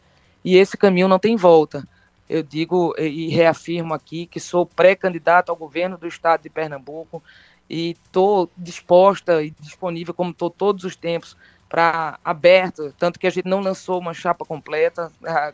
E 0.44 0.56
esse 0.56 0.76
caminho 0.76 1.08
não 1.08 1.18
tem 1.18 1.36
volta. 1.36 1.86
Eu 2.28 2.42
digo 2.42 2.94
e 2.98 3.28
reafirmo 3.28 3.94
aqui 3.94 4.26
que 4.26 4.40
sou 4.40 4.64
pré-candidato 4.64 5.50
ao 5.50 5.56
governo 5.56 5.96
do 5.96 6.06
estado 6.06 6.42
de 6.42 6.50
Pernambuco 6.50 7.22
e 7.68 7.90
estou 7.90 8.50
disposta 8.56 9.42
e 9.42 9.50
disponível, 9.60 10.12
como 10.12 10.30
estou 10.30 10.50
todos 10.50 10.84
os 10.84 10.96
tempos, 10.96 11.36
para 11.68 12.18
aberto, 12.24 12.94
tanto 12.98 13.18
que 13.18 13.26
a 13.26 13.30
gente 13.30 13.48
não 13.48 13.60
lançou 13.60 13.98
uma 13.98 14.14
chapa 14.14 14.44
completa. 14.44 15.10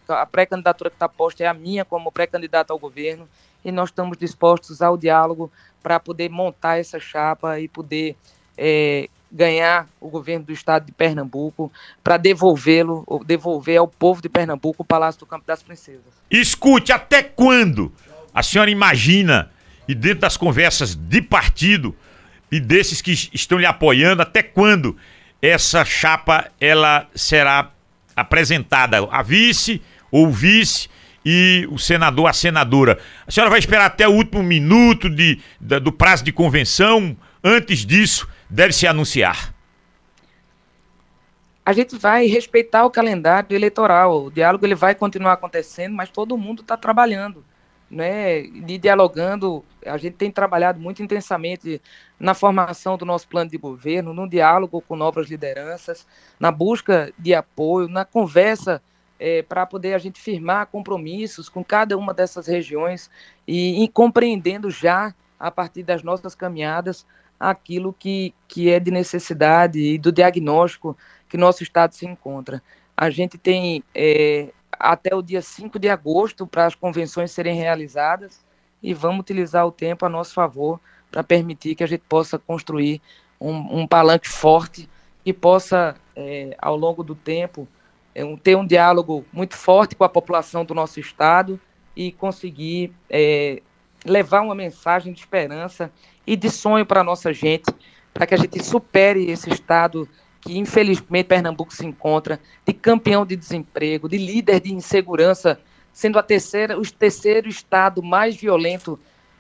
A, 0.09 0.27
pré-candidatura 0.27 0.91
que 0.91 0.97
está 0.97 1.09
posta 1.09 1.45
é 1.45 1.47
a 1.47 1.55
minha 1.55 1.85
como 1.85 2.13
pré-candidata 2.13 2.73
ao 2.73 2.79
governo 2.79 3.29
e 3.65 3.73
nós 3.73 3.89
estamos 3.89 4.17
dispostos 4.17 4.83
ao 4.83 4.97
diálogo 4.97 5.51
para 5.83 5.99
poder 5.99 6.29
montar 6.29 6.79
essa 6.79 7.01
chapa 7.01 7.59
e 7.59 7.69
poder 7.69 8.17
é, 8.57 9.09
ganhar 9.31 9.89
o 10.01 10.09
governo 10.09 10.45
do 10.47 10.53
estado 10.53 10.87
de 10.87 10.93
Pernambuco 10.93 11.73
para 12.03 12.17
devolvê-lo, 12.17 13.05
devolver 13.25 13.79
ao 13.79 13.89
povo 13.89 14.21
de 14.21 14.29
Pernambuco 14.29 14.83
o 14.83 14.85
Palácio 14.85 15.21
do 15.21 15.27
Campo 15.27 15.47
das 15.47 15.63
Princesas. 15.63 16.13
Escute, 16.31 16.93
até 16.93 17.23
quando 17.23 17.93
a 18.35 18.43
senhora 18.43 18.71
imagina, 18.71 19.51
e 19.89 19.95
dentro 19.95 20.21
das 20.21 20.37
conversas 20.37 20.95
de 20.95 21.23
partido 21.23 21.97
e 22.51 22.61
desses 22.61 23.01
que 23.01 23.13
estão 23.13 23.59
lhe 23.59 23.67
apoiando, 23.67 24.23
até 24.23 24.43
quando 24.43 24.97
essa 25.43 25.85
chapa 25.85 26.51
ela 26.61 27.09
será 27.15 27.71
apresentada 28.15 28.99
a 29.11 29.23
vice 29.23 29.81
ou 30.11 30.31
vice 30.31 30.89
e 31.25 31.67
o 31.71 31.79
senador 31.79 32.27
a 32.27 32.33
senadora. 32.33 32.99
A 33.27 33.31
senhora 33.31 33.51
vai 33.51 33.59
esperar 33.59 33.87
até 33.87 34.09
o 34.09 34.13
último 34.13 34.43
minuto 34.43 35.09
de, 35.09 35.41
do 35.61 35.93
prazo 35.93 36.25
de 36.25 36.33
convenção. 36.33 37.17
Antes 37.43 37.85
disso, 37.87 38.29
deve 38.49 38.73
se 38.73 38.87
anunciar. 38.87 39.55
A 41.65 41.73
gente 41.73 41.97
vai 41.97 42.27
respeitar 42.27 42.85
o 42.85 42.91
calendário 42.91 43.55
eleitoral. 43.55 44.25
O 44.25 44.31
diálogo 44.31 44.65
ele 44.67 44.75
vai 44.75 44.95
continuar 44.95 45.35
acontecendo, 45.35 45.95
mas 45.95 46.09
todo 46.11 46.37
mundo 46.37 46.63
está 46.63 46.77
trabalhando 46.77 47.45
né, 47.91 48.43
de 48.43 48.79
dialogando, 48.79 49.65
a 49.85 49.97
gente 49.97 50.15
tem 50.15 50.31
trabalhado 50.31 50.79
muito 50.79 51.03
intensamente 51.03 51.83
na 52.19 52.35
formação 52.35 52.97
do 52.97 53.05
nosso 53.05 53.27
plano 53.27 53.51
de 53.51 53.59
governo, 53.59 54.15
no 54.15 54.29
diálogo 54.29 54.81
com 54.81 54.95
novas 54.95 55.29
lideranças, 55.29 56.07
na 56.39 56.53
busca 56.53 57.13
de 57.19 57.35
apoio, 57.35 57.89
na 57.89 58.05
conversa 58.05 58.81
é, 59.19 59.43
para 59.43 59.67
poder 59.67 59.95
a 59.95 59.99
gente 59.99 60.21
firmar 60.21 60.67
compromissos 60.67 61.49
com 61.49 61.65
cada 61.65 61.99
uma 61.99 62.15
dessas 62.15 62.47
regiões 62.47 63.11
e, 63.47 63.83
e, 63.83 63.89
compreendendo 63.89 64.71
já, 64.71 65.15
a 65.39 65.51
partir 65.51 65.83
das 65.83 66.03
nossas 66.03 66.35
caminhadas, 66.35 67.05
aquilo 67.39 67.93
que, 67.93 68.35
que 68.47 68.71
é 68.71 68.79
de 68.79 68.91
necessidade 68.91 69.79
e 69.79 69.99
do 69.99 70.13
diagnóstico 70.13 70.97
que 71.29 71.37
nosso 71.37 71.63
Estado 71.63 71.95
se 71.95 72.07
encontra. 72.07 72.63
A 72.97 73.11
gente 73.11 73.39
tem 73.39 73.83
é, 73.95 74.53
até 74.81 75.15
o 75.15 75.21
dia 75.21 75.43
5 75.43 75.79
de 75.79 75.89
agosto 75.91 76.47
para 76.47 76.65
as 76.65 76.75
convenções 76.75 77.31
serem 77.31 77.55
realizadas 77.55 78.41
e 78.83 78.95
vamos 78.95 79.21
utilizar 79.21 79.67
o 79.67 79.71
tempo 79.71 80.07
a 80.07 80.09
nosso 80.09 80.33
favor 80.33 80.81
para 81.11 81.23
permitir 81.23 81.75
que 81.75 81.85
a 81.85 81.87
gente 81.87 82.03
possa 82.09 82.39
construir 82.39 83.03
um, 83.39 83.81
um 83.81 83.87
palanque 83.87 84.29
forte 84.29 84.89
que 85.23 85.35
possa, 85.35 85.95
é, 86.17 86.57
ao 86.59 86.77
longo 86.77 87.05
do 87.05 87.15
tempo, 87.15 87.69
é, 88.15 88.25
um, 88.25 88.37
ter 88.37 88.57
um 88.57 88.67
diálogo 88.67 89.25
muito 89.31 89.55
forte 89.55 89.95
com 89.95 90.05
a 90.05 90.09
população 90.09 90.65
do 90.65 90.75
nosso 90.75 90.99
estado 90.99 91.61
e 91.95 92.13
conseguir 92.13 92.93
é, 93.11 93.61
levar 94.05 94.41
uma 94.41 94.55
mensagem 94.55 95.13
de 95.13 95.21
esperança 95.21 95.93
e 96.27 96.37
de 96.37 96.49
sonho 96.51 96.87
para 96.87 97.03
a 97.03 97.05
nossa 97.05 97.35
gente, 97.35 97.71
para 98.15 98.27
que 98.27 98.35
a 98.35 98.39
gente 98.39 98.63
supere 98.65 99.31
esse 99.31 99.51
estado 99.51 100.09
que 100.41 100.59
infelizmente 100.59 101.27
Pernambuco 101.27 101.75
se 101.75 101.85
encontra, 101.85 102.41
de 102.65 102.73
campeão 102.73 103.27
de 103.27 103.37
desemprego, 103.37 104.09
de 104.09 104.17
líder 104.17 104.61
de 104.61 104.73
insegurança, 104.73 105.61
sendo 105.93 106.19
a 106.19 106.23
terceira, 106.23 106.79
o 106.79 106.83
terceiro 106.83 107.49
estado 107.49 108.03
mais 108.03 108.37
violento 108.37 108.99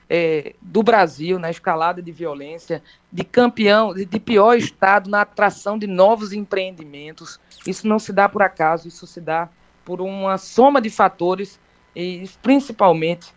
é, 0.08 0.54
do 0.60 0.82
Brasil 0.82 1.38
na 1.38 1.50
escalada 1.50 2.02
de 2.02 2.10
violência, 2.10 2.82
de 3.12 3.24
campeão, 3.24 3.94
de, 3.94 4.04
de 4.04 4.18
pior 4.18 4.56
estado 4.56 5.08
na 5.08 5.20
atração 5.22 5.78
de 5.78 5.86
novos 5.86 6.32
empreendimentos. 6.32 7.38
Isso 7.66 7.86
não 7.86 7.98
se 7.98 8.12
dá 8.12 8.28
por 8.28 8.42
acaso, 8.42 8.88
isso 8.88 9.06
se 9.06 9.20
dá 9.20 9.48
por 9.84 10.00
uma 10.00 10.36
soma 10.36 10.80
de 10.80 10.90
fatores 10.90 11.58
e 11.94 12.28
principalmente 12.42 13.32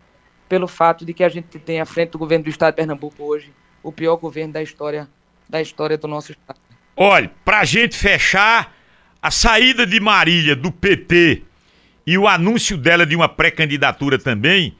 pelo 0.49 0.67
fato 0.67 1.06
de 1.06 1.13
que 1.13 1.23
a 1.23 1.30
gente 1.30 1.60
tem 1.60 1.80
à 1.80 1.86
frente 1.86 2.12
do 2.12 2.17
governo 2.17 2.43
do 2.43 2.49
estado 2.49 2.73
de 2.73 2.78
Pernambuco 2.78 3.23
hoje 3.23 3.54
o 3.82 3.91
pior 3.91 4.15
governo 4.17 4.54
da 4.54 4.62
história 4.62 5.08
da 5.47 5.62
história 5.62 5.97
do 5.97 6.08
nosso 6.08 6.32
estado. 6.32 6.72
Olha, 6.95 7.32
pra 7.43 7.65
gente 7.65 7.95
fechar, 7.95 8.73
a 9.21 9.32
saída 9.32 9.86
de 9.86 9.99
Marília 9.99 10.56
do 10.56 10.71
PT 10.71 11.41
e 12.06 12.17
o 12.17 12.27
anúncio 12.27 12.77
dela 12.77 13.06
de 13.06 13.15
uma 13.15 13.27
pré-candidatura 13.27 14.19
também 14.19 14.75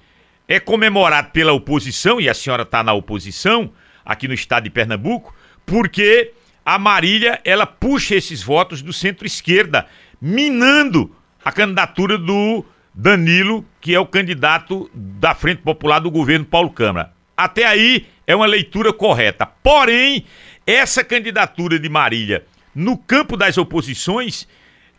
é 0.48 0.60
comemorado 0.60 1.32
pela 1.32 1.54
oposição, 1.54 2.20
e 2.20 2.30
a 2.30 2.34
senhora 2.34 2.64
está 2.64 2.84
na 2.84 2.94
oposição, 2.94 3.72
aqui 4.06 4.28
no 4.28 4.34
estado 4.34 4.66
de 4.66 4.70
Pernambuco, 4.70 5.34
porque 5.66 6.34
a 6.66 6.78
Marília, 6.78 7.40
ela 7.44 7.66
puxa 7.66 8.16
esses 8.16 8.44
votos 8.44 8.82
do 8.82 8.94
centro-esquerda, 8.94 9.88
minando 10.22 11.16
a 11.44 11.52
candidatura 11.52 12.18
do 12.18 12.66
Danilo, 12.94 13.66
que 13.82 13.96
é 13.96 14.00
o 14.00 14.06
candidato 14.06 14.90
da 14.94 15.34
Frente 15.34 15.62
Popular 15.62 16.00
do 16.00 16.12
governo 16.12 16.46
Paulo 16.46 16.70
Câmara. 16.70 17.12
Até 17.36 17.66
aí 17.66 18.06
é 18.28 18.36
uma 18.36 18.46
leitura 18.46 18.94
correta. 18.94 19.46
Porém, 19.46 20.26
essa 20.66 21.04
candidatura 21.04 21.78
de 21.80 21.90
Marília 21.90 22.46
no 22.74 22.98
campo 22.98 23.38
das 23.38 23.58
oposições, 23.58 24.48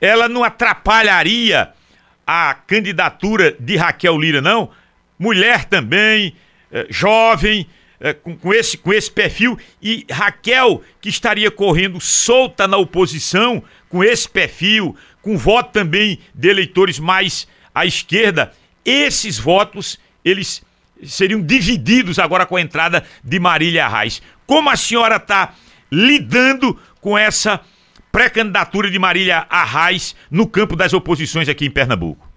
ela 0.01 0.29
não 0.29 0.45
atrapalharia 0.45 1.73
a 2.27 2.55
candidatura 2.55 3.57
de 3.59 3.77
Raquel 3.77 4.19
Lira, 4.19 4.41
não? 4.41 4.71
Mulher 5.19 5.65
também, 5.65 6.35
eh, 6.71 6.87
jovem, 6.89 7.67
eh, 8.01 8.15
com, 8.15 8.53
esse, 8.53 8.77
com 8.77 8.93
esse 8.93 9.11
perfil, 9.11 9.59
e 9.83 10.07
Raquel, 10.11 10.83
que 11.01 11.09
estaria 11.09 11.51
correndo 11.51 12.01
solta 12.01 12.67
na 12.67 12.77
oposição, 12.77 13.63
com 13.89 14.03
esse 14.03 14.29
perfil, 14.29 14.97
com 15.23 15.37
voto 15.37 15.73
também 15.73 16.19
de 16.35 16.49
eleitores 16.49 16.99
mais 16.99 17.47
à 17.75 17.85
esquerda, 17.85 18.53
esses 18.85 19.39
votos, 19.39 19.99
eles 20.25 20.63
seriam 21.03 21.41
divididos 21.41 22.19
agora 22.19 22.47
com 22.47 22.57
a 22.57 22.61
entrada 22.61 23.05
de 23.23 23.39
Marília 23.39 23.89
Reis. 23.89 24.23
Como 24.47 24.69
a 24.69 24.77
senhora 24.77 25.17
está 25.17 25.55
lidando 25.91 26.79
com 27.01 27.17
essa 27.17 27.61
pré-candidatura 28.13 28.91
de 28.91 28.99
Marília 28.99 29.47
Arraes 29.49 30.15
no 30.31 30.47
campo 30.47 30.77
das 30.77 30.93
oposições 30.93 31.49
aqui 31.49 31.67
em 31.67 31.71
Pernambuco? 31.71 32.29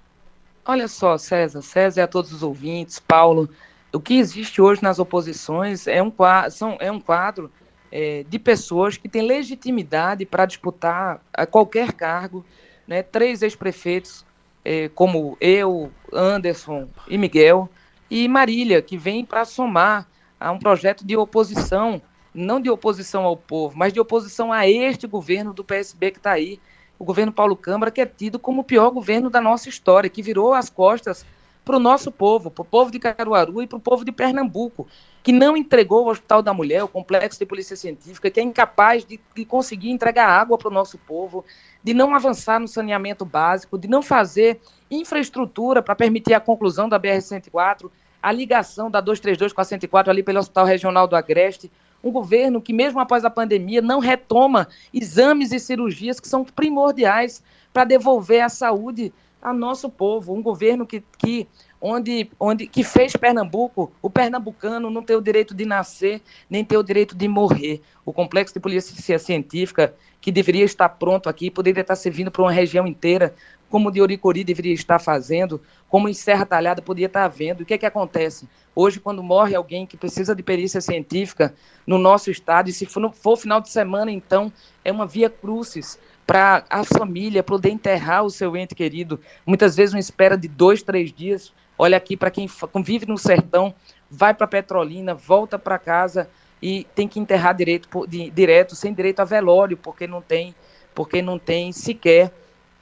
Olha 0.66 0.88
só, 0.88 1.18
César, 1.18 1.62
César 1.62 2.02
e 2.02 2.04
a 2.04 2.08
todos 2.08 2.34
os 2.34 2.44
ouvintes, 2.44 3.00
Paulo, 3.00 3.50
o 3.94 4.00
que 4.00 4.18
existe 4.18 4.62
hoje 4.62 4.84
nas 4.84 5.00
oposições 5.00 5.88
é 5.88 6.02
um 6.02 6.12
quadro, 6.12 6.52
são, 6.52 6.78
é 6.80 6.92
um 6.92 7.00
quadro 7.00 7.52
é, 7.92 8.26
de 8.28 8.38
pessoas 8.38 8.98
que 8.98 9.08
têm 9.08 9.22
legitimidade 9.22 10.26
para 10.26 10.46
disputar 10.46 11.22
a 11.34 11.46
qualquer 11.46 11.94
cargo, 11.94 12.46
né? 12.88 13.02
três 13.02 13.42
ex-prefeitos, 13.42 14.26
é, 14.64 14.90
como 14.90 15.38
eu, 15.40 15.92
Anderson 16.12 16.90
e 17.08 17.18
Miguel, 17.18 17.70
e 18.10 18.28
Marília, 18.28 18.82
que 18.82 18.98
vem 18.98 19.24
para 19.24 19.46
somar 19.46 20.08
a 20.40 20.52
um 20.52 20.60
projeto 20.60 21.06
de 21.06 21.16
oposição, 21.18 22.02
não 22.34 22.60
de 22.60 22.70
oposição 22.70 23.24
ao 23.24 23.36
povo, 23.36 23.78
mas 23.78 23.94
de 23.94 24.00
oposição 24.00 24.52
a 24.54 24.68
este 24.68 25.08
governo 25.08 25.54
do 25.54 25.64
PSB 25.64 26.12
que 26.12 26.18
está 26.18 26.32
aí, 26.32 26.60
o 27.00 27.06
governo 27.06 27.32
Paulo 27.32 27.56
Câmara, 27.56 27.92
que 27.92 28.02
é 28.02 28.06
tido 28.06 28.40
como 28.40 28.62
o 28.62 28.64
pior 28.64 28.90
governo 28.90 29.30
da 29.30 29.42
nossa 29.42 29.70
história, 29.70 30.10
que 30.10 30.22
virou 30.22 30.54
as 30.54 30.70
costas 30.70 31.26
para 31.68 31.76
o 31.76 31.80
nosso 31.80 32.12
povo, 32.12 32.50
para 32.50 32.62
o 32.62 32.66
povo 32.66 32.90
de 32.90 32.98
Caruaru 32.98 33.62
e 33.62 33.68
para 33.68 33.78
o 33.78 33.82
povo 33.82 34.06
de 34.06 34.12
Pernambuco, 34.12 34.88
que 35.22 35.34
não 35.34 35.58
entregou 35.58 36.06
o 36.06 36.10
Hospital 36.10 36.42
da 36.42 36.54
Mulher, 36.54 36.82
o 36.82 36.88
Complexo 36.88 37.38
de 37.38 37.46
Polícia 37.46 37.76
Científica, 37.76 38.32
que 38.32 38.40
é 38.40 38.44
incapaz 38.44 39.04
de, 39.04 39.20
de 39.36 39.44
conseguir 39.44 39.92
entregar 39.92 40.30
água 40.30 40.58
para 40.58 40.70
o 40.70 40.74
nosso 40.74 40.98
povo, 41.00 41.44
de 41.84 41.94
não 41.94 42.16
avançar 42.16 42.58
no 42.58 42.70
saneamento 42.70 43.26
básico, 43.26 43.78
de 43.78 43.88
não 43.90 44.02
fazer 44.02 44.62
infraestrutura 44.90 45.84
para 45.84 45.94
permitir 45.94 46.34
a 46.34 46.40
conclusão 46.40 46.88
da 46.88 46.98
BR-104, 46.98 47.92
a 48.28 48.32
ligação 48.34 48.92
da 48.92 49.00
232 49.00 49.54
com 49.54 49.62
a 49.62 49.64
104 49.64 50.12
ali 50.12 50.22
pelo 50.22 50.40
Hospital 50.40 50.66
Regional 50.66 51.08
do 51.08 51.16
Agreste, 51.16 51.72
um 52.04 52.12
governo 52.12 52.62
que, 52.62 52.74
mesmo 52.74 53.00
após 53.00 53.24
a 53.24 53.30
pandemia, 53.30 53.82
não 53.82 54.00
retoma 54.00 54.68
exames 54.94 55.54
e 55.54 55.60
cirurgias 55.62 56.20
que 56.20 56.28
são 56.28 56.44
primordiais 56.44 57.42
para 57.72 57.86
devolver 57.86 58.44
a 58.44 58.50
saúde 58.50 59.14
a 59.42 59.54
nosso 59.54 59.90
povo. 59.90 60.34
Um 60.34 60.42
governo 60.42 60.86
que, 60.86 61.02
que, 61.18 61.48
onde, 61.80 62.30
onde, 62.38 62.68
que 62.68 62.84
fez 62.84 63.16
Pernambuco, 63.16 63.94
o 64.02 64.10
pernambucano 64.10 64.90
não 64.90 65.02
ter 65.02 65.16
o 65.16 65.22
direito 65.22 65.56
de 65.56 65.66
nascer, 65.66 66.22
nem 66.50 66.66
ter 66.66 66.76
o 66.76 66.84
direito 66.84 67.16
de 67.16 67.30
morrer. 67.30 67.82
O 68.06 68.12
complexo 68.12 68.54
de 68.54 68.60
polícia 68.60 69.18
científica, 69.18 69.96
que 70.20 70.34
deveria 70.34 70.66
estar 70.66 70.90
pronto 70.90 71.30
aqui, 71.30 71.50
poderia 71.50 71.80
estar 71.80 71.96
servindo 71.96 72.30
para 72.30 72.42
uma 72.42 72.52
região 72.52 72.86
inteira, 72.86 73.34
como 73.70 73.90
o 73.90 73.92
de 73.92 74.02
Oricori 74.02 74.44
deveria 74.44 74.74
estar 74.74 75.00
fazendo, 75.00 75.62
como 75.90 76.08
em 76.08 76.14
Serra 76.14 76.46
Talhada 76.46 76.82
poderia 76.82 77.08
estar 77.08 77.24
havendo. 77.24 77.64
O 77.64 77.66
que 77.66 77.74
é 77.74 77.78
que 77.78 77.86
acontece? 77.86 78.48
Hoje, 78.76 79.00
quando 79.00 79.24
morre 79.24 79.56
alguém 79.56 79.86
que 79.86 79.98
precisa 79.98 80.36
de 80.36 80.44
perícia 80.44 80.80
científica 80.80 81.54
no 81.86 81.98
nosso 81.98 82.30
estado, 82.30 82.70
e 82.70 82.74
se 82.74 82.86
for, 82.86 83.12
for 83.14 83.38
final 83.38 83.60
de 83.60 83.70
semana, 83.70 84.12
então, 84.12 84.52
é 84.86 84.92
uma 84.92 85.06
via 85.06 85.30
crucis 85.30 86.00
para 86.26 86.66
a 86.70 86.84
família 86.84 87.42
poder 87.42 87.70
enterrar 87.70 88.24
o 88.24 88.30
seu 88.30 88.56
ente 88.56 88.76
querido. 88.76 89.20
Muitas 89.46 89.76
vezes 89.76 89.94
uma 89.94 90.00
espera 90.00 90.38
de 90.38 90.48
dois, 90.48 90.84
três 90.84 91.12
dias. 91.12 91.54
Olha 91.78 91.98
aqui, 91.98 92.18
para 92.18 92.30
quem 92.30 92.50
vive 92.84 93.06
no 93.06 93.18
sertão, 93.18 93.74
vai 94.12 94.34
para 94.34 94.48
Petrolina, 94.48 95.14
volta 95.14 95.58
para 95.58 95.80
casa 95.80 96.30
e 96.62 96.86
tem 96.96 97.08
que 97.08 97.20
enterrar 97.20 97.56
direito, 97.56 97.88
direto, 98.08 98.76
sem 98.76 98.94
direito 98.94 99.22
a 99.22 99.26
velório, 99.26 99.78
porque 99.78 100.08
não 100.08 100.22
tem 100.22 100.54
porque 100.94 101.22
não 101.22 101.38
tem 101.38 101.72
sequer 101.72 102.32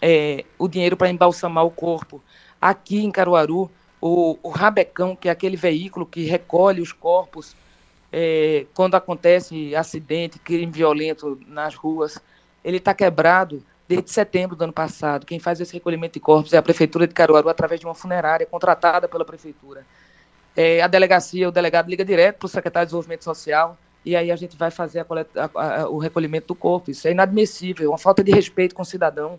é, 0.02 0.46
o 0.58 0.68
dinheiro 0.68 0.98
para 0.98 1.10
embalsamar 1.10 1.66
o 1.66 1.72
corpo. 1.72 2.22
Aqui 2.62 3.04
em 3.04 3.12
Caruaru, 3.12 3.70
o, 4.02 4.38
o 4.44 4.50
Rabecão, 4.50 5.16
que 5.16 5.28
é 5.28 5.32
aquele 5.32 5.58
veículo 5.58 6.06
que 6.06 6.24
recolhe 6.24 6.82
os 6.82 6.92
corpos 6.92 7.56
é, 8.12 8.66
quando 8.74 8.96
acontece 8.96 9.76
acidente, 9.76 10.40
crime 10.40 10.72
violento 10.72 11.38
nas 11.48 11.76
ruas, 11.76 12.18
ele 12.64 12.78
está 12.78 12.94
quebrado 12.94 13.62
desde 13.88 14.10
setembro 14.10 14.56
do 14.56 14.64
ano 14.64 14.74
passado. 14.74 15.26
Quem 15.26 15.38
faz 15.38 15.60
esse 15.60 15.74
recolhimento 15.74 16.14
de 16.14 16.20
corpos 16.22 16.54
é 16.54 16.58
a 16.58 16.62
Prefeitura 16.62 17.06
de 17.08 17.14
Caruaru, 17.14 17.50
através 17.50 17.80
de 17.80 17.86
uma 17.86 17.94
funerária 17.94 18.46
contratada 18.46 19.08
pela 19.08 19.26
Prefeitura. 19.26 19.86
É, 20.56 20.82
a 20.82 20.88
delegacia, 20.88 21.50
o 21.50 21.52
delegado 21.52 21.90
liga 21.90 22.06
direto 22.06 22.38
para 22.38 22.46
o 22.46 22.50
secretário 22.50 22.86
de 22.86 22.90
Desenvolvimento 22.92 23.26
Social, 23.26 23.78
e 24.06 24.16
aí 24.16 24.32
a 24.32 24.36
gente 24.36 24.56
vai 24.56 24.72
fazer 24.72 25.00
a 25.00 25.04
coleta, 25.04 25.52
a, 25.54 25.82
a, 25.82 25.90
o 25.90 25.98
recolhimento 25.98 26.48
do 26.48 26.56
corpo. 26.56 26.92
Isso 26.92 27.08
é 27.08 27.12
inadmissível, 27.12 27.88
é 27.88 27.90
uma 27.90 27.98
falta 27.98 28.24
de 28.24 28.32
respeito 28.32 28.74
com 28.74 28.84
o 28.84 28.86
cidadão, 28.86 29.38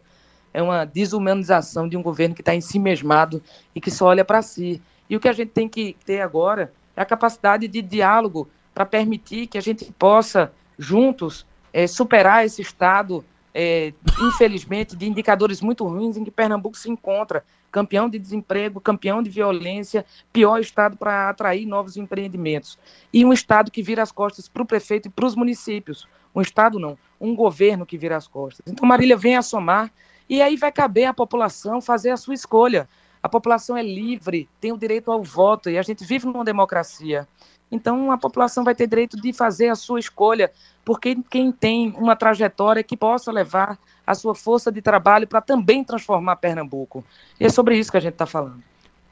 é 0.57 0.63
uma 0.63 0.87
desumanização 0.87 1.87
de 1.87 1.99
um 1.99 2.03
governo 2.03 2.35
que 2.35 2.41
está 2.41 2.55
em 2.55 2.63
si 2.63 2.79
mesmado 2.79 3.43
e 3.75 3.81
que 3.81 3.91
só 3.91 4.07
olha 4.07 4.25
para 4.25 4.41
si. 4.41 4.81
E 5.07 5.15
o 5.15 5.21
que 5.21 5.29
a 5.29 5.33
gente 5.35 5.51
tem 5.51 5.69
que 5.69 5.95
ter 6.07 6.23
agora 6.23 6.73
é 6.97 7.03
a 7.03 7.05
capacidade 7.05 7.69
de 7.69 7.83
diálogo 7.83 8.49
para 8.73 8.87
permitir 8.87 9.49
que 9.49 9.59
a 9.59 9.61
gente 9.61 9.85
possa, 9.99 10.51
juntos, 10.79 11.45
é, 11.75 11.87
superar 11.87 12.47
esse 12.47 12.63
estado, 12.63 13.23
é, 13.53 13.93
infelizmente, 14.19 14.97
de 14.97 15.07
indicadores 15.07 15.61
muito 15.61 15.87
ruins 15.87 16.17
em 16.17 16.25
que 16.25 16.31
Pernambuco 16.31 16.79
se 16.79 16.91
encontra. 16.91 17.45
Campeão 17.71 18.09
de 18.09 18.19
desemprego, 18.19 18.81
campeão 18.81 19.23
de 19.23 19.29
violência, 19.29 20.07
pior 20.33 20.59
estado 20.59 20.97
para 20.97 21.29
atrair 21.29 21.67
novos 21.67 21.99
empreendimentos. 21.99 22.79
E 23.13 23.27
um 23.27 23.33
estado 23.35 23.71
que 23.71 23.83
vira 23.83 24.03
as 24.03 24.11
costas 24.11 24.49
para 24.49 24.63
o 24.63 24.67
prefeito 24.67 25.09
e 25.09 25.11
para 25.11 25.27
os 25.27 25.37
municípios. 25.37 26.09
Um 26.35 26.41
estado 26.41 26.79
não, 26.79 26.97
um 27.21 27.37
governo 27.37 27.85
que 27.85 27.99
vira 27.99 28.17
as 28.17 28.27
costas. 28.27 28.65
Então, 28.67 28.89
Marília 28.89 29.19
vem 29.19 29.37
a 29.37 29.43
somar 29.43 29.93
e 30.29 30.43
aí 30.43 30.57
vai 30.57 30.73
caber 30.73 31.07
à 31.07 31.15
população 31.15 31.81
fazer 31.81 32.11
a 32.11 32.17
sua 32.17 32.35
escolha. 32.35 32.89
A 33.23 33.29
população 33.29 33.77
é 33.77 33.83
livre, 33.83 34.49
tem 34.61 34.73
o 34.73 34.79
direito 34.79 35.11
ao 35.11 35.23
voto 35.23 35.69
e 35.71 35.79
a 35.79 35.83
gente 35.83 36.05
vive 36.05 36.27
numa 36.27 36.45
democracia. 36.45 37.27
Então, 37.71 38.13
a 38.13 38.19
população 38.19 38.63
vai 38.63 38.75
ter 38.75 38.87
direito 38.87 39.21
de 39.21 39.33
fazer 39.33 39.69
a 39.69 39.75
sua 39.75 39.99
escolha, 39.99 40.53
porque 40.85 41.17
quem 41.29 41.51
tem 41.51 41.93
uma 41.97 42.15
trajetória 42.15 42.83
que 42.83 42.97
possa 42.97 43.33
levar 43.33 43.77
a 44.07 44.15
sua 44.15 44.35
força 44.35 44.71
de 44.71 44.81
trabalho 44.81 45.27
para 45.27 45.41
também 45.41 45.83
transformar 45.83 46.37
Pernambuco. 46.37 47.05
E 47.41 47.47
é 47.47 47.49
sobre 47.49 47.77
isso 47.77 47.91
que 47.91 47.97
a 47.97 48.01
gente 48.01 48.13
está 48.13 48.27
falando. 48.27 48.63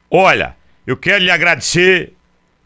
Olha, 0.09 0.55
eu 0.87 0.95
quero 0.95 1.23
lhe 1.23 1.31
agradecer, 1.31 2.13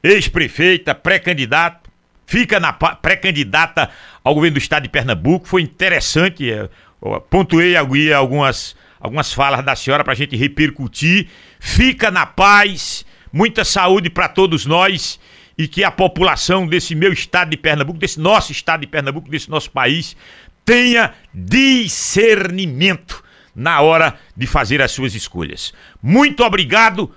ex-prefeita, 0.04 0.94
pré-candidato, 0.94 1.90
fica 2.28 2.60
na 2.60 2.72
pré-candidata 2.72 3.90
ao 4.24 4.36
governo 4.36 4.56
do 4.56 4.60
estado 4.60 4.84
de 4.84 4.90
Pernambuco. 4.90 5.48
Foi 5.48 5.64
interessante, 5.64 6.52
é, 6.52 6.70
pontuei 7.30 7.76
algumas, 8.14 8.76
algumas 9.00 9.34
falas 9.34 9.64
da 9.64 9.76
senhora 9.76 10.04
para 10.04 10.14
a 10.14 10.16
gente 10.16 10.36
repercutir. 10.36 11.28
Fica 11.60 12.12
na 12.12 12.26
paz, 12.26 13.06
muita 13.32 13.64
saúde 13.64 14.10
para 14.10 14.28
todos 14.28 14.66
nós 14.66 15.20
e 15.58 15.68
que 15.68 15.84
a 15.84 15.92
população 15.92 16.66
desse 16.66 16.96
meu 16.96 17.12
estado 17.12 17.52
de 17.52 17.58
Pernambuco, 17.58 18.00
desse 18.00 18.20
nosso 18.20 18.52
estado 18.52 18.82
de 18.82 18.88
Pernambuco, 18.88 19.30
desse 19.30 19.50
nosso 19.50 19.70
país, 19.72 20.16
tenha 20.64 21.14
discernimento 21.34 23.24
na 23.54 23.82
hora 23.82 24.18
de 24.38 24.48
fazer 24.48 24.82
as 24.82 24.92
suas 24.92 25.16
escolhas. 25.16 25.74
Muito 26.02 26.44
obrigado, 26.46 27.14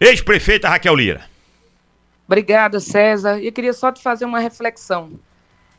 ex-prefeita 0.00 0.68
Raquel 0.68 0.94
Lira. 0.94 1.24
Obrigada, 2.26 2.80
César. 2.80 3.38
E 3.40 3.46
eu 3.46 3.52
queria 3.52 3.72
só 3.72 3.92
te 3.92 4.02
fazer 4.02 4.24
uma 4.24 4.40
reflexão. 4.40 5.12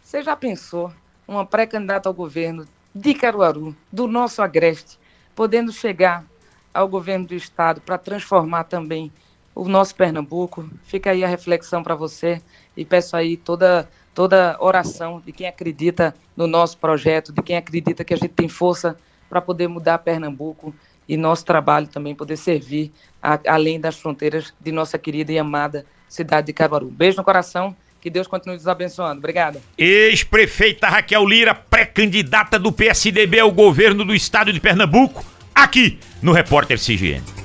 Você 0.03 0.21
já 0.21 0.35
pensou 0.35 0.93
uma 1.27 1.45
pré-candidata 1.45 2.07
ao 2.07 2.13
governo 2.13 2.65
de 2.97 3.13
Caruaru, 3.13 3.75
do 3.91 4.07
nosso 4.07 4.41
Agreste, 4.41 4.97
podendo 5.35 5.71
chegar 5.71 6.25
ao 6.73 6.87
governo 6.87 7.27
do 7.27 7.35
estado 7.35 7.79
para 7.79 7.97
transformar 7.97 8.63
também 8.63 9.11
o 9.53 9.67
nosso 9.67 9.95
Pernambuco. 9.95 10.67
Fica 10.83 11.11
aí 11.11 11.23
a 11.23 11.27
reflexão 11.27 11.83
para 11.83 11.95
você 11.95 12.41
e 12.75 12.83
peço 12.83 13.15
aí 13.15 13.37
toda 13.37 13.87
toda 14.13 14.57
oração 14.59 15.21
de 15.23 15.31
quem 15.31 15.47
acredita 15.47 16.11
no 16.35 16.47
nosso 16.47 16.75
projeto, 16.79 17.31
de 17.31 17.39
quem 17.43 17.55
acredita 17.55 18.03
que 18.03 18.15
a 18.15 18.17
gente 18.17 18.33
tem 18.33 18.49
força 18.49 18.97
para 19.29 19.39
poder 19.39 19.67
mudar 19.67 19.99
Pernambuco 19.99 20.73
e 21.07 21.15
nosso 21.15 21.45
trabalho 21.45 21.87
também 21.87 22.15
poder 22.15 22.35
servir 22.35 22.91
a, 23.21 23.39
além 23.47 23.79
das 23.79 23.99
fronteiras 23.99 24.55
de 24.59 24.71
nossa 24.71 24.97
querida 24.97 25.31
e 25.31 25.37
amada 25.37 25.85
cidade 26.09 26.47
de 26.47 26.53
Caruaru. 26.53 26.87
Beijo 26.89 27.17
no 27.17 27.23
coração. 27.23 27.75
Que 28.07 28.11
Deus 28.11 28.25
continue 28.25 28.55
nos 28.55 28.69
abençoando. 28.69 29.19
Obrigada. 29.19 29.61
Ex-prefeita 29.77 30.87
Raquel 30.87 31.25
Lira, 31.25 31.53
pré-candidata 31.53 32.57
do 32.57 32.71
PSDB 32.71 33.41
ao 33.41 33.51
governo 33.51 34.05
do 34.05 34.15
estado 34.15 34.53
de 34.53 34.61
Pernambuco, 34.61 35.25
aqui 35.53 35.99
no 36.21 36.31
Repórter 36.31 36.79
CGN. 36.79 37.37